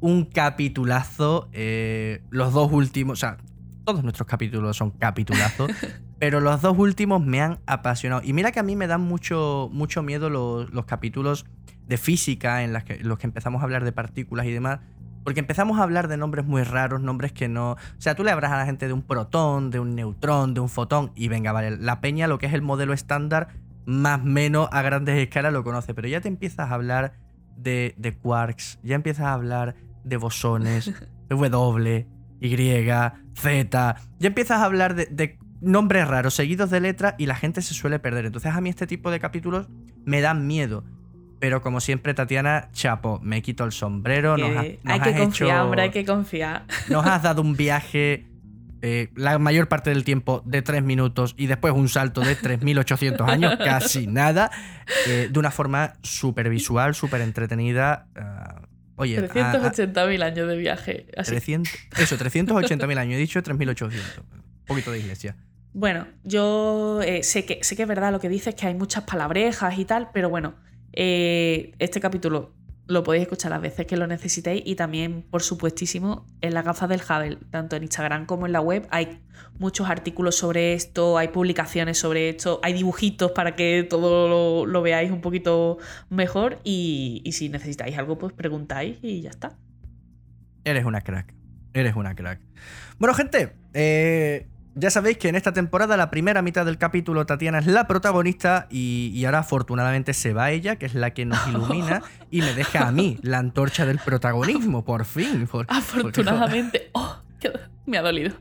Un 0.00 0.24
capitulazo. 0.24 1.48
Eh, 1.52 2.22
los 2.30 2.52
dos 2.52 2.70
últimos, 2.72 3.14
o 3.14 3.20
sea, 3.20 3.38
todos 3.84 4.02
nuestros 4.02 4.26
capítulos 4.26 4.76
son 4.76 4.90
capitulazos. 4.90 5.70
Pero 6.18 6.40
los 6.40 6.60
dos 6.60 6.76
últimos 6.76 7.24
me 7.24 7.40
han 7.40 7.60
apasionado. 7.64 8.22
Y 8.24 8.32
mira 8.32 8.52
que 8.52 8.60
a 8.60 8.62
mí 8.62 8.76
me 8.76 8.86
dan 8.86 9.00
mucho, 9.00 9.70
mucho 9.72 10.02
miedo 10.02 10.28
los, 10.28 10.84
capítulos 10.84 11.46
de 11.86 11.96
física 11.96 12.62
en, 12.62 12.72
los 12.72 13.18
que 13.18 13.26
empezamos 13.26 13.62
a 13.62 13.64
hablar 13.64 13.84
de 13.84 13.92
partículas 13.92 14.46
y 14.46 14.52
demás. 14.52 14.80
Porque 15.24 15.40
empezamos 15.40 15.78
a 15.78 15.84
hablar 15.84 16.08
de 16.08 16.16
nombres 16.16 16.44
muy 16.44 16.62
raros, 16.64 17.00
nombres 17.00 17.32
que 17.32 17.48
no. 17.48 17.72
O 17.72 17.76
sea, 17.98 18.16
tú 18.16 18.24
le 18.24 18.32
hablas 18.32 18.52
a 18.52 18.58
la 18.58 18.66
gente 18.66 18.86
de 18.86 18.92
un 18.92 19.02
protón, 19.02 19.70
de 19.70 19.78
un 19.78 19.94
neutrón, 19.94 20.54
de 20.54 20.60
un 20.60 20.68
fotón, 20.68 21.12
y 21.14 21.28
venga, 21.28 21.52
vale, 21.52 21.76
la 21.76 22.00
peña, 22.00 22.26
lo 22.26 22.38
que 22.38 22.46
es 22.46 22.54
el 22.54 22.62
modelo 22.62 22.94
estándar, 22.94 23.48
más 23.90 24.20
o 24.20 24.24
menos 24.24 24.68
a 24.72 24.82
grandes 24.82 25.18
escalas 25.18 25.52
lo 25.52 25.64
conoce. 25.64 25.94
Pero 25.94 26.08
ya 26.08 26.20
te 26.20 26.28
empiezas 26.28 26.70
a 26.70 26.74
hablar 26.74 27.14
de, 27.56 27.94
de 27.98 28.16
quarks, 28.16 28.78
ya 28.82 28.94
empiezas 28.94 29.26
a 29.26 29.32
hablar 29.32 29.74
de 30.04 30.16
bosones, 30.16 30.92
W, 31.28 32.06
Y, 32.40 32.56
Z. 33.34 33.96
Ya 34.18 34.26
empiezas 34.26 34.60
a 34.60 34.64
hablar 34.64 34.94
de, 34.94 35.06
de 35.06 35.38
nombres 35.60 36.08
raros 36.08 36.34
seguidos 36.34 36.70
de 36.70 36.80
letras 36.80 37.14
y 37.18 37.26
la 37.26 37.34
gente 37.34 37.62
se 37.62 37.74
suele 37.74 37.98
perder. 37.98 38.26
Entonces 38.26 38.54
a 38.54 38.60
mí 38.60 38.70
este 38.70 38.86
tipo 38.86 39.10
de 39.10 39.20
capítulos 39.20 39.68
me 40.04 40.20
dan 40.20 40.46
miedo. 40.46 40.84
Pero 41.40 41.62
como 41.62 41.80
siempre, 41.80 42.12
Tatiana, 42.12 42.68
chapo, 42.72 43.18
me 43.22 43.40
quito 43.40 43.64
el 43.64 43.72
sombrero. 43.72 44.34
hay 44.34 45.00
que 45.00 45.16
confiar, 45.16 45.62
hombre, 45.62 45.82
hay 45.82 45.90
que 45.90 46.04
confiar. 46.04 46.66
Nos 46.90 47.06
has 47.06 47.22
dado 47.22 47.40
un 47.40 47.56
viaje 47.56 48.26
eh, 48.82 49.10
la 49.14 49.38
mayor 49.38 49.68
parte 49.68 49.90
del 49.90 50.04
tiempo 50.04 50.42
de 50.46 50.62
tres 50.62 50.82
minutos 50.82 51.34
y 51.36 51.46
después 51.46 51.74
un 51.74 51.88
salto 51.88 52.22
de 52.22 52.36
3.800 52.36 53.28
años, 53.28 53.56
casi 53.64 54.06
nada, 54.06 54.50
eh, 55.06 55.28
de 55.30 55.38
una 55.38 55.50
forma 55.50 55.94
súper 56.02 56.48
visual, 56.48 56.94
súper 56.94 57.20
entretenida. 57.20 58.06
Uh, 58.16 59.02
oye, 59.02 59.28
380.000 59.28 60.22
años 60.22 60.48
de 60.48 60.56
viaje. 60.56 61.06
Así. 61.16 61.32
300, 61.32 61.72
eso, 61.98 62.16
380.000 62.16 62.98
años. 62.98 63.14
He 63.14 63.18
dicho 63.18 63.42
3.800. 63.42 63.90
Un 63.90 64.64
poquito 64.66 64.92
de 64.92 65.00
iglesia. 65.00 65.36
Bueno, 65.72 66.06
yo 66.24 67.00
eh, 67.02 67.22
sé, 67.22 67.44
que, 67.44 67.62
sé 67.62 67.76
que 67.76 67.82
es 67.82 67.88
verdad 67.88 68.12
lo 68.12 68.18
que 68.18 68.28
dices, 68.28 68.54
que 68.54 68.66
hay 68.66 68.74
muchas 68.74 69.04
palabrejas 69.04 69.78
y 69.78 69.84
tal, 69.84 70.08
pero 70.12 70.30
bueno, 70.30 70.54
este 70.92 72.00
capítulo 72.00 72.52
lo 72.90 73.04
podéis 73.04 73.22
escuchar 73.22 73.52
las 73.52 73.60
veces 73.60 73.86
que 73.86 73.96
lo 73.96 74.06
necesitéis 74.06 74.62
y 74.66 74.74
también, 74.74 75.22
por 75.22 75.42
supuestísimo, 75.42 76.26
en 76.40 76.54
las 76.54 76.64
gafas 76.64 76.88
del 76.88 77.00
Hubble, 77.00 77.38
tanto 77.50 77.76
en 77.76 77.84
Instagram 77.84 78.26
como 78.26 78.46
en 78.46 78.52
la 78.52 78.60
web, 78.60 78.86
hay 78.90 79.20
muchos 79.58 79.88
artículos 79.88 80.36
sobre 80.36 80.74
esto, 80.74 81.16
hay 81.16 81.28
publicaciones 81.28 81.98
sobre 81.98 82.30
esto, 82.30 82.58
hay 82.62 82.72
dibujitos 82.72 83.30
para 83.30 83.54
que 83.54 83.86
todo 83.88 84.66
lo, 84.66 84.82
veáis 84.82 85.12
un 85.12 85.20
poquito 85.20 85.78
mejor 86.08 86.58
y, 86.64 87.22
y 87.24 87.32
si 87.32 87.48
necesitáis 87.48 87.96
algo, 87.96 88.18
pues 88.18 88.32
preguntáis 88.32 88.98
y 89.02 89.20
ya 89.20 89.30
está. 89.30 89.56
Eres 90.64 90.84
una 90.84 91.00
crack, 91.00 91.32
eres 91.72 91.94
una 91.94 92.14
crack. 92.14 92.40
Bueno, 92.98 93.14
gente, 93.14 93.52
eh, 93.72 94.48
ya 94.74 94.90
sabéis 94.90 95.18
que 95.18 95.28
en 95.28 95.34
esta 95.34 95.52
temporada, 95.52 95.96
la 95.96 96.10
primera 96.10 96.42
mitad 96.42 96.64
del 96.64 96.78
capítulo, 96.78 97.26
Tatiana 97.26 97.58
es 97.58 97.66
la 97.66 97.86
protagonista 97.86 98.66
y, 98.70 99.24
ahora 99.24 99.40
afortunadamente 99.40 100.14
se 100.14 100.32
va 100.32 100.50
ella, 100.50 100.76
que 100.76 100.86
es 100.86 100.94
la 100.94 101.12
que 101.12 101.24
nos 101.24 101.44
ilumina, 101.48 102.02
y 102.30 102.42
me 102.42 102.54
deja 102.54 102.86
a 102.86 102.92
mí 102.92 103.18
la 103.22 103.38
antorcha 103.38 103.84
del 103.84 103.98
protagonismo, 103.98 104.84
por 104.84 105.04
fin. 105.04 105.48
afortunadamente. 105.68 106.90
oh, 106.92 107.18
me 107.86 107.98
ha 107.98 108.02
dolido. 108.02 108.34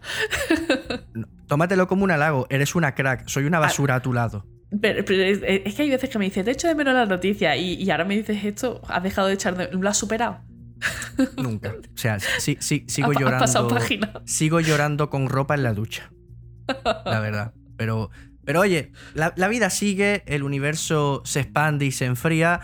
tómatelo 1.48 1.88
como 1.88 2.04
un 2.04 2.12
halago, 2.12 2.46
eres 2.50 2.76
una 2.76 2.94
crack, 2.94 3.28
soy 3.28 3.46
una 3.46 3.60
basura 3.60 3.96
a 3.96 4.02
tu 4.02 4.14
lado. 4.14 4.46
Pero, 4.82 5.00
es, 5.00 5.40
que 5.74 5.82
hay 5.82 5.90
veces 5.90 6.12
que 6.12 6.20
me 6.20 6.26
dices, 6.26 6.46
de 6.46 6.52
hecho 6.52 6.68
de 6.68 6.76
menos 6.76 6.94
la 6.94 7.08
noticia, 7.08 7.56
y, 7.58 7.90
ahora 7.90 8.06
me 8.06 8.16
dices 8.16 8.44
esto, 8.46 8.82
has 8.88 9.02
dejado 9.02 9.28
de 9.30 9.34
echar, 9.34 9.70
¿lo 9.74 9.90
has 9.90 9.98
superado? 9.98 10.42
Nunca. 11.38 11.72
O 11.72 11.98
sea, 11.98 12.20
sí, 12.20 12.56
sí, 12.60 12.86
sigo 12.88 13.12
llorando. 13.14 13.80
Sigo 14.26 14.60
llorando 14.60 15.10
con 15.10 15.28
ropa 15.28 15.56
en 15.56 15.64
la 15.64 15.74
ducha 15.74 16.12
la 17.06 17.20
verdad. 17.20 17.54
Pero, 17.78 18.10
pero 18.46 18.62
oye, 18.62 18.92
la, 19.14 19.48
vida 19.48 19.70
sigue, 19.70 20.24
el 20.26 20.44
universo 20.44 21.22
se 21.26 21.42
expande 21.42 21.86
y 21.86 21.92
se 21.92 22.06
enfría, 22.06 22.62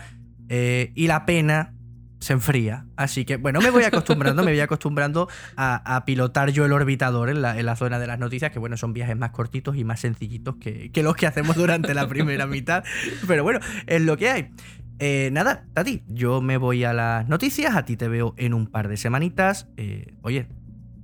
eh, 0.48 0.92
y 0.94 1.06
la 1.06 1.26
pena 1.26 1.76
se 2.20 2.32
enfría. 2.32 2.86
Así 2.96 3.24
que, 3.24 3.36
bueno, 3.36 3.60
me 3.60 3.70
voy 3.70 3.84
acostumbrando, 3.84 4.42
me 4.42 4.50
voy 4.50 4.60
acostumbrando 4.60 5.28
a, 5.56 6.02
pilotar 6.06 6.50
yo 6.50 6.64
el 6.64 6.72
orbitador 6.72 7.30
en 7.30 7.42
la, 7.42 7.76
zona 7.76 7.98
de 7.98 8.06
las 8.06 8.18
noticias, 8.18 8.50
que 8.50 8.58
bueno, 8.58 8.76
son 8.76 8.92
viajes 8.92 9.16
más 9.16 9.30
cortitos 9.30 9.76
y 9.76 9.84
más 9.84 10.00
sencillitos 10.00 10.56
que, 10.56 10.90
los 11.02 11.14
que 11.14 11.26
hacemos 11.26 11.56
durante 11.56 11.94
la 11.94 12.08
primera 12.08 12.46
mitad. 12.46 12.84
Pero 13.26 13.42
bueno, 13.44 13.60
es 13.86 14.02
lo 14.02 14.16
que 14.16 14.30
hay. 14.30 14.50
Eh, 14.98 15.28
nada, 15.32 15.66
Tati, 15.74 16.02
yo 16.08 16.40
me 16.40 16.56
voy 16.56 16.84
a 16.84 16.94
las 16.94 17.28
noticias, 17.28 17.76
a 17.76 17.84
ti 17.84 17.96
te 17.96 18.08
veo 18.08 18.34
en 18.38 18.54
un 18.54 18.66
par 18.66 18.88
de 18.88 18.96
semanitas. 18.96 19.68
Eh, 19.76 20.14
oye, 20.22 20.48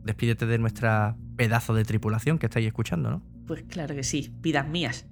despídete 0.05 0.47
de 0.47 0.59
nuestra 0.59 1.17
pedazo 1.37 1.75
de 1.75 1.85
tripulación 1.85 2.39
que 2.39 2.47
estáis 2.47 2.67
escuchando, 2.67 3.11
¿no? 3.11 3.23
Pues 3.47 3.65
claro 3.65 3.95
que 3.95 4.05
sí, 4.05 4.35
vidas 4.41 4.69
mías, 4.69 5.07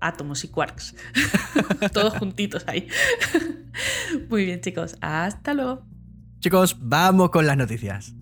átomos 0.00 0.44
y 0.44 0.48
quarks, 0.48 0.96
todos 1.92 2.18
juntitos 2.18 2.64
ahí. 2.66 2.88
Muy 4.30 4.44
bien 4.44 4.60
chicos, 4.60 4.96
hasta 5.00 5.54
luego. 5.54 5.86
Chicos, 6.40 6.76
vamos 6.80 7.30
con 7.30 7.46
las 7.46 7.56
noticias. 7.56 8.14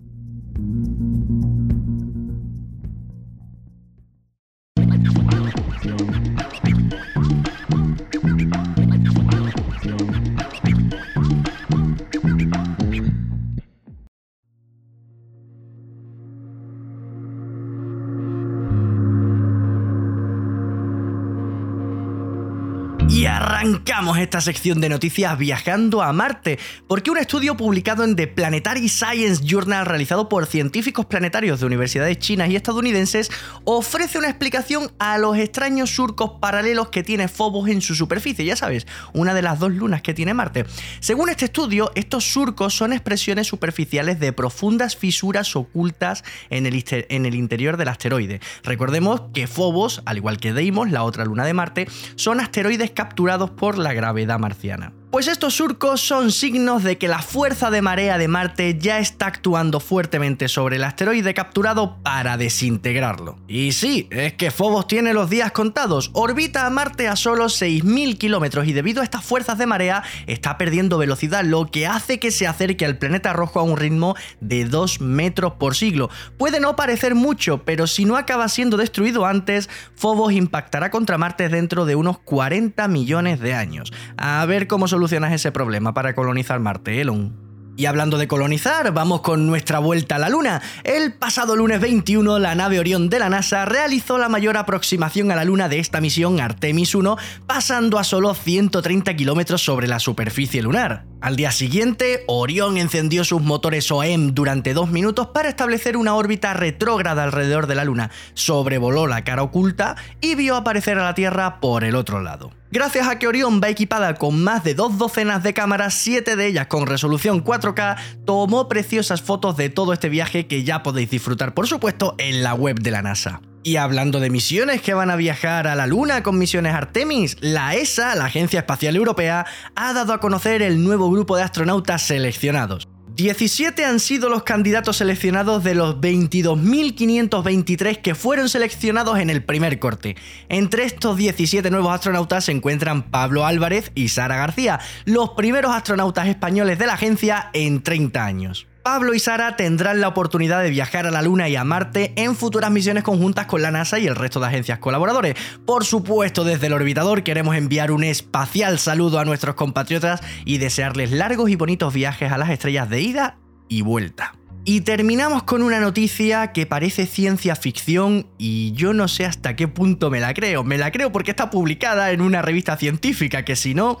Esta 24.13 24.39
sección 24.39 24.81
de 24.81 24.89
noticias 24.89 25.35
viajando 25.37 26.03
a 26.03 26.13
Marte, 26.13 26.59
porque 26.87 27.09
un 27.09 27.17
estudio 27.17 27.57
publicado 27.57 28.03
en 28.03 28.15
The 28.15 28.27
Planetary 28.27 28.87
Science 28.87 29.43
Journal 29.43 29.85
realizado 29.87 30.29
por 30.29 30.45
científicos 30.45 31.07
planetarios 31.07 31.59
de 31.59 31.65
universidades 31.65 32.19
chinas 32.19 32.49
y 32.49 32.55
estadounidenses 32.55 33.31
ofrece 33.63 34.19
una 34.19 34.29
explicación 34.29 34.91
a 34.99 35.17
los 35.17 35.37
extraños 35.37 35.89
surcos 35.89 36.33
paralelos 36.39 36.89
que 36.89 37.01
tiene 37.01 37.27
Phobos 37.27 37.67
en 37.67 37.81
su 37.81 37.95
superficie, 37.95 38.45
ya 38.45 38.55
sabes, 38.55 38.85
una 39.13 39.33
de 39.33 39.41
las 39.41 39.57
dos 39.57 39.73
lunas 39.73 40.03
que 40.03 40.13
tiene 40.13 40.35
Marte. 40.35 40.65
Según 40.99 41.29
este 41.29 41.45
estudio, 41.45 41.91
estos 41.95 42.25
surcos 42.31 42.75
son 42.77 42.93
expresiones 42.93 43.47
superficiales 43.47 44.19
de 44.19 44.33
profundas 44.33 44.95
fisuras 44.95 45.55
ocultas 45.55 46.23
en 46.51 46.67
el, 46.67 46.85
en 46.91 47.25
el 47.25 47.33
interior 47.33 47.77
del 47.77 47.87
asteroide. 47.87 48.39
Recordemos 48.63 49.23
que 49.33 49.47
Phobos, 49.47 50.03
al 50.05 50.17
igual 50.17 50.37
que 50.37 50.53
Deimos, 50.53 50.91
la 50.91 51.03
otra 51.03 51.25
luna 51.25 51.43
de 51.43 51.53
Marte, 51.55 51.87
son 52.15 52.39
asteroides 52.39 52.91
capturados 52.91 53.49
por 53.49 53.79
la 53.79 53.94
gravedad 53.95 54.39
marciana. 54.39 54.93
Pues 55.15 55.29
estos 55.29 55.53
surcos 55.53 56.01
son 56.01 56.29
signos 56.29 56.83
de 56.83 56.97
que 56.97 57.07
la 57.07 57.19
fuerza 57.19 57.71
de 57.71 57.81
marea 57.81 58.17
de 58.17 58.27
Marte 58.27 58.77
ya 58.77 58.99
está 58.99 59.27
actuando 59.27 59.79
fuertemente 59.79 60.49
sobre 60.49 60.75
el 60.75 60.83
asteroide 60.83 61.33
capturado 61.33 62.03
para 62.03 62.35
desintegrarlo. 62.35 63.39
Y 63.47 63.71
sí, 63.71 64.09
es 64.11 64.33
que 64.33 64.51
Phobos 64.51 64.87
tiene 64.87 65.13
los 65.13 65.29
días 65.29 65.53
contados, 65.53 66.11
orbita 66.11 66.65
a 66.65 66.69
Marte 66.69 67.07
a 67.07 67.15
solo 67.15 67.45
6.000 67.45 68.17
kilómetros 68.17 68.67
y 68.67 68.73
debido 68.73 68.99
a 68.99 69.05
estas 69.05 69.23
fuerzas 69.23 69.57
de 69.57 69.65
marea 69.65 70.03
está 70.27 70.57
perdiendo 70.57 70.97
velocidad, 70.97 71.45
lo 71.45 71.67
que 71.67 71.87
hace 71.87 72.19
que 72.19 72.31
se 72.31 72.45
acerque 72.45 72.83
al 72.83 72.97
planeta 72.97 73.31
rojo 73.31 73.61
a 73.61 73.63
un 73.63 73.77
ritmo 73.77 74.17
de 74.41 74.65
2 74.65 74.99
metros 74.99 75.53
por 75.53 75.77
siglo. 75.77 76.09
Puede 76.37 76.59
no 76.59 76.75
parecer 76.75 77.15
mucho, 77.15 77.63
pero 77.63 77.87
si 77.87 78.03
no 78.03 78.17
acaba 78.17 78.49
siendo 78.49 78.75
destruido 78.75 79.25
antes, 79.25 79.69
Phobos 79.95 80.33
impactará 80.33 80.91
contra 80.91 81.17
Marte 81.17 81.47
dentro 81.47 81.85
de 81.85 81.95
unos 81.95 82.19
40 82.19 82.85
millones 82.89 83.39
de 83.39 83.53
años. 83.53 83.93
A 84.17 84.45
ver 84.45 84.67
cómo 84.67 84.89
solucionamos 84.89 85.04
solucionas 85.05 85.33
ese 85.33 85.51
problema 85.51 85.93
para 85.93 86.15
colonizar 86.15 86.59
Marte, 86.59 86.99
Elon? 86.99 87.31
Y 87.77 87.85
hablando 87.85 88.17
de 88.17 88.27
colonizar, 88.27 88.91
vamos 88.91 89.21
con 89.21 89.45
nuestra 89.45 89.77
vuelta 89.77 90.15
a 90.15 90.19
la 90.19 90.29
Luna. 90.29 90.61
El 90.83 91.13
pasado 91.13 91.55
lunes 91.55 91.79
21, 91.79 92.39
la 92.39 92.55
nave 92.55 92.79
Orión 92.79 93.07
de 93.09 93.19
la 93.19 93.29
NASA 93.29 93.65
realizó 93.65 94.17
la 94.17 94.29
mayor 94.29 94.57
aproximación 94.57 95.29
a 95.29 95.35
la 95.35 95.43
Luna 95.43 95.69
de 95.69 95.77
esta 95.77 96.01
misión 96.01 96.39
Artemis 96.39 96.95
1, 96.95 97.17
pasando 97.45 97.99
a 97.99 98.03
solo 98.03 98.33
130 98.33 99.15
kilómetros 99.15 99.61
sobre 99.61 99.87
la 99.87 99.99
superficie 99.99 100.63
lunar. 100.63 101.05
Al 101.21 101.35
día 101.35 101.51
siguiente, 101.51 102.23
Orión 102.27 102.77
encendió 102.77 103.23
sus 103.25 103.41
motores 103.41 103.91
OEM 103.91 104.33
durante 104.33 104.73
dos 104.73 104.89
minutos 104.89 105.27
para 105.27 105.49
establecer 105.49 105.97
una 105.97 106.15
órbita 106.15 106.55
retrógrada 106.55 107.23
alrededor 107.23 107.67
de 107.67 107.75
la 107.75 107.83
Luna, 107.83 108.09
sobrevoló 108.33 109.05
la 109.05 109.23
cara 109.23 109.43
oculta 109.43 109.97
y 110.19 110.33
vio 110.33 110.55
aparecer 110.55 110.97
a 110.97 111.03
la 111.03 111.13
Tierra 111.13 111.59
por 111.59 111.83
el 111.83 111.95
otro 111.95 112.21
lado. 112.21 112.51
Gracias 112.71 113.07
a 113.07 113.19
que 113.19 113.27
Orión 113.27 113.61
va 113.63 113.69
equipada 113.69 114.15
con 114.15 114.43
más 114.43 114.63
de 114.63 114.73
dos 114.73 114.97
docenas 114.97 115.43
de 115.43 115.53
cámaras, 115.53 115.93
siete 115.93 116.35
de 116.35 116.47
ellas 116.47 116.67
con 116.67 116.87
resolución 116.87 117.43
4K, 117.43 117.97
tomó 118.25 118.67
preciosas 118.67 119.21
fotos 119.21 119.55
de 119.55 119.69
todo 119.69 119.93
este 119.93 120.09
viaje 120.09 120.47
que 120.47 120.63
ya 120.63 120.83
podéis 120.83 121.09
disfrutar, 121.09 121.53
por 121.53 121.67
supuesto, 121.67 122.15
en 122.17 122.43
la 122.43 122.53
web 122.53 122.79
de 122.79 122.91
la 122.91 123.01
NASA. 123.01 123.41
Y 123.63 123.77
hablando 123.77 124.19
de 124.19 124.29
misiones 124.29 124.81
que 124.81 124.93
van 124.93 125.09
a 125.09 125.15
viajar 125.15 125.67
a 125.67 125.75
la 125.75 125.87
Luna 125.87 126.21
con 126.21 126.37
misiones 126.37 126.73
Artemis, 126.73 127.37
la 127.39 127.75
ESA, 127.75 128.15
la 128.15 128.25
Agencia 128.25 128.59
Espacial 128.59 128.95
Europea, 128.95 129.45
ha 129.75 129.93
dado 129.93 130.13
a 130.13 130.19
conocer 130.19 130.61
el 130.61 130.83
nuevo 130.83 131.09
grupo 131.09 131.35
de 131.37 131.43
astronautas 131.43 132.01
seleccionados. 132.01 132.87
17 133.15 133.85
han 133.85 134.01
sido 134.01 134.27
los 134.27 134.43
candidatos 134.43 134.97
seleccionados 134.97 135.63
de 135.63 135.73
los 135.73 136.01
22.523 136.01 138.01
que 138.01 138.13
fueron 138.13 138.49
seleccionados 138.49 139.19
en 139.19 139.29
el 139.29 139.41
primer 139.41 139.79
corte. 139.79 140.17
Entre 140.49 140.83
estos 140.83 141.15
17 141.15 141.71
nuevos 141.71 141.93
astronautas 141.93 142.43
se 142.43 142.51
encuentran 142.51 143.03
Pablo 143.03 143.45
Álvarez 143.45 143.93
y 143.95 144.09
Sara 144.09 144.35
García, 144.35 144.81
los 145.05 145.29
primeros 145.29 145.73
astronautas 145.73 146.27
españoles 146.27 146.77
de 146.77 146.87
la 146.87 146.95
agencia 146.95 147.51
en 147.53 147.81
30 147.81 148.25
años. 148.25 148.67
Pablo 148.85 149.15
y 149.15 149.19
Sara 149.19 149.55
tendrán 149.55 149.99
la 149.99 150.07
oportunidad 150.07 150.61
de 150.61 150.69
viajar 150.69 151.07
a 151.07 151.11
la 151.11 151.23
Luna 151.23 151.49
y 151.49 151.55
a 151.55 151.63
Marte 151.63 152.13
en 152.17 152.35
futuras 152.35 152.69
misiones 152.69 153.03
conjuntas 153.03 153.47
con 153.47 153.63
la 153.63 153.71
NASA 153.71 153.97
y 153.97 154.05
el 154.05 154.15
resto 154.15 154.39
de 154.39 154.45
agencias 154.45 154.77
colaboradores. 154.77 155.33
Por 155.65 155.85
supuesto, 155.85 156.43
desde 156.43 156.67
el 156.67 156.73
orbitador 156.73 157.23
queremos 157.23 157.55
enviar 157.55 157.89
un 157.89 158.03
espacial 158.03 158.77
saludo 158.77 159.17
a 159.17 159.25
nuestros 159.25 159.55
compatriotas 159.55 160.21
y 160.45 160.59
desearles 160.59 161.11
largos 161.11 161.49
y 161.49 161.55
bonitos 161.55 161.95
viajes 161.95 162.31
a 162.31 162.37
las 162.37 162.51
estrellas 162.51 162.87
de 162.87 163.01
ida 163.01 163.37
y 163.69 163.81
vuelta. 163.81 164.35
Y 164.67 164.81
terminamos 164.81 165.43
con 165.43 165.61
una 165.61 165.79
noticia 165.79 166.51
que 166.51 166.65
parece 166.65 167.05
ciencia 167.05 167.55
ficción 167.55 168.25
y 168.39 168.71
yo 168.71 168.93
no 168.93 169.07
sé 169.07 169.23
hasta 169.23 169.55
qué 169.55 169.67
punto 169.67 170.09
me 170.09 170.19
la 170.19 170.33
creo. 170.33 170.63
Me 170.63 170.79
la 170.79 170.91
creo 170.91 171.11
porque 171.11 171.29
está 171.29 171.51
publicada 171.51 172.11
en 172.11 172.19
una 172.19 172.41
revista 172.41 172.75
científica, 172.75 173.45
que 173.45 173.55
si 173.55 173.75
no, 173.75 173.99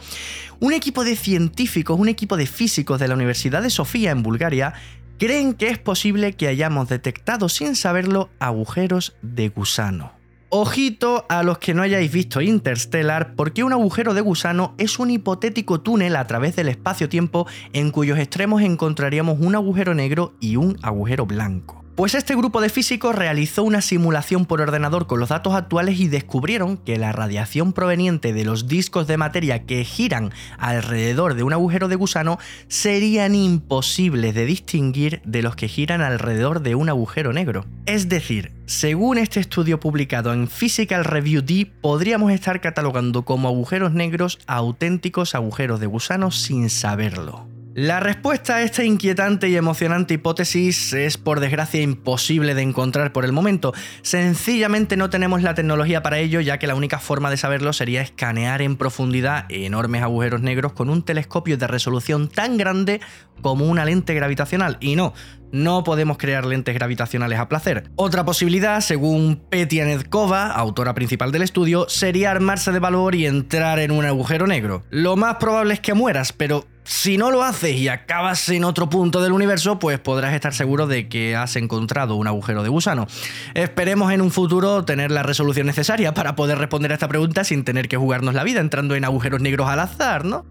un 0.59 0.73
equipo 0.73 1.03
de 1.03 1.15
científicos, 1.15 1.99
un 1.99 2.09
equipo 2.09 2.35
de 2.35 2.47
físicos 2.47 2.99
de 2.99 3.07
la 3.07 3.13
Universidad 3.13 3.61
de 3.61 3.69
Sofía 3.69 4.09
en 4.09 4.23
Bulgaria, 4.23 4.73
creen 5.19 5.53
que 5.53 5.67
es 5.67 5.77
posible 5.77 6.33
que 6.33 6.47
hayamos 6.47 6.89
detectado 6.89 7.47
sin 7.47 7.75
saberlo 7.75 8.31
agujeros 8.39 9.15
de 9.21 9.49
gusano. 9.49 10.13
Ojito 10.57 11.25
a 11.27 11.43
los 11.43 11.57
que 11.57 11.73
no 11.73 11.81
hayáis 11.81 12.09
visto 12.09 12.39
Interstellar, 12.39 13.35
porque 13.35 13.65
un 13.65 13.73
agujero 13.73 14.13
de 14.13 14.21
gusano 14.21 14.73
es 14.77 14.99
un 14.99 15.11
hipotético 15.11 15.81
túnel 15.81 16.15
a 16.15 16.27
través 16.27 16.55
del 16.55 16.69
espacio-tiempo 16.69 17.45
en 17.73 17.91
cuyos 17.91 18.17
extremos 18.17 18.61
encontraríamos 18.61 19.37
un 19.41 19.55
agujero 19.55 19.93
negro 19.93 20.33
y 20.39 20.55
un 20.55 20.77
agujero 20.81 21.25
blanco. 21.25 21.84
Pues 21.95 22.13
este 22.13 22.35
grupo 22.35 22.59
de 22.59 22.67
físicos 22.67 23.15
realizó 23.15 23.63
una 23.63 23.79
simulación 23.79 24.45
por 24.45 24.59
ordenador 24.59 25.07
con 25.07 25.21
los 25.21 25.29
datos 25.29 25.53
actuales 25.53 25.97
y 25.97 26.09
descubrieron 26.09 26.75
que 26.75 26.97
la 26.97 27.13
radiación 27.13 27.71
proveniente 27.71 28.33
de 28.33 28.43
los 28.43 28.67
discos 28.67 29.07
de 29.07 29.15
materia 29.15 29.63
que 29.63 29.85
giran 29.85 30.33
alrededor 30.57 31.35
de 31.35 31.43
un 31.43 31.53
agujero 31.53 31.87
de 31.87 31.95
gusano 31.95 32.37
serían 32.67 33.33
imposibles 33.33 34.35
de 34.35 34.45
distinguir 34.45 35.21
de 35.23 35.41
los 35.41 35.55
que 35.55 35.69
giran 35.69 36.01
alrededor 36.01 36.59
de 36.59 36.75
un 36.75 36.89
agujero 36.89 37.31
negro. 37.31 37.65
Es 37.85 38.09
decir, 38.09 38.51
según 38.65 39.17
este 39.17 39.39
estudio 39.39 39.79
publicado 39.79 40.33
en 40.33 40.49
Physical 40.49 41.05
Review 41.05 41.43
D, 41.43 41.71
podríamos 41.79 42.33
estar 42.33 42.59
catalogando 42.59 43.23
como 43.23 43.47
agujeros 43.47 43.93
negros 43.93 44.39
auténticos 44.47 45.33
agujeros 45.33 45.79
de 45.79 45.87
gusano 45.87 46.31
sin 46.31 46.69
saberlo. 46.69 47.54
La 47.77 47.99
respuesta 47.99 48.55
a 48.55 48.61
esta 48.61 48.85
inquietante 48.85 49.49
y 49.49 49.57
emocionante 49.57 50.13
hipótesis 50.13 50.93
es 50.93 51.17
por 51.17 51.41
desgracia 51.41 51.81
imposible 51.81 52.55
de 52.55 52.61
encontrar 52.61 53.11
por 53.11 53.25
el 53.25 53.33
momento. 53.33 53.73
Sencillamente 54.01 54.95
no 54.95 55.09
tenemos 55.09 55.41
la 55.41 55.55
tecnología 55.55 56.01
para 56.01 56.19
ello, 56.19 56.39
ya 56.39 56.57
que 56.57 56.67
la 56.67 56.75
única 56.75 56.99
forma 56.99 57.29
de 57.29 57.35
saberlo 57.35 57.73
sería 57.73 58.01
escanear 58.01 58.61
en 58.61 58.77
profundidad 58.77 59.43
enormes 59.49 60.03
agujeros 60.03 60.41
negros 60.41 60.71
con 60.71 60.89
un 60.89 61.03
telescopio 61.03 61.57
de 61.57 61.67
resolución 61.67 62.29
tan 62.29 62.55
grande 62.55 63.01
como 63.41 63.65
una 63.65 63.83
lente 63.83 64.13
gravitacional. 64.13 64.77
Y 64.79 64.95
no, 64.95 65.13
no 65.51 65.83
podemos 65.83 66.17
crear 66.17 66.45
lentes 66.45 66.75
gravitacionales 66.75 67.39
a 67.39 67.49
placer. 67.49 67.89
Otra 67.97 68.23
posibilidad, 68.23 68.79
según 68.79 69.43
Petia 69.49 69.83
Nedkova, 69.83 70.49
autora 70.49 70.93
principal 70.93 71.33
del 71.33 71.41
estudio, 71.41 71.89
sería 71.89 72.31
armarse 72.31 72.71
de 72.71 72.79
valor 72.79 73.15
y 73.15 73.25
entrar 73.25 73.79
en 73.79 73.91
un 73.91 74.05
agujero 74.05 74.47
negro. 74.47 74.85
Lo 74.91 75.17
más 75.17 75.35
probable 75.35 75.73
es 75.73 75.81
que 75.81 75.93
mueras, 75.93 76.31
pero 76.31 76.65
si 76.85 77.17
no 77.17 77.31
lo 77.31 77.43
haces 77.43 77.75
y 77.75 77.87
acabas 77.87 78.47
en 78.49 78.63
otro 78.63 78.89
punto 78.89 79.21
del 79.21 79.33
universo, 79.33 79.79
pues 79.79 79.99
podrás 79.99 80.33
estar 80.33 80.53
seguro 80.53 80.85
de 80.87 81.09
que 81.09 81.35
has 81.35 81.55
encontrado 81.55 82.15
un 82.15 82.27
agujero 82.27 82.63
de 82.63 82.69
gusano. 82.69 83.07
Esperemos 83.55 84.11
en 84.13 84.21
un 84.21 84.31
futuro 84.31 84.85
tener 84.85 85.11
la 85.11 85.23
resolución 85.23 85.65
necesaria 85.65 86.13
para 86.13 86.35
poder 86.35 86.59
responder 86.59 86.91
a 86.91 86.93
esta 86.93 87.07
pregunta 87.07 87.43
sin 87.43 87.63
tener 87.63 87.87
que 87.87 87.97
jugarnos 87.97 88.35
la 88.35 88.43
vida 88.43 88.61
entrando 88.61 88.95
en 88.95 89.03
agujeros 89.03 89.41
negros 89.41 89.67
al 89.67 89.79
azar, 89.79 90.25
¿no? 90.25 90.45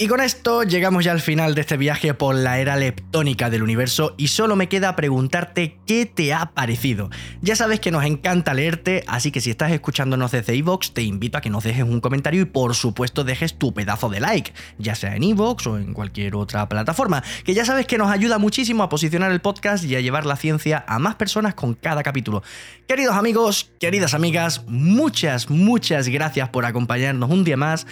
Y 0.00 0.06
con 0.06 0.20
esto 0.20 0.62
llegamos 0.62 1.04
ya 1.04 1.10
al 1.10 1.20
final 1.20 1.56
de 1.56 1.62
este 1.62 1.76
viaje 1.76 2.14
por 2.14 2.36
la 2.36 2.60
era 2.60 2.76
leptónica 2.76 3.50
del 3.50 3.64
universo 3.64 4.14
y 4.16 4.28
solo 4.28 4.54
me 4.54 4.68
queda 4.68 4.94
preguntarte 4.94 5.80
qué 5.88 6.06
te 6.06 6.32
ha 6.32 6.52
parecido. 6.54 7.10
Ya 7.42 7.56
sabes 7.56 7.80
que 7.80 7.90
nos 7.90 8.04
encanta 8.04 8.54
leerte, 8.54 9.02
así 9.08 9.32
que 9.32 9.40
si 9.40 9.50
estás 9.50 9.72
escuchándonos 9.72 10.30
desde 10.30 10.54
iVoox 10.54 10.92
te 10.92 11.02
invito 11.02 11.36
a 11.36 11.40
que 11.40 11.50
nos 11.50 11.64
dejes 11.64 11.82
un 11.82 12.00
comentario 12.00 12.42
y 12.42 12.44
por 12.44 12.76
supuesto 12.76 13.24
dejes 13.24 13.58
tu 13.58 13.74
pedazo 13.74 14.08
de 14.08 14.20
like, 14.20 14.52
ya 14.78 14.94
sea 14.94 15.16
en 15.16 15.24
iVoox 15.24 15.66
o 15.66 15.78
en 15.78 15.94
cualquier 15.94 16.36
otra 16.36 16.68
plataforma, 16.68 17.24
que 17.42 17.54
ya 17.54 17.64
sabes 17.64 17.86
que 17.86 17.98
nos 17.98 18.08
ayuda 18.08 18.38
muchísimo 18.38 18.84
a 18.84 18.88
posicionar 18.88 19.32
el 19.32 19.40
podcast 19.40 19.82
y 19.84 19.96
a 19.96 20.00
llevar 20.00 20.26
la 20.26 20.36
ciencia 20.36 20.84
a 20.86 21.00
más 21.00 21.16
personas 21.16 21.54
con 21.54 21.74
cada 21.74 22.04
capítulo. 22.04 22.44
Queridos 22.86 23.16
amigos, 23.16 23.72
queridas 23.80 24.14
amigas, 24.14 24.62
muchas, 24.68 25.50
muchas 25.50 26.06
gracias 26.06 26.50
por 26.50 26.66
acompañarnos 26.66 27.28
un 27.30 27.42
día 27.42 27.56
más. 27.56 27.84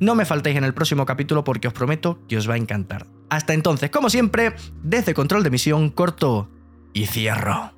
No 0.00 0.14
me 0.14 0.24
faltéis 0.24 0.56
en 0.56 0.64
el 0.64 0.74
próximo 0.74 1.06
capítulo 1.06 1.44
porque 1.44 1.68
os 1.68 1.74
prometo 1.74 2.18
que 2.28 2.36
os 2.36 2.48
va 2.48 2.54
a 2.54 2.58
encantar. 2.58 3.06
Hasta 3.30 3.54
entonces, 3.54 3.90
como 3.90 4.10
siempre, 4.10 4.54
desde 4.82 5.14
control 5.14 5.42
de 5.42 5.50
misión 5.50 5.90
corto 5.90 6.48
y 6.92 7.06
cierro. 7.06 7.72